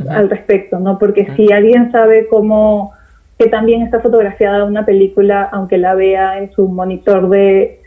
al 0.08 0.30
respecto, 0.30 0.78
¿no? 0.78 0.98
Porque 0.98 1.26
si 1.36 1.52
alguien 1.52 1.90
sabe 1.92 2.26
cómo 2.28 2.92
que 3.38 3.46
también 3.46 3.80
está 3.80 4.00
fotografiada 4.00 4.64
una 4.64 4.84
película, 4.84 5.48
aunque 5.50 5.78
la 5.78 5.94
vea 5.94 6.38
en 6.38 6.52
su 6.52 6.68
monitor 6.68 7.30
de, 7.30 7.80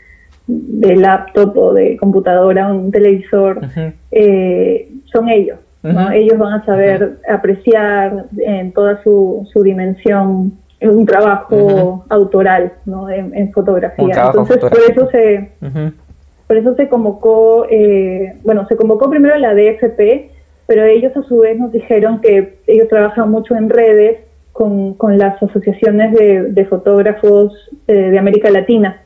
de 0.48 0.96
laptop 0.96 1.56
o 1.56 1.72
de 1.72 1.96
computadora 1.96 2.68
o 2.68 2.74
un 2.74 2.90
televisor, 2.90 3.60
eh, 4.10 4.90
son 5.04 5.28
ellos. 5.28 5.58
¿no? 5.84 6.10
Ellos 6.10 6.38
van 6.38 6.54
a 6.54 6.64
saber 6.64 7.18
apreciar 7.28 8.26
en 8.38 8.72
toda 8.72 9.00
su, 9.04 9.48
su 9.52 9.62
dimensión 9.62 10.54
un 10.80 11.06
trabajo 11.06 12.04
autoral 12.08 12.72
¿no? 12.84 13.08
en, 13.08 13.52
fotografía. 13.52 14.26
Entonces, 14.26 14.58
por 14.58 14.78
eso 14.90 15.08
se, 15.10 15.52
por 16.54 16.60
eso 16.60 16.76
se 16.76 16.88
convocó, 16.88 17.66
eh, 17.68 18.36
bueno, 18.44 18.64
se 18.68 18.76
convocó 18.76 19.10
primero 19.10 19.36
la 19.38 19.54
DFP, 19.54 20.30
pero 20.68 20.84
ellos 20.84 21.10
a 21.16 21.22
su 21.24 21.38
vez 21.38 21.58
nos 21.58 21.72
dijeron 21.72 22.20
que 22.20 22.58
ellos 22.68 22.86
trabajan 22.86 23.28
mucho 23.28 23.56
en 23.56 23.68
redes 23.68 24.20
con, 24.52 24.96
las 25.18 25.42
asociaciones 25.42 26.12
de, 26.12 26.66
fotógrafos 26.66 27.52
eh, 27.88 27.92
de 27.92 28.18
América 28.20 28.52
Latina. 28.52 29.02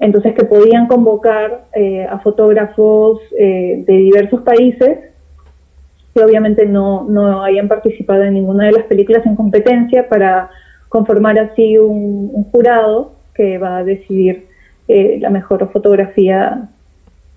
Entonces 0.00 0.32
que 0.32 0.44
podían 0.44 0.86
convocar 0.86 1.66
eh, 1.74 2.06
a 2.08 2.18
fotógrafos 2.20 3.20
de 3.30 3.84
diversos 3.86 4.40
países 4.40 5.00
que 6.14 6.24
obviamente 6.24 6.64
no, 6.64 7.04
no 7.04 7.42
hayan 7.42 7.68
participado 7.68 8.22
en 8.22 8.34
ninguna 8.34 8.66
de 8.66 8.72
las 8.72 8.84
películas 8.84 9.26
en 9.26 9.36
competencia 9.36 10.08
para 10.08 10.48
conformar 10.88 11.38
así 11.38 11.76
un 11.76 12.44
jurado 12.50 13.12
que 13.34 13.58
va 13.58 13.78
a 13.78 13.84
decidir 13.84 14.53
eh, 14.88 15.18
la 15.20 15.30
mejor 15.30 15.70
fotografía 15.72 16.68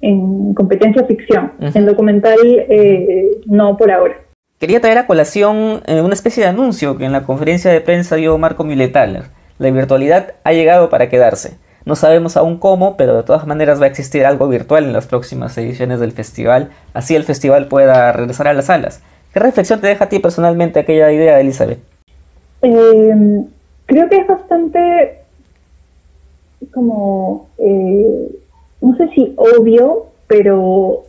en 0.02 0.54
competencia 0.54 1.04
ficción. 1.06 1.54
En 1.60 1.86
documental, 1.86 2.38
eh, 2.43 3.32
no 3.45 3.78
por 3.78 3.91
ahora. 3.91 4.16
Quería 4.60 4.82
traer 4.82 4.98
a 4.98 5.08
colación 5.08 5.82
eh, 5.86 6.02
una 6.02 6.14
especie 6.14 6.43
de 6.43 6.50
anuncio 6.50 6.98
que 6.98 7.06
en 7.06 7.12
la 7.12 7.24
conferencia 7.24 7.72
de 7.72 7.82
prensa 7.82 8.16
dio 8.16 8.38
Marco 8.38 8.64
Miletaler. 8.64 9.24
La 9.60 9.72
virtualidad 9.72 10.34
ha 10.43 10.54
llegado 10.54 10.89
para 10.89 11.10
quedarse. 11.10 11.58
No 11.86 11.95
sabemos 11.95 12.36
aún 12.36 12.58
cómo, 12.58 12.98
pero 12.98 13.16
de 13.16 13.24
todas 13.24 13.48
maneras 13.48 13.80
va 13.80 13.86
a 13.86 13.89
existir 13.89 14.26
algo 14.26 14.48
virtual 14.50 14.84
en 14.84 14.93
las 14.93 15.08
próximas 15.08 15.58
ediciones 15.58 16.00
del 16.00 16.12
festival, 16.12 16.70
así 16.93 17.16
el 17.16 17.24
festival 17.24 17.68
pueda 17.68 18.12
regresar 18.12 18.48
a 18.48 18.54
las 18.54 18.66
salas. 18.66 19.02
¿Qué 19.34 19.39
reflexión 19.39 19.80
te 19.80 19.88
deja 19.88 20.06
a 20.06 20.10
ti 20.10 20.20
personalmente 20.20 20.80
aquella 20.80 21.12
idea, 21.12 21.39
Elizabeth? 21.39 21.80
Creo 22.60 24.10
que 24.10 24.18
es 24.18 24.28
bastante 24.28 25.22
como, 26.74 27.49
eh, 27.58 28.30
no 28.82 28.95
sé 28.97 29.10
si 29.10 29.34
obvio, 29.38 30.08
pero 30.28 31.03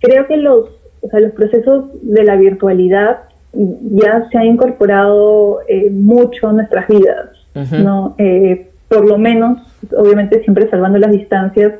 creo 0.00 0.26
que 0.26 0.36
los 0.36 0.70
o 1.06 1.08
sea, 1.08 1.20
los 1.20 1.32
procesos 1.32 1.84
de 2.02 2.24
la 2.24 2.36
virtualidad 2.36 3.20
ya 3.52 4.28
se 4.30 4.38
han 4.38 4.46
incorporado 4.46 5.60
eh, 5.68 5.90
mucho 5.90 6.50
en 6.50 6.56
nuestras 6.56 6.88
vidas, 6.88 7.30
¿no? 7.72 8.14
Eh, 8.18 8.68
por 8.88 9.06
lo 9.06 9.18
menos, 9.18 9.58
obviamente 9.96 10.42
siempre 10.42 10.68
salvando 10.68 10.98
las 10.98 11.12
distancias, 11.12 11.72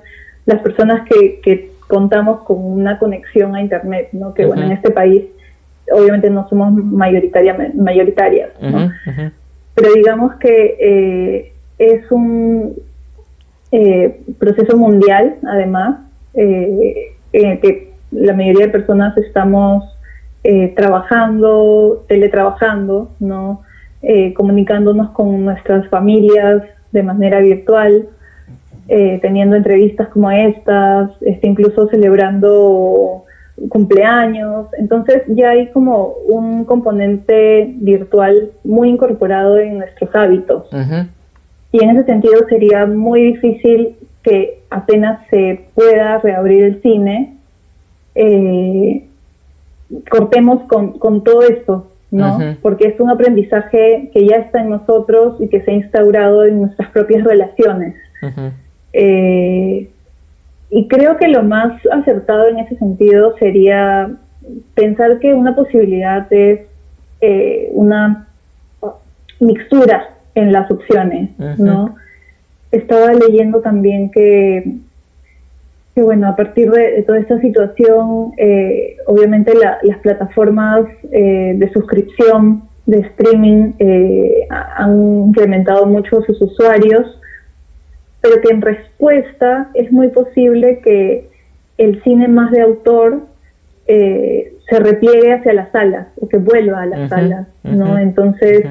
las 0.46 0.60
personas 0.60 1.06
que, 1.08 1.40
que 1.40 1.72
contamos 1.86 2.42
con 2.42 2.64
una 2.64 2.98
conexión 2.98 3.54
a 3.54 3.60
Internet, 3.60 4.08
¿no? 4.12 4.32
Que 4.32 4.46
bueno, 4.46 4.62
en 4.62 4.72
este 4.72 4.90
país 4.90 5.24
obviamente 5.92 6.30
no 6.30 6.48
somos 6.48 6.72
mayoritaria, 6.72 7.56
mayoritarias, 7.74 8.50
¿no? 8.60 8.90
Pero 9.74 9.92
digamos 9.92 10.34
que 10.36 10.76
eh, 10.80 11.52
es 11.78 12.10
un 12.10 12.74
proceso 14.38 14.76
mundial, 14.76 15.36
además, 15.44 15.98
que 16.32 17.92
la 18.10 18.32
mayoría 18.32 18.66
de 18.66 18.72
personas 18.72 19.16
estamos 19.18 19.84
eh, 20.44 20.72
trabajando, 20.76 22.04
teletrabajando, 22.06 23.10
¿no? 23.18 23.62
Eh, 24.02 24.32
comunicándonos 24.34 25.10
con 25.10 25.44
nuestras 25.44 25.88
familias 25.88 26.62
de 26.92 27.02
manera 27.02 27.40
virtual, 27.40 28.08
eh, 28.86 29.18
teniendo 29.20 29.56
entrevistas 29.56 30.06
como 30.08 30.30
estas, 30.30 31.10
este, 31.22 31.48
incluso 31.48 31.88
celebrando 31.88 33.24
cumpleaños. 33.68 34.68
Entonces 34.78 35.22
ya 35.26 35.50
hay 35.50 35.72
como 35.72 36.14
un 36.28 36.64
componente 36.64 37.74
virtual 37.78 38.52
muy 38.62 38.90
incorporado 38.90 39.58
en 39.58 39.78
nuestros 39.78 40.14
hábitos. 40.14 40.68
Y 41.72 41.82
en 41.82 41.90
ese 41.90 42.04
sentido 42.04 42.46
sería 42.48 42.86
muy 42.86 43.22
difícil 43.32 43.96
que 44.22 44.60
apenas 44.70 45.20
se 45.30 45.66
pueda 45.74 46.18
reabrir 46.18 46.64
el 46.64 46.82
cine, 46.82 47.34
eh, 48.14 49.04
cortemos 50.10 50.64
con, 50.64 50.98
con, 50.98 51.22
todo 51.22 51.42
esto, 51.42 51.86
¿no? 52.10 52.38
Porque 52.62 52.88
es 52.88 52.98
un 52.98 53.10
aprendizaje 53.10 54.10
que 54.12 54.26
ya 54.26 54.36
está 54.36 54.60
en 54.60 54.70
nosotros 54.70 55.40
y 55.40 55.48
que 55.48 55.60
se 55.62 55.70
ha 55.70 55.74
instaurado 55.74 56.44
en 56.44 56.62
nuestras 56.62 56.90
propias 56.90 57.24
relaciones. 57.24 57.94
Eh, 58.92 59.88
y 60.70 60.88
creo 60.88 61.16
que 61.18 61.28
lo 61.28 61.42
más 61.44 61.80
acertado 61.92 62.48
en 62.48 62.58
ese 62.58 62.76
sentido 62.76 63.36
sería 63.38 64.10
pensar 64.74 65.20
que 65.20 65.34
una 65.34 65.54
posibilidad 65.54 66.26
es 66.32 66.60
eh, 67.20 67.68
una 67.72 68.26
mixtura 69.38 70.15
en 70.36 70.52
las 70.52 70.70
opciones, 70.70 71.30
¿no? 71.58 71.96
Estaba 72.70 73.12
leyendo 73.12 73.60
también 73.60 74.10
que 74.10 74.78
que 75.96 76.02
bueno, 76.02 76.28
a 76.28 76.36
partir 76.36 76.70
de, 76.70 77.02
toda 77.04 77.18
esta 77.18 77.40
situación, 77.40 78.32
eh, 78.36 78.98
obviamente 79.06 79.54
las 79.54 79.98
plataformas 80.00 80.84
eh, 81.10 81.54
de 81.56 81.72
suscripción, 81.72 82.64
de 82.84 82.98
streaming, 82.98 83.72
eh, 83.78 84.46
han 84.50 85.28
incrementado 85.28 85.86
mucho 85.86 86.20
sus 86.24 86.38
usuarios, 86.42 87.18
pero 88.20 88.42
que 88.42 88.52
en 88.52 88.60
respuesta 88.60 89.70
es 89.72 89.90
muy 89.90 90.08
posible 90.08 90.80
que 90.84 91.30
el 91.78 92.02
cine 92.02 92.28
más 92.28 92.50
de 92.50 92.60
autor 92.60 93.22
se 93.86 94.80
repliegue 94.80 95.32
hacia 95.32 95.54
las 95.54 95.70
salas 95.70 96.08
o 96.20 96.28
que 96.28 96.36
vuelva 96.36 96.82
a 96.82 96.86
las 96.86 97.08
salas, 97.08 97.46
¿no? 97.62 97.96
Entonces, 97.98 98.64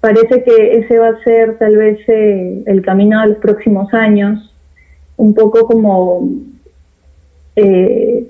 parece 0.00 0.42
que 0.42 0.78
ese 0.78 0.98
va 0.98 1.08
a 1.08 1.22
ser 1.24 1.58
tal 1.58 1.76
vez 1.76 1.98
el 2.08 2.82
camino 2.82 3.20
de 3.20 3.28
los 3.28 3.38
próximos 3.38 3.92
años 3.92 4.50
un 5.20 5.34
poco 5.34 5.66
como, 5.66 6.30
eh, 7.54 8.26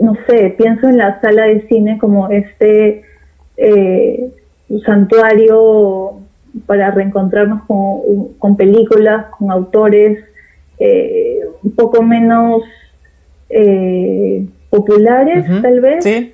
no 0.00 0.16
sé, 0.26 0.54
pienso 0.58 0.88
en 0.88 0.98
la 0.98 1.20
sala 1.20 1.44
de 1.44 1.66
cine 1.68 1.96
como 1.98 2.28
este 2.28 3.04
eh, 3.56 4.30
santuario 4.84 6.14
para 6.66 6.90
reencontrarnos 6.90 7.62
con, 8.38 8.56
películas, 8.56 9.26
con 9.38 9.52
autores 9.52 10.18
eh, 10.80 11.38
un 11.62 11.70
poco 11.70 12.02
menos 12.02 12.62
populares, 14.70 15.44
tal 15.62 15.80
vez. 15.80 16.04
Sí, 16.04 16.32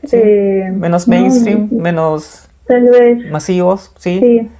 menos 0.72 1.06
mainstream, 1.06 1.68
menos 1.72 2.45
tal 2.66 2.84
vez. 2.90 3.30
masivos, 3.30 3.92
sí 3.96 4.50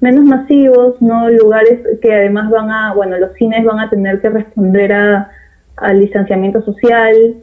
menos 0.00 0.24
masivos, 0.24 1.00
¿no? 1.00 1.28
Lugares 1.28 1.80
que 2.00 2.14
además 2.14 2.50
van 2.50 2.70
a, 2.70 2.94
bueno, 2.94 3.18
los 3.18 3.34
cines 3.34 3.64
van 3.64 3.78
a 3.78 3.90
tener 3.90 4.20
que 4.20 4.30
responder 4.30 4.92
a, 4.92 5.30
al 5.76 6.00
distanciamiento 6.00 6.62
social 6.62 7.36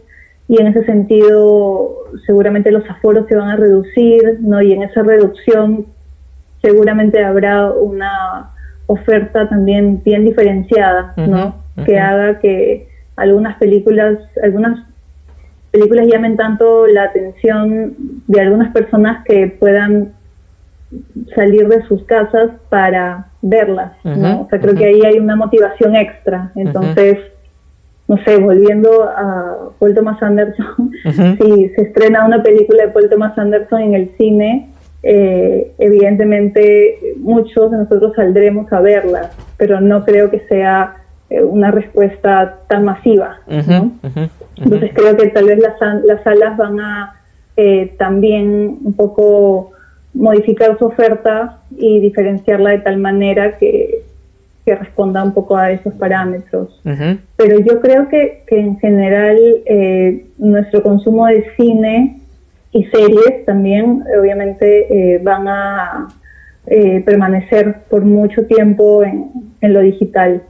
y 0.48 0.62
en 0.62 0.68
ese 0.68 0.84
sentido 0.86 2.06
seguramente 2.26 2.72
los 2.72 2.89
aforos 2.89 3.28
se 3.28 3.36
van 3.36 3.50
a 3.50 3.56
reducir, 3.56 4.39
¿no? 4.41 4.62
Y 4.62 4.74
en 4.74 4.82
esa 4.82 5.04
reducción 5.04 5.86
seguramente 6.62 7.24
habrá 7.24 7.72
una 7.72 8.52
oferta 8.88 9.48
también 9.48 10.02
bien 10.04 10.26
diferenciada, 10.26 11.14
¿no? 11.18 11.56
Que 11.86 12.00
haga 12.00 12.39
que 12.39 12.88
algunas 13.16 13.58
películas, 13.58 14.18
algunas 14.41 14.87
películas 15.72 16.07
llamen 16.07 16.38
tanto 16.38 16.88
la 16.88 17.03
atención 17.03 17.95
de 18.28 18.41
algunas 18.41 18.72
personas 18.74 19.24
que 19.26 19.47
puedan 19.47 20.13
salir 21.36 21.68
de 21.68 21.84
sus 21.88 22.03
casas 22.03 22.51
para 22.70 23.28
verlas, 23.41 23.91
¿no? 24.03 24.41
O 24.41 24.49
sea, 24.49 24.59
creo 24.59 24.76
que 24.76 24.86
ahí 24.86 25.01
hay 25.05 25.20
una 25.20 25.36
motivación 25.36 25.95
extra. 25.95 26.51
Entonces, 26.55 27.18
no 28.07 28.18
sé, 28.24 28.38
volviendo 28.38 29.03
a 29.03 29.70
Paul 29.80 29.93
Thomas 29.93 30.22
Anderson, 30.24 30.91
si 31.03 31.70
se 31.70 31.82
estrena 31.82 32.26
una 32.26 32.41
película 32.41 32.86
de 32.86 32.91
Paul 32.91 33.09
Thomas 33.09 33.38
Anderson 33.38 33.82
en 33.82 33.93
el 33.95 34.11
cine, 34.18 34.70
eh, 35.03 35.74
evidentemente 35.78 37.15
muchos 37.18 37.70
de 37.72 37.78
nosotros 37.78 38.13
saldremos 38.15 38.72
a 38.72 38.82
verla, 38.82 39.32
pero 39.57 39.82
no 39.82 40.05
creo 40.05 40.32
que 40.32 40.39
sea 40.47 40.97
eh, 41.30 41.43
una 41.43 41.72
respuesta 41.72 42.59
tan 42.68 42.86
masiva, 42.86 43.39
¿no? 43.68 43.91
Entonces 44.58 44.91
creo 44.93 45.16
que 45.16 45.28
tal 45.28 45.45
vez 45.45 45.60
las, 45.60 45.80
las 46.03 46.24
salas 46.24 46.58
van 46.58 46.80
a 46.80 47.16
eh, 47.55 47.93
también 47.97 48.78
un 48.84 48.93
poco 48.93 49.72
modificar 50.14 50.78
su 50.78 50.86
oferta 50.86 51.60
y 51.76 51.99
diferenciarla 51.99 52.72
de 52.72 52.80
tal 52.80 52.97
manera 52.97 53.58
que, 53.58 54.03
responda 54.66 55.24
un 55.24 55.34
poco 55.34 55.55
a 55.55 55.72
esos 55.72 55.93
parámetros. 55.93 56.82
Pero 57.38 57.60
yo 57.62 57.80
creo 57.80 58.10
que, 58.10 58.43
en 58.47 58.78
general 58.80 59.38
eh, 59.66 60.26
nuestro 60.38 60.84
consumo 60.84 61.26
de 61.28 61.45
cine 61.55 62.20
y 62.74 62.84
series 62.84 63.45
también 63.45 64.03
obviamente 64.20 65.14
eh, 65.16 65.20
van 65.20 65.47
a 65.47 66.10
eh, 66.66 67.01
permanecer 67.05 67.84
por 67.89 68.03
mucho 68.03 68.45
tiempo 68.45 69.05
en, 69.05 69.32
lo 69.62 69.80
digital. 69.80 70.43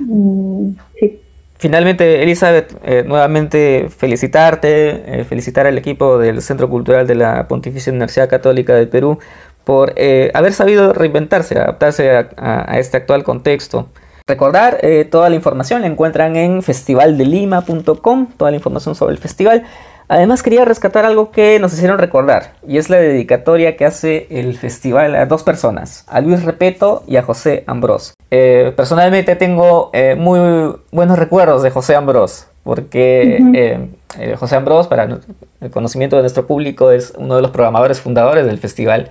Mm, 0.00 0.70
sí. 0.98 1.20
Finalmente, 1.64 2.22
Elizabeth, 2.22 2.76
eh, 2.84 3.04
nuevamente 3.06 3.88
felicitarte, 3.88 5.20
eh, 5.20 5.24
felicitar 5.24 5.66
al 5.66 5.78
equipo 5.78 6.18
del 6.18 6.42
Centro 6.42 6.68
Cultural 6.68 7.06
de 7.06 7.14
la 7.14 7.48
Pontificia 7.48 7.90
Universidad 7.90 8.28
Católica 8.28 8.74
del 8.74 8.88
Perú 8.88 9.18
por 9.64 9.94
eh, 9.96 10.30
haber 10.34 10.52
sabido 10.52 10.92
reinventarse, 10.92 11.58
adaptarse 11.58 12.10
a, 12.36 12.78
este 12.78 12.98
actual 12.98 13.24
contexto. 13.24 13.88
Recordar, 14.26 14.78
toda 15.10 15.30
la 15.30 15.36
información 15.36 15.80
la 15.80 15.86
encuentran 15.86 16.36
en 16.36 16.62
festivaldelima.com, 16.62 18.26
toda 18.36 18.50
la 18.50 18.58
información 18.58 18.94
sobre 18.94 19.14
el 19.14 19.18
festival. 19.18 19.64
Además 20.08 20.42
quería 20.42 20.64
rescatar 20.64 21.04
algo 21.04 21.30
que 21.30 21.58
nos 21.58 21.72
hicieron 21.72 21.98
recordar 21.98 22.52
y 22.66 22.78
es 22.78 22.90
la 22.90 22.98
dedicatoria 22.98 23.76
que 23.76 23.84
hace 23.84 24.26
el 24.30 24.56
festival 24.56 25.14
a 25.14 25.26
dos 25.26 25.42
personas, 25.42 26.04
a 26.08 26.20
Luis 26.20 26.42
Repeto 26.44 27.04
y 27.06 27.16
a 27.16 27.22
José 27.22 27.64
Ambrós. 27.66 28.14
Eh, 28.30 28.72
personalmente 28.76 29.36
tengo 29.36 29.90
eh, 29.92 30.14
muy 30.14 30.74
buenos 30.92 31.18
recuerdos 31.18 31.62
de 31.62 31.70
José 31.70 31.94
Ambrós 31.94 32.48
porque 32.62 33.38
eh, 33.54 34.36
José 34.36 34.56
Ambrós, 34.56 34.88
para 34.88 35.20
el 35.60 35.70
conocimiento 35.70 36.16
de 36.16 36.22
nuestro 36.22 36.46
público, 36.46 36.90
es 36.90 37.12
uno 37.16 37.36
de 37.36 37.42
los 37.42 37.50
programadores 37.50 38.00
fundadores 38.00 38.46
del 38.46 38.58
festival. 38.58 39.10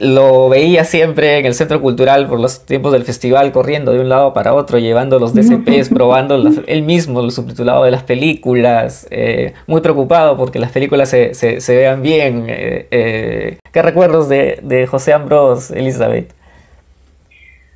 Lo 0.00 0.48
veía 0.48 0.84
siempre 0.84 1.38
en 1.38 1.46
el 1.46 1.54
centro 1.54 1.80
cultural 1.80 2.28
por 2.28 2.40
los 2.40 2.64
tiempos 2.64 2.92
del 2.92 3.04
festival, 3.04 3.52
corriendo 3.52 3.92
de 3.92 4.00
un 4.00 4.08
lado 4.08 4.32
para 4.32 4.54
otro, 4.54 4.78
llevando 4.78 5.18
los 5.18 5.34
DCPs, 5.34 5.88
probando 5.94 6.36
él 6.66 6.82
mismo 6.82 7.20
el 7.20 7.30
subtitulado 7.30 7.84
de 7.84 7.90
las 7.90 8.02
películas, 8.02 9.06
eh, 9.10 9.54
muy 9.66 9.80
preocupado 9.80 10.36
porque 10.36 10.58
las 10.58 10.70
películas 10.72 11.08
se, 11.08 11.34
se, 11.34 11.76
vean 11.76 12.02
bien. 12.02 12.46
Eh, 12.48 12.86
eh, 12.90 13.58
¿Qué 13.72 13.82
recuerdos 13.82 14.28
de, 14.28 14.60
de, 14.62 14.86
José 14.86 15.12
Ambrós, 15.12 15.70
Elizabeth? 15.70 16.32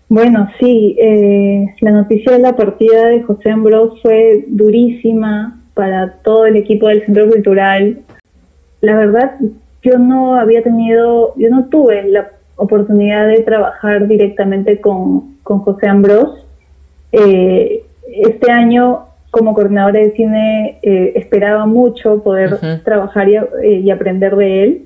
Bueno, 0.08 0.48
sí, 0.60 0.96
la 1.80 1.90
noticia 1.90 2.32
de 2.32 2.38
la 2.38 2.54
partida 2.54 3.06
de 3.06 3.22
José 3.22 3.50
Ambrós 3.50 3.98
fue 4.02 4.44
durísima 4.46 5.58
para 5.72 6.18
todo 6.22 6.44
el 6.44 6.56
equipo 6.56 6.88
del 6.88 7.04
centro 7.06 7.28
cultural. 7.28 8.00
La 8.82 8.96
verdad, 8.96 9.36
yo 9.82 9.98
no 9.98 10.36
había 10.36 10.62
tenido, 10.62 11.34
yo 11.36 11.50
no 11.50 11.66
tuve 11.66 12.08
la 12.08 12.30
oportunidad 12.56 13.28
de 13.28 13.40
trabajar 13.40 14.06
directamente 14.06 14.80
con, 14.80 15.32
José 15.42 15.86
Ambrós. 15.88 16.46
Eh, 17.10 17.84
este 18.06 18.50
año, 18.50 19.00
como 19.30 19.54
coordinadora 19.54 20.00
de 20.00 20.12
cine, 20.12 20.78
eh, 20.82 21.12
esperaba 21.16 21.66
mucho 21.66 22.22
poder 22.22 22.58
trabajar 22.84 23.28
eh, 23.28 23.80
y, 23.84 23.90
aprender 23.90 24.36
de 24.36 24.62
él. 24.62 24.82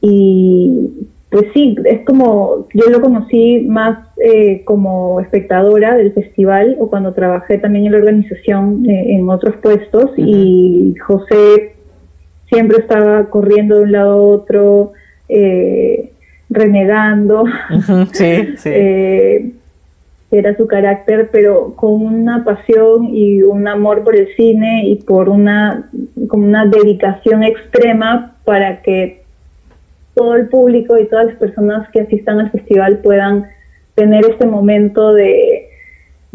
Y 0.00 1.06
pues 1.30 1.46
sí, 1.52 1.76
es 1.84 2.04
como, 2.04 2.66
yo 2.74 2.90
lo 2.90 3.00
conocí 3.00 3.60
más 3.68 3.98
como 4.64 5.20
espectadora 5.20 5.96
del 5.96 6.12
festival 6.12 6.76
o 6.78 6.88
cuando 6.88 7.12
trabajé 7.12 7.58
también 7.58 7.86
en 7.86 7.92
la 7.92 7.98
organización 7.98 8.84
en 8.88 9.28
otros 9.28 9.56
puestos 9.56 10.10
y 10.16 10.94
José 11.04 11.74
siempre 12.54 12.78
estaba 12.78 13.28
corriendo 13.30 13.76
de 13.78 13.82
un 13.82 13.92
lado 13.92 14.12
a 14.12 14.16
otro, 14.16 14.92
eh, 15.28 16.12
renegando. 16.48 17.44
Sí, 18.12 18.48
sí. 18.56 18.70
Eh, 18.72 19.50
era 20.30 20.56
su 20.56 20.66
carácter, 20.66 21.28
pero 21.30 21.74
con 21.76 22.02
una 22.02 22.44
pasión 22.44 23.08
y 23.14 23.42
un 23.42 23.68
amor 23.68 24.02
por 24.02 24.16
el 24.16 24.34
cine 24.36 24.84
y 24.86 24.96
por 24.96 25.28
una, 25.28 25.90
con 26.28 26.42
una 26.42 26.66
dedicación 26.66 27.42
extrema 27.42 28.36
para 28.44 28.82
que 28.82 29.22
todo 30.14 30.34
el 30.34 30.48
público 30.48 30.98
y 30.98 31.06
todas 31.06 31.26
las 31.26 31.36
personas 31.36 31.88
que 31.90 32.00
asistan 32.00 32.40
al 32.40 32.50
festival 32.50 32.98
puedan 32.98 33.46
tener 33.94 34.24
este 34.28 34.46
momento 34.46 35.12
de, 35.12 35.68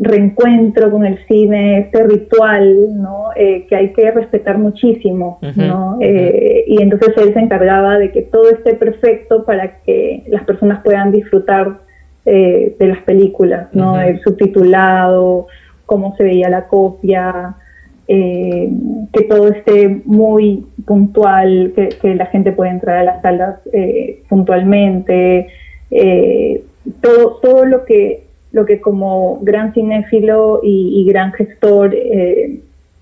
reencuentro 0.01 0.89
con 0.89 1.05
el 1.05 1.19
cine, 1.27 1.79
este 1.79 2.03
ritual, 2.03 3.01
¿no? 3.01 3.31
Eh, 3.35 3.65
que 3.67 3.75
hay 3.75 3.91
que 3.91 4.09
respetar 4.11 4.57
muchísimo, 4.57 5.39
¿no? 5.55 5.97
Eh, 5.99 6.63
y 6.67 6.81
entonces 6.81 7.09
él 7.17 7.33
se 7.33 7.39
encargaba 7.39 7.99
de 7.99 8.11
que 8.11 8.21
todo 8.21 8.49
esté 8.49 8.75
perfecto 8.75 9.43
para 9.43 9.81
que 9.81 10.23
las 10.27 10.43
personas 10.45 10.81
puedan 10.83 11.11
disfrutar 11.11 11.79
eh, 12.25 12.75
de 12.79 12.87
las 12.87 12.99
películas, 13.03 13.67
¿no? 13.73 13.99
El 13.99 14.21
subtitulado, 14.21 15.47
cómo 15.85 16.15
se 16.15 16.23
veía 16.23 16.49
la 16.49 16.67
copia, 16.67 17.55
que 18.07 19.21
todo 19.29 19.49
esté 19.49 20.01
muy 20.05 20.65
puntual, 20.87 21.73
que, 21.75 21.89
que, 21.89 22.15
la 22.15 22.25
gente 22.25 22.51
pueda 22.51 22.71
entrar 22.71 22.97
a 22.97 23.03
las 23.03 23.21
salas 23.21 23.59
puntualmente, 24.27 25.47
todo, 27.01 27.35
todo 27.39 27.65
lo 27.65 27.85
que 27.85 28.28
lo 28.51 28.65
que 28.65 28.81
como 28.81 29.39
gran 29.41 29.73
cinéfilo 29.73 30.61
y, 30.63 31.05
gran 31.07 31.33
gestor 31.33 31.93
eh, 31.93 32.59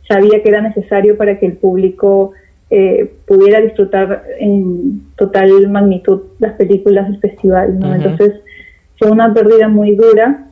sabía 0.07 0.41
que 0.41 0.49
era 0.49 0.61
necesario 0.61 1.17
para 1.17 1.39
que 1.39 1.45
el 1.45 1.53
público 1.53 2.33
eh, 2.69 3.11
pudiera 3.25 3.61
disfrutar 3.61 4.23
en 4.39 5.03
total 5.15 5.69
magnitud 5.69 6.21
las 6.39 6.53
películas 6.53 7.07
del 7.07 7.19
festival. 7.19 7.79
¿no? 7.79 7.95
Entonces 7.95 8.33
fue 8.97 9.09
una 9.09 9.33
pérdida 9.33 9.67
muy 9.67 9.95
dura 9.95 10.46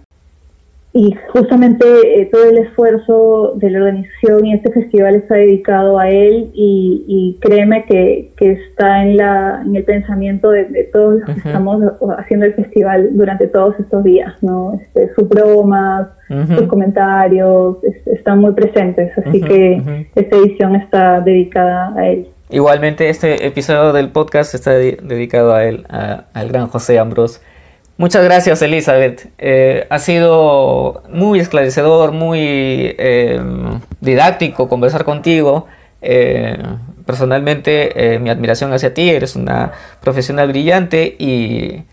y 0.98 1.14
justamente 1.34 2.22
eh, 2.22 2.30
todo 2.32 2.46
el 2.46 2.58
esfuerzo 2.58 3.52
de 3.58 3.70
la 3.70 3.80
organización 3.80 4.46
y 4.46 4.54
este 4.54 4.72
festival 4.72 5.16
está 5.16 5.36
dedicado 5.36 6.00
a 6.00 6.10
él 6.10 6.52
y, 6.54 7.38
créeme 7.42 7.84
que, 7.84 8.32
está 8.40 9.04
en, 9.04 9.18
la, 9.18 9.62
en 9.66 9.76
el 9.76 9.84
pensamiento 9.84 10.52
de, 10.52 10.90
todos 10.94 11.20
los 11.20 11.26
que 11.26 11.50
estamos 11.50 11.84
haciendo 12.18 12.46
el 12.46 12.54
festival 12.54 13.10
durante 13.12 13.48
todos 13.48 13.78
estos 13.78 14.06
días, 14.06 14.42
¿no? 14.42 14.80
Este, 14.82 15.14
sus 15.16 15.28
bromas, 15.28 16.08
sus 16.30 16.68
comentarios, 16.68 17.76
están 18.06 18.40
muy 18.40 18.54
presentes, 18.54 19.12
así 19.18 19.42
que 19.42 20.08
esta 20.16 20.38
edición 20.38 20.78
está 20.78 21.20
dedicada 21.20 21.94
a 21.98 22.08
él. 22.08 22.30
Igualmente 22.50 23.10
este 23.10 23.46
episodio 23.46 23.92
del 23.92 24.12
podcast 24.12 24.56
está 24.56 24.72
dedicado 24.72 25.54
a 25.54 25.66
él, 25.66 25.86
al 25.90 26.48
gran 26.48 26.68
José 26.68 27.00
Ambrós. 27.00 27.42
Muchas 27.98 28.26
gracias 28.26 28.62
Elizabeth. 28.62 29.30
Eh, 29.38 29.88
ha 29.90 30.00
sido 30.00 31.04
muy 31.10 31.40
esclarecedor, 31.40 32.12
muy 32.12 32.40
eh, 32.42 33.40
didáctico 34.02 34.68
conversar 34.68 35.06
contigo. 35.06 35.68
Eh, 36.02 36.58
personalmente 37.06 38.20
mi 38.20 38.30
admiración 38.30 38.74
hacia 38.74 38.94
ti, 38.94 39.10
eres 39.10 39.36
una 39.36 39.72
profesional 40.02 40.50
brillante 40.50 41.16
y 41.18 41.84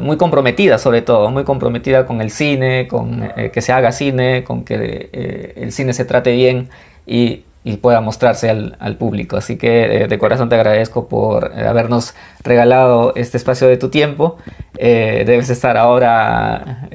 muy 0.00 0.18
comprometida 0.18 0.78
sobre 0.78 1.02
todo, 1.02 1.30
muy 1.30 1.44
comprometida 1.44 2.06
con 2.06 2.20
el 2.20 2.30
cine, 2.30 2.86
con 2.86 3.32
que 3.52 3.60
se 3.62 3.72
haga 3.72 3.90
cine, 3.90 4.44
con 4.44 4.64
que 4.64 5.52
el 5.56 5.72
cine 5.72 5.94
se 5.94 6.04
trate 6.04 6.32
bien 6.32 6.68
y 7.06 7.44
y 7.66 7.78
pueda 7.78 8.02
mostrarse 8.02 8.50
al, 8.50 8.76
al 8.78 8.96
público. 8.96 9.38
Así 9.38 9.56
que 9.56 10.02
eh, 10.04 10.06
de 10.06 10.18
corazón 10.18 10.50
te 10.50 10.54
agradezco 10.54 11.08
por 11.08 11.50
eh, 11.56 11.62
habernos 11.66 12.14
regalado 12.44 13.14
este 13.16 13.38
espacio 13.38 13.66
de 13.66 13.78
tu 13.78 13.88
tiempo. 13.88 14.36
Eh, 14.76 15.24
debes 15.26 15.48
estar 15.48 15.78
ahora 15.78 16.88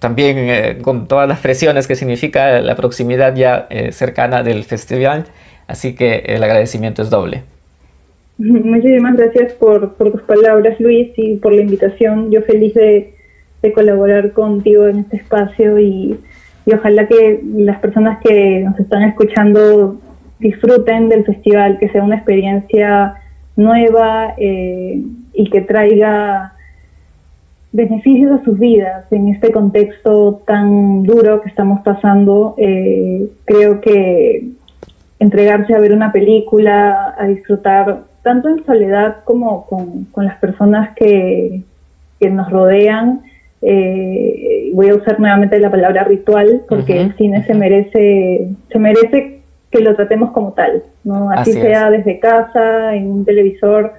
también 0.00 0.82
con 0.82 1.06
todas 1.06 1.28
las 1.28 1.38
presiones 1.38 1.86
que 1.86 1.94
significa 1.94 2.60
la 2.60 2.74
proximidad 2.74 3.34
ya 3.34 3.68
cercana 3.90 4.42
del 4.42 4.64
festival, 4.64 5.24
así 5.68 5.94
que 5.94 6.16
el 6.26 6.42
agradecimiento 6.42 7.02
es 7.02 7.10
doble. 7.10 7.42
Muchísimas 8.38 9.16
gracias 9.16 9.52
por, 9.54 9.94
por, 9.94 10.10
tus 10.10 10.22
palabras, 10.22 10.80
Luis, 10.80 11.10
y 11.16 11.36
por 11.36 11.52
la 11.52 11.62
invitación. 11.62 12.30
Yo 12.30 12.42
feliz 12.42 12.74
de, 12.74 13.14
de 13.62 13.72
colaborar 13.72 14.32
contigo 14.32 14.88
en 14.88 15.00
este 15.00 15.18
espacio 15.18 15.78
y 15.78 16.18
y 16.64 16.74
ojalá 16.74 17.06
que 17.06 17.42
las 17.56 17.78
personas 17.80 18.18
que 18.20 18.60
nos 18.60 18.78
están 18.78 19.02
escuchando 19.02 19.96
disfruten 20.38 21.08
del 21.08 21.24
festival, 21.24 21.78
que 21.78 21.88
sea 21.88 22.02
una 22.02 22.16
experiencia 22.16 23.14
nueva 23.56 24.34
eh, 24.36 25.02
y 25.34 25.50
que 25.50 25.60
traiga 25.62 26.52
beneficios 27.72 28.40
a 28.40 28.44
sus 28.44 28.58
vidas 28.58 29.10
en 29.10 29.28
este 29.28 29.50
contexto 29.50 30.42
tan 30.46 31.02
duro 31.04 31.40
que 31.40 31.48
estamos 31.48 31.80
pasando. 31.80 32.54
Eh, 32.58 33.28
creo 33.44 33.80
que 33.80 34.48
entregarse 35.18 35.74
a 35.74 35.80
ver 35.80 35.92
una 35.92 36.12
película, 36.12 37.14
a 37.18 37.26
disfrutar 37.26 38.02
tanto 38.22 38.48
en 38.48 38.64
soledad 38.64 39.18
como 39.24 39.66
con, 39.66 40.06
las 40.24 40.38
personas 40.38 40.94
que, 40.94 41.62
que 42.20 42.30
nos 42.30 42.50
rodean, 42.50 43.22
eh, 43.62 44.70
voy 44.74 44.88
a 44.88 44.96
usar 44.96 45.20
nuevamente 45.20 45.58
la 45.58 45.70
palabra 45.70 46.04
ritual 46.04 46.62
porque 46.68 47.00
el 47.00 47.16
cine 47.16 47.44
se 47.46 47.54
merece 47.54 48.48
se 48.70 48.78
merece 48.78 49.40
que 49.70 49.80
lo 49.80 49.94
tratemos 49.94 50.32
como 50.32 50.52
tal 50.52 50.82
no 51.04 51.30
así, 51.30 51.52
sea 51.52 51.90
desde 51.90 52.18
casa 52.18 52.94
en 52.94 53.10
un 53.10 53.24
televisor 53.24 53.92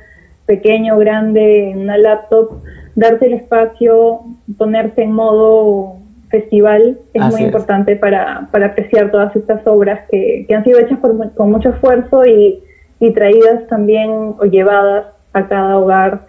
pequeño 0.46 0.98
grande 0.98 1.72
en 1.72 1.80
una 1.80 1.98
laptop 1.98 2.62
darse 2.96 3.28
el 3.28 3.34
espacio 3.34 4.22
ponerse 4.58 5.04
en 5.04 5.14
modo 5.14 5.98
festival 6.30 7.00
es 7.14 7.24
muy 7.32 7.44
importante 7.44 7.96
para, 7.96 8.50
para, 8.52 8.66
apreciar 8.68 9.12
todas 9.12 9.36
estas 9.36 9.66
obras 9.66 10.02
que, 10.10 10.46
que 10.48 10.56
han 10.56 10.64
sido 10.64 10.80
hechas 10.80 11.00
con 11.36 11.52
mucho 11.52 11.70
esfuerzo 11.70 12.26
y, 12.26 12.64
y 13.00 13.12
traídas 13.12 13.68
también 13.68 14.10
o 14.10 14.46
llevadas 14.46 15.06
a 15.34 15.48
cada 15.48 15.78
hogar 15.78 16.26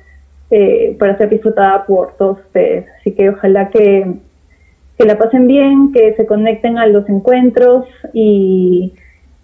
eh, 0.56 0.94
para 1.00 1.18
ser 1.18 1.30
disfrutada 1.30 1.84
por 1.84 2.12
todos 2.16 2.38
ustedes. 2.38 2.86
Así 3.00 3.10
que 3.10 3.30
ojalá 3.30 3.70
que, 3.70 4.06
que 4.96 5.04
la 5.04 5.18
pasen 5.18 5.48
bien, 5.48 5.92
que 5.92 6.14
se 6.14 6.26
conecten 6.26 6.78
a 6.78 6.86
los 6.86 7.08
encuentros 7.08 7.86
y 8.12 8.94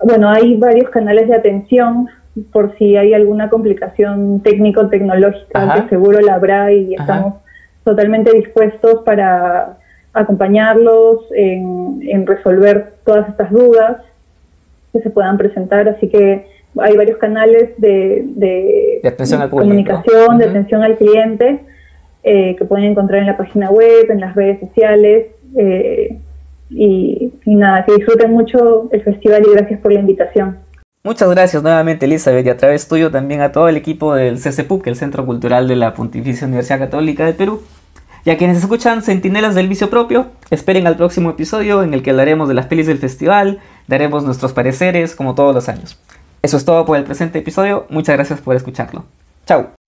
bueno, 0.00 0.30
hay 0.30 0.56
varios 0.56 0.88
canales 0.90 1.26
de 1.26 1.34
atención 1.34 2.06
por 2.52 2.78
si 2.78 2.96
hay 2.96 3.12
alguna 3.12 3.50
complicación 3.50 4.40
técnico-tecnológica, 4.44 5.82
que 5.82 5.88
seguro 5.88 6.20
la 6.20 6.34
habrá 6.34 6.70
y 6.70 6.94
estamos 6.94 7.34
totalmente 7.82 8.30
dispuestos 8.32 9.02
para 9.04 9.78
acompañarlos 10.12 11.24
en, 11.34 12.02
en, 12.02 12.24
resolver 12.24 12.94
todas 13.04 13.28
estas 13.30 13.50
dudas 13.50 13.96
que 14.92 15.00
se 15.00 15.10
puedan 15.10 15.38
presentar. 15.38 15.88
Así 15.88 16.08
que 16.08 16.46
hay 16.78 16.96
varios 16.96 17.18
canales 17.18 17.70
de, 17.78 18.24
de, 18.26 19.00
atención 19.04 19.40
al 19.40 19.50
comunicación, 19.50 20.38
de 20.38 20.44
atención 20.44 20.82
al 20.82 20.96
cliente, 20.96 21.60
eh, 22.22 22.56
que 22.56 22.64
pueden 22.64 22.86
encontrar 22.86 23.20
en 23.20 23.26
la 23.26 23.36
página 23.36 23.70
web, 23.70 24.10
en 24.10 24.20
las 24.20 24.34
redes 24.34 24.60
sociales. 24.60 25.26
Eh, 25.56 26.18
y, 26.70 27.32
y 27.44 27.54
nada, 27.56 27.84
que 27.84 27.94
disfruten 27.94 28.30
mucho 28.30 28.88
el 28.92 29.02
festival 29.02 29.42
y 29.44 29.54
gracias 29.54 29.80
por 29.80 29.92
la 29.92 30.00
invitación. 30.00 30.58
Muchas 31.02 31.30
gracias 31.30 31.62
nuevamente 31.62 32.04
Elizabeth 32.04 32.44
y 32.44 32.50
a 32.50 32.58
través 32.58 32.86
tuyo 32.86 33.10
también 33.10 33.40
a 33.40 33.52
todo 33.52 33.68
el 33.68 33.76
equipo 33.78 34.14
del 34.14 34.38
CCPUC, 34.38 34.86
el 34.86 34.96
Centro 34.96 35.24
Cultural 35.24 35.66
de 35.66 35.74
la 35.74 35.94
Pontificia 35.94 36.46
Universidad 36.46 36.78
Católica 36.78 37.24
del 37.24 37.34
Perú. 37.34 37.62
Y 38.26 38.30
a 38.30 38.36
quienes 38.36 38.58
escuchan 38.58 39.00
Centinelas 39.00 39.54
del 39.54 39.66
Vicio 39.66 39.88
Propio, 39.88 40.26
esperen 40.50 40.86
al 40.86 40.96
próximo 40.96 41.30
episodio 41.30 41.82
en 41.82 41.94
el 41.94 42.02
que 42.02 42.10
hablaremos 42.10 42.48
de 42.48 42.54
las 42.54 42.66
pelis 42.66 42.86
del 42.86 42.98
festival, 42.98 43.60
daremos 43.88 44.24
nuestros 44.24 44.52
pareceres 44.52 45.14
como 45.14 45.34
todos 45.34 45.54
los 45.54 45.70
años. 45.70 45.98
Eso 46.42 46.56
es 46.56 46.64
todo 46.64 46.84
por 46.84 46.96
el 46.96 47.04
presente 47.04 47.38
episodio, 47.38 47.86
muchas 47.90 48.16
gracias 48.16 48.40
por 48.40 48.56
escucharlo. 48.56 49.04
Chao. 49.46 49.79